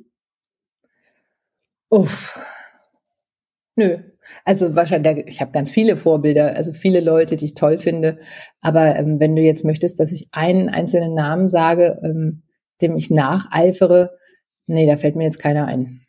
Uff. 1.88 2.38
Nö. 3.76 3.98
Also 4.44 4.74
wahrscheinlich, 4.74 5.26
ich 5.26 5.40
habe 5.40 5.50
ganz 5.52 5.70
viele 5.70 5.96
Vorbilder, 5.96 6.54
also 6.54 6.72
viele 6.72 7.00
Leute, 7.00 7.36
die 7.36 7.46
ich 7.46 7.54
toll 7.54 7.78
finde. 7.78 8.18
Aber 8.60 8.96
ähm, 8.96 9.18
wenn 9.18 9.34
du 9.34 9.42
jetzt 9.42 9.64
möchtest, 9.64 9.98
dass 9.98 10.12
ich 10.12 10.28
einen 10.30 10.68
einzelnen 10.68 11.14
Namen 11.14 11.48
sage, 11.48 11.98
ähm, 12.04 12.42
dem 12.80 12.96
ich 12.96 13.10
nacheifere, 13.10 14.16
nee, 14.66 14.86
da 14.86 14.96
fällt 14.96 15.16
mir 15.16 15.24
jetzt 15.24 15.38
keiner 15.40 15.66
ein. 15.66 16.00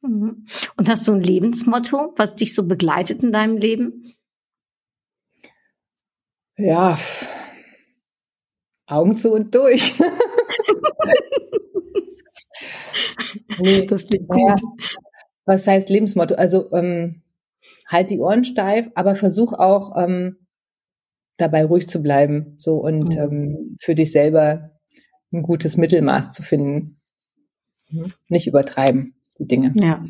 Mhm. 0.00 0.46
Und 0.76 0.88
hast 0.88 1.06
du 1.08 1.12
ein 1.12 1.20
Lebensmotto, 1.20 2.14
was 2.16 2.36
dich 2.36 2.54
so 2.54 2.66
begleitet 2.66 3.22
in 3.22 3.32
deinem 3.32 3.56
Leben? 3.56 4.14
Ja, 6.56 6.98
Augen 8.86 9.18
zu 9.18 9.32
und 9.32 9.54
durch. 9.54 9.94
nee, 13.58 13.86
das 13.86 14.06
klingt 14.06 14.28
gut. 14.28 14.38
Ja, 14.38 14.56
was 15.44 15.66
heißt 15.66 15.90
Lebensmotto? 15.90 16.34
Also 16.34 16.72
ähm, 16.72 17.22
halt 17.86 18.10
die 18.10 18.18
Ohren 18.18 18.44
steif, 18.44 18.88
aber 18.94 19.14
versuch 19.14 19.52
auch 19.52 19.96
ähm, 19.96 20.46
dabei 21.36 21.64
ruhig 21.64 21.86
zu 21.86 22.02
bleiben, 22.02 22.56
so 22.58 22.76
und 22.76 23.14
mhm. 23.14 23.20
ähm, 23.20 23.76
für 23.80 23.94
dich 23.94 24.10
selber 24.10 24.70
ein 25.32 25.42
gutes 25.42 25.76
Mittelmaß 25.76 26.32
zu 26.32 26.42
finden. 26.42 27.00
Mhm. 27.90 28.14
Nicht 28.28 28.46
übertreiben 28.46 29.17
die 29.38 29.46
Dinge. 29.46 29.72
Ja. 29.76 30.04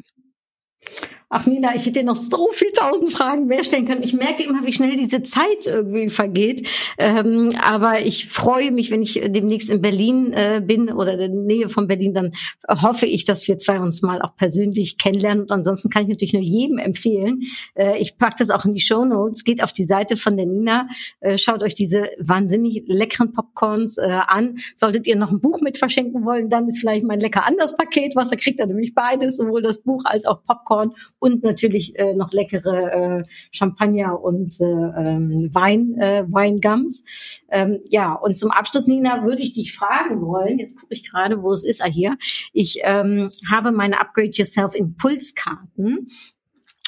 Ach 1.30 1.44
Nina, 1.44 1.74
ich 1.74 1.82
hätte 1.82 2.00
dir 2.00 2.04
noch 2.04 2.16
so 2.16 2.48
viel 2.52 2.72
tausend 2.72 3.12
Fragen 3.12 3.46
mehr 3.46 3.62
stellen 3.62 3.86
können. 3.86 4.02
Ich 4.02 4.14
merke 4.14 4.42
immer, 4.44 4.64
wie 4.64 4.72
schnell 4.72 4.96
diese 4.96 5.22
Zeit 5.22 5.66
irgendwie 5.66 6.08
vergeht. 6.08 6.66
Ähm, 6.96 7.52
aber 7.60 8.00
ich 8.00 8.28
freue 8.28 8.70
mich, 8.70 8.90
wenn 8.90 9.02
ich 9.02 9.20
demnächst 9.26 9.68
in 9.68 9.82
Berlin 9.82 10.32
äh, 10.32 10.62
bin 10.64 10.90
oder 10.90 11.12
in 11.12 11.18
der 11.18 11.28
Nähe 11.28 11.68
von 11.68 11.86
Berlin, 11.86 12.14
dann 12.14 12.32
hoffe 12.66 13.04
ich, 13.04 13.26
dass 13.26 13.46
wir 13.46 13.58
zwei 13.58 13.78
uns 13.78 14.00
mal 14.00 14.22
auch 14.22 14.36
persönlich 14.36 14.96
kennenlernen. 14.96 15.42
Und 15.42 15.50
ansonsten 15.50 15.90
kann 15.90 16.04
ich 16.04 16.08
natürlich 16.08 16.32
nur 16.32 16.42
jedem 16.42 16.78
empfehlen. 16.78 17.40
Äh, 17.74 17.98
ich 17.98 18.16
packe 18.16 18.36
das 18.38 18.48
auch 18.48 18.64
in 18.64 18.72
die 18.72 18.80
Show 18.80 19.04
Notes. 19.04 19.44
Geht 19.44 19.62
auf 19.62 19.72
die 19.72 19.84
Seite 19.84 20.16
von 20.16 20.38
der 20.38 20.46
Nina, 20.46 20.88
äh, 21.20 21.36
schaut 21.36 21.62
euch 21.62 21.74
diese 21.74 22.08
wahnsinnig 22.18 22.84
leckeren 22.86 23.32
Popcorns 23.32 23.98
äh, 23.98 24.20
an. 24.26 24.56
Solltet 24.76 25.06
ihr 25.06 25.16
noch 25.16 25.30
ein 25.30 25.40
Buch 25.40 25.60
mit 25.60 25.76
verschenken 25.76 26.24
wollen, 26.24 26.48
dann 26.48 26.68
ist 26.68 26.78
vielleicht 26.78 27.04
mein 27.04 27.20
lecker 27.20 27.46
anders 27.46 27.76
Paket, 27.76 28.16
was 28.16 28.30
da 28.30 28.36
kriegt 28.36 28.60
er 28.60 28.66
nämlich 28.66 28.94
beides, 28.94 29.36
sowohl 29.36 29.60
das 29.60 29.82
Buch 29.82 30.04
als 30.06 30.24
auch 30.24 30.42
Popcorn 30.42 30.94
und 31.18 31.42
natürlich 31.42 31.98
äh, 31.98 32.14
noch 32.14 32.32
leckere 32.32 32.92
äh, 32.92 33.22
Champagner 33.50 34.20
und 34.20 34.60
äh, 34.60 34.64
ähm, 34.64 35.50
Wein, 35.52 35.94
äh, 35.98 36.24
Weingums. 36.28 37.04
Ähm, 37.50 37.80
ja, 37.90 38.12
und 38.12 38.38
zum 38.38 38.50
Abschluss, 38.50 38.86
Nina, 38.86 39.24
würde 39.24 39.42
ich 39.42 39.52
dich 39.52 39.74
fragen 39.74 40.20
wollen, 40.20 40.58
jetzt 40.58 40.78
gucke 40.80 40.94
ich 40.94 41.10
gerade, 41.10 41.42
wo 41.42 41.52
es 41.52 41.64
ist, 41.64 41.82
ah 41.82 41.86
hier, 41.86 42.16
ich 42.52 42.80
ähm, 42.82 43.30
habe 43.50 43.72
meine 43.72 44.00
Upgrade 44.00 44.30
Yourself 44.32 44.74
Impulskarten 44.74 46.06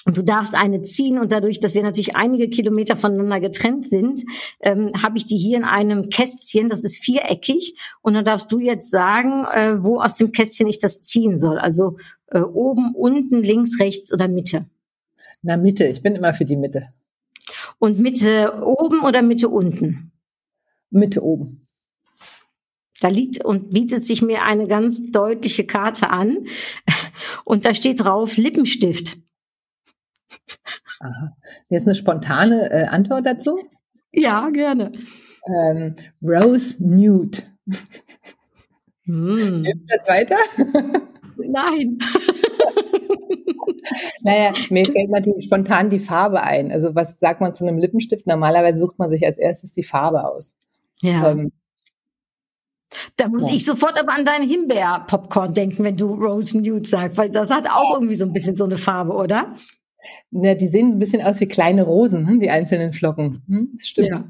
und 0.06 0.16
du 0.16 0.22
darfst 0.22 0.54
eine 0.54 0.82
ziehen 0.82 1.18
und 1.18 1.30
dadurch, 1.30 1.60
dass 1.60 1.74
wir 1.74 1.82
natürlich 1.82 2.16
einige 2.16 2.48
Kilometer 2.48 2.96
voneinander 2.96 3.38
getrennt 3.38 3.88
sind, 3.88 4.22
ähm, 4.60 4.90
habe 5.02 5.18
ich 5.18 5.26
die 5.26 5.36
hier 5.36 5.58
in 5.58 5.64
einem 5.64 6.08
Kästchen, 6.08 6.70
das 6.70 6.84
ist 6.84 7.04
viereckig 7.04 7.74
und 8.00 8.14
dann 8.14 8.24
darfst 8.24 8.50
du 8.50 8.58
jetzt 8.58 8.90
sagen, 8.90 9.44
äh, 9.52 9.82
wo 9.82 10.00
aus 10.00 10.14
dem 10.14 10.32
Kästchen 10.32 10.68
ich 10.68 10.78
das 10.78 11.02
ziehen 11.02 11.38
soll. 11.38 11.58
Also 11.58 11.98
äh, 12.30 12.40
oben, 12.40 12.94
unten, 12.94 13.40
links, 13.40 13.78
rechts 13.80 14.12
oder 14.12 14.28
Mitte? 14.28 14.60
Na, 15.42 15.56
Mitte. 15.56 15.86
Ich 15.86 16.02
bin 16.02 16.16
immer 16.16 16.34
für 16.34 16.44
die 16.44 16.56
Mitte. 16.56 16.92
Und 17.78 17.98
Mitte 17.98 18.62
oben 18.62 19.00
oder 19.00 19.22
Mitte 19.22 19.48
unten? 19.48 20.12
Mitte 20.90 21.22
oben. 21.22 21.66
Da 23.00 23.08
liegt 23.08 23.42
und 23.44 23.70
bietet 23.70 24.04
sich 24.04 24.20
mir 24.20 24.42
eine 24.42 24.68
ganz 24.68 25.10
deutliche 25.10 25.64
Karte 25.64 26.10
an. 26.10 26.46
Und 27.44 27.64
da 27.64 27.74
steht 27.74 28.00
drauf 28.00 28.36
Lippenstift. 28.36 29.16
Aha. 31.00 31.36
Jetzt 31.70 31.86
eine 31.86 31.94
spontane 31.94 32.70
äh, 32.70 32.84
Antwort 32.84 33.24
dazu? 33.24 33.58
Ja, 34.12 34.50
gerne. 34.50 34.92
Ähm, 35.46 35.94
Rose 36.22 36.76
Nude. 36.78 37.38
Hm. 39.04 39.64
Hilft 39.64 39.86
das 39.88 40.08
weiter? 40.08 40.36
Nein. 41.48 41.98
naja, 44.22 44.52
mir 44.70 44.84
fällt 44.84 45.10
natürlich 45.10 45.44
spontan 45.44 45.90
die 45.90 45.98
Farbe 45.98 46.42
ein. 46.42 46.72
Also 46.72 46.94
was 46.94 47.18
sagt 47.18 47.40
man 47.40 47.54
zu 47.54 47.66
einem 47.66 47.78
Lippenstift? 47.78 48.26
Normalerweise 48.26 48.78
sucht 48.78 48.98
man 48.98 49.10
sich 49.10 49.24
als 49.24 49.38
erstes 49.38 49.72
die 49.72 49.82
Farbe 49.82 50.24
aus. 50.24 50.54
Ja. 51.00 51.30
Ähm, 51.30 51.52
da 53.16 53.28
muss 53.28 53.48
ja. 53.48 53.54
ich 53.54 53.64
sofort 53.64 53.98
aber 53.98 54.14
an 54.14 54.24
deinen 54.24 54.48
Himbeer-Popcorn 54.48 55.54
denken, 55.54 55.84
wenn 55.84 55.96
du 55.96 56.12
Rose 56.12 56.58
Nude 56.58 56.88
sagst, 56.88 57.16
weil 57.16 57.30
das 57.30 57.50
hat 57.50 57.70
auch 57.70 57.94
irgendwie 57.94 58.16
so 58.16 58.24
ein 58.24 58.32
bisschen 58.32 58.56
so 58.56 58.64
eine 58.64 58.78
Farbe, 58.78 59.12
oder? 59.12 59.54
Ja, 60.30 60.54
die 60.54 60.66
sehen 60.66 60.92
ein 60.92 60.98
bisschen 60.98 61.22
aus 61.22 61.40
wie 61.40 61.46
kleine 61.46 61.84
Rosen, 61.84 62.26
hm, 62.26 62.40
die 62.40 62.50
einzelnen 62.50 62.92
Flocken. 62.92 63.42
Hm, 63.46 63.70
das 63.76 63.86
stimmt. 63.86 64.08
Ja. 64.08 64.24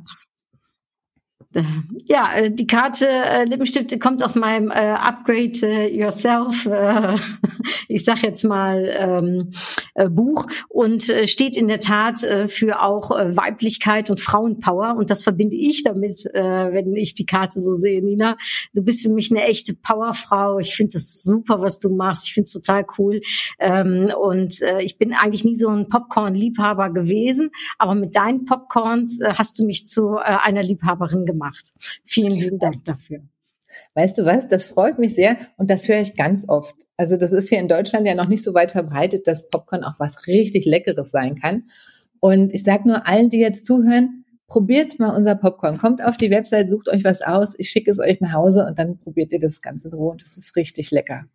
Ja, 2.09 2.33
äh, 2.37 2.51
die 2.53 2.69
Karte 2.69 3.09
äh, 3.09 3.45
Lippenstift 3.45 3.99
kommt 3.99 4.23
aus 4.23 4.37
meinem 4.37 4.71
äh, 4.71 4.75
Upgrade 4.75 5.59
äh, 5.65 5.89
Yourself, 5.89 6.65
äh, 6.67 7.17
ich 7.89 8.05
sag 8.05 8.23
jetzt 8.23 8.45
mal 8.45 8.89
ähm, 8.97 9.51
äh, 9.95 10.09
Buch 10.09 10.47
und 10.69 11.09
äh, 11.09 11.27
steht 11.27 11.57
in 11.57 11.67
der 11.67 11.81
Tat 11.81 12.23
äh, 12.23 12.47
für 12.47 12.81
auch 12.81 13.11
äh, 13.11 13.37
Weiblichkeit 13.37 14.11
und 14.11 14.21
Frauenpower 14.21 14.95
und 14.97 15.11
das 15.11 15.25
verbinde 15.25 15.57
ich 15.57 15.83
damit, 15.83 16.25
äh, 16.35 16.73
wenn 16.73 16.95
ich 16.95 17.15
die 17.15 17.27
Karte 17.27 17.61
so 17.61 17.75
sehe, 17.75 18.01
Nina. 18.01 18.37
Du 18.73 18.83
bist 18.83 19.03
für 19.03 19.11
mich 19.11 19.33
eine 19.33 19.43
echte 19.43 19.75
Powerfrau. 19.75 20.61
Ich 20.61 20.77
finde 20.77 20.93
das 20.93 21.25
super, 21.25 21.61
was 21.61 21.81
du 21.81 21.91
machst. 21.91 22.29
Ich 22.29 22.35
finde 22.35 22.45
es 22.47 22.53
total 22.53 22.87
cool 22.97 23.23
ähm, 23.59 24.13
und 24.17 24.63
äh, 24.63 24.83
ich 24.83 24.99
bin 24.99 25.15
eigentlich 25.15 25.45
nie 25.45 25.57
so 25.57 25.69
ein 25.69 25.89
Popcorn-Liebhaber 25.89 26.91
gewesen, 26.91 27.51
aber 27.77 27.97
mit 27.97 28.15
deinen 28.15 28.45
Popcorns 28.45 29.21
äh, 29.21 29.33
hast 29.35 29.59
du 29.59 29.67
mich 29.67 29.89
zu 29.89 30.15
äh, 30.15 30.37
einer 30.44 30.63
Liebhaberin 30.63 31.27
gemacht 31.27 31.40
gemacht. 31.41 31.73
Vielen 32.05 32.35
lieben 32.35 32.59
Dank 32.59 32.85
dafür. 32.85 33.21
Weißt 33.95 34.19
du 34.19 34.25
was? 34.25 34.49
Das 34.49 34.67
freut 34.67 34.99
mich 34.99 35.15
sehr 35.15 35.37
und 35.57 35.71
das 35.71 35.88
höre 35.88 36.01
ich 36.01 36.17
ganz 36.17 36.49
oft. 36.49 36.75
Also 36.97 37.17
das 37.17 37.33
ist 37.33 37.49
hier 37.49 37.61
in 37.61 37.69
Deutschland 37.69 38.07
ja 38.07 38.15
noch 38.15 38.29
nicht 38.29 38.43
so 38.43 38.53
weit 38.53 38.73
verbreitet, 38.73 39.27
dass 39.27 39.49
Popcorn 39.49 39.85
auch 39.85 39.99
was 39.99 40.27
richtig 40.27 40.67
Leckeres 40.67 41.11
sein 41.11 41.37
kann. 41.37 41.65
Und 42.19 42.53
ich 42.53 42.65
sage 42.65 42.88
nur 42.88 43.07
allen, 43.07 43.31
die 43.31 43.38
jetzt 43.38 43.67
zuhören, 43.67 44.25
probiert 44.49 44.99
mal 44.99 45.17
unser 45.17 45.37
Popcorn. 45.37 45.79
Kommt 45.79 46.03
auf 46.05 46.17
die 46.17 46.31
Website, 46.31 46.69
sucht 46.69 46.88
euch 46.88 47.05
was 47.05 47.23
aus, 47.23 47.55
ich 47.57 47.71
schicke 47.71 47.91
es 47.91 48.01
euch 48.01 48.21
nach 48.21 48.33
Hause 48.33 48.67
und 48.67 48.79
dann 48.79 48.99
probiert 48.99 49.33
ihr 49.33 49.38
das 49.38 49.63
Ganze 49.63 49.88
in 49.88 49.95
Ruhe. 49.95 50.17
Das 50.19 50.37
ist 50.37 50.57
richtig 50.57 50.91
lecker. 50.91 51.27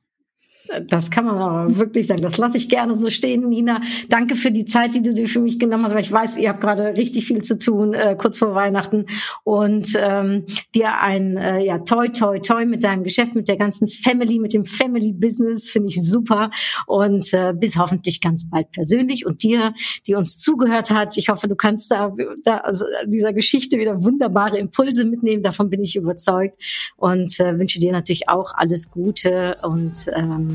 Das 0.88 1.12
kann 1.12 1.26
man 1.26 1.38
aber 1.38 1.78
wirklich 1.78 2.08
sagen. 2.08 2.22
Das 2.22 2.38
lasse 2.38 2.58
ich 2.58 2.70
gerne 2.70 2.96
so 2.96 3.10
stehen, 3.10 3.50
Nina. 3.50 3.82
Danke 4.10 4.36
für 4.36 4.52
die 4.52 4.66
Zeit, 4.66 4.96
die 4.96 5.02
du 5.02 5.14
dir 5.14 5.28
für 5.28 5.40
mich 5.40 5.60
genommen 5.60 5.86
hast, 5.86 5.94
weil 5.94 6.02
ich 6.02 6.12
weiß, 6.12 6.38
ihr 6.38 6.50
habt 6.50 6.62
gerade 6.62 6.98
richtig 6.98 7.26
viel 7.26 7.42
zu 7.42 7.58
tun, 7.58 7.94
äh, 7.94 8.16
kurz 8.18 8.38
vor 8.38 8.56
Weihnachten. 8.56 9.06
Und 9.44 9.98
ähm, 10.00 10.46
dir 10.74 11.00
ein 11.02 11.38
äh, 11.38 11.64
ja 11.64 11.80
toi 11.80 12.08
toi 12.08 12.40
toi 12.40 12.66
mit 12.66 12.84
deinem 12.84 13.04
Geschäft, 13.04 13.36
mit 13.36 13.48
der 13.48 13.58
ganzen 13.58 13.88
Family, 13.88 14.40
mit 14.40 14.54
dem 14.54 14.66
Family 14.66 15.14
Business, 15.14 15.70
finde 15.70 15.90
ich 15.90 16.02
super. 16.02 16.50
Und 16.88 17.32
äh, 17.34 17.54
bis 17.54 17.78
hoffentlich 17.78 18.22
ganz 18.22 18.50
bald 18.50 18.72
persönlich. 18.72 19.26
Und 19.26 19.44
dir, 19.44 19.74
die 20.08 20.16
uns 20.16 20.38
zugehört 20.38 20.90
hat, 20.90 21.18
ich 21.18 21.30
hoffe, 21.30 21.48
du 21.48 21.56
kannst 21.56 21.92
da, 21.92 22.14
da 22.44 22.58
also 22.58 22.86
dieser 23.06 23.34
Geschichte 23.34 23.78
wieder 23.78 24.04
wunderbare 24.04 24.58
Impulse 24.58 25.06
mitnehmen. 25.06 25.44
Davon 25.44 25.70
bin 25.70 25.84
ich 25.84 25.96
überzeugt. 25.96 26.56
Und 26.98 27.40
äh, 27.40 27.60
wünsche 27.60 27.80
dir 27.80 27.92
natürlich 27.92 28.30
auch 28.30 28.54
alles 28.56 28.90
Gute 28.90 29.58
und 29.62 30.08
ähm, 30.14 30.55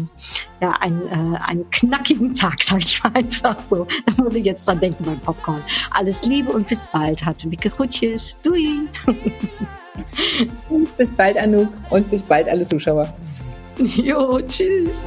ja, 0.61 0.73
einen, 0.81 1.07
äh, 1.07 1.39
einen 1.39 1.71
knackigen 1.71 2.35
Tag, 2.35 2.63
sage 2.63 2.85
ich 2.85 3.03
mal 3.03 3.13
einfach 3.15 3.61
so. 3.61 3.87
Da 4.07 4.23
muss 4.23 4.35
ich 4.35 4.45
jetzt 4.45 4.67
dran 4.67 4.81
denken 4.81 5.05
beim 5.05 5.21
Popcorn. 5.21 5.63
Alles 5.91 6.25
Liebe 6.25 6.53
und 6.53 6.69
bis 6.69 6.87
bald. 6.87 7.25
Hatte 7.25 7.49
dicke 7.49 7.73
Rutschis. 7.77 8.41
Dui. 8.43 8.89
bis 10.97 11.11
bald, 11.11 11.37
Anouk. 11.37 11.69
Und 11.91 12.11
bis 12.11 12.23
bald, 12.23 12.49
alle 12.49 12.65
Zuschauer. 12.65 13.13
Jo, 13.79 14.41
tschüss. 14.43 15.03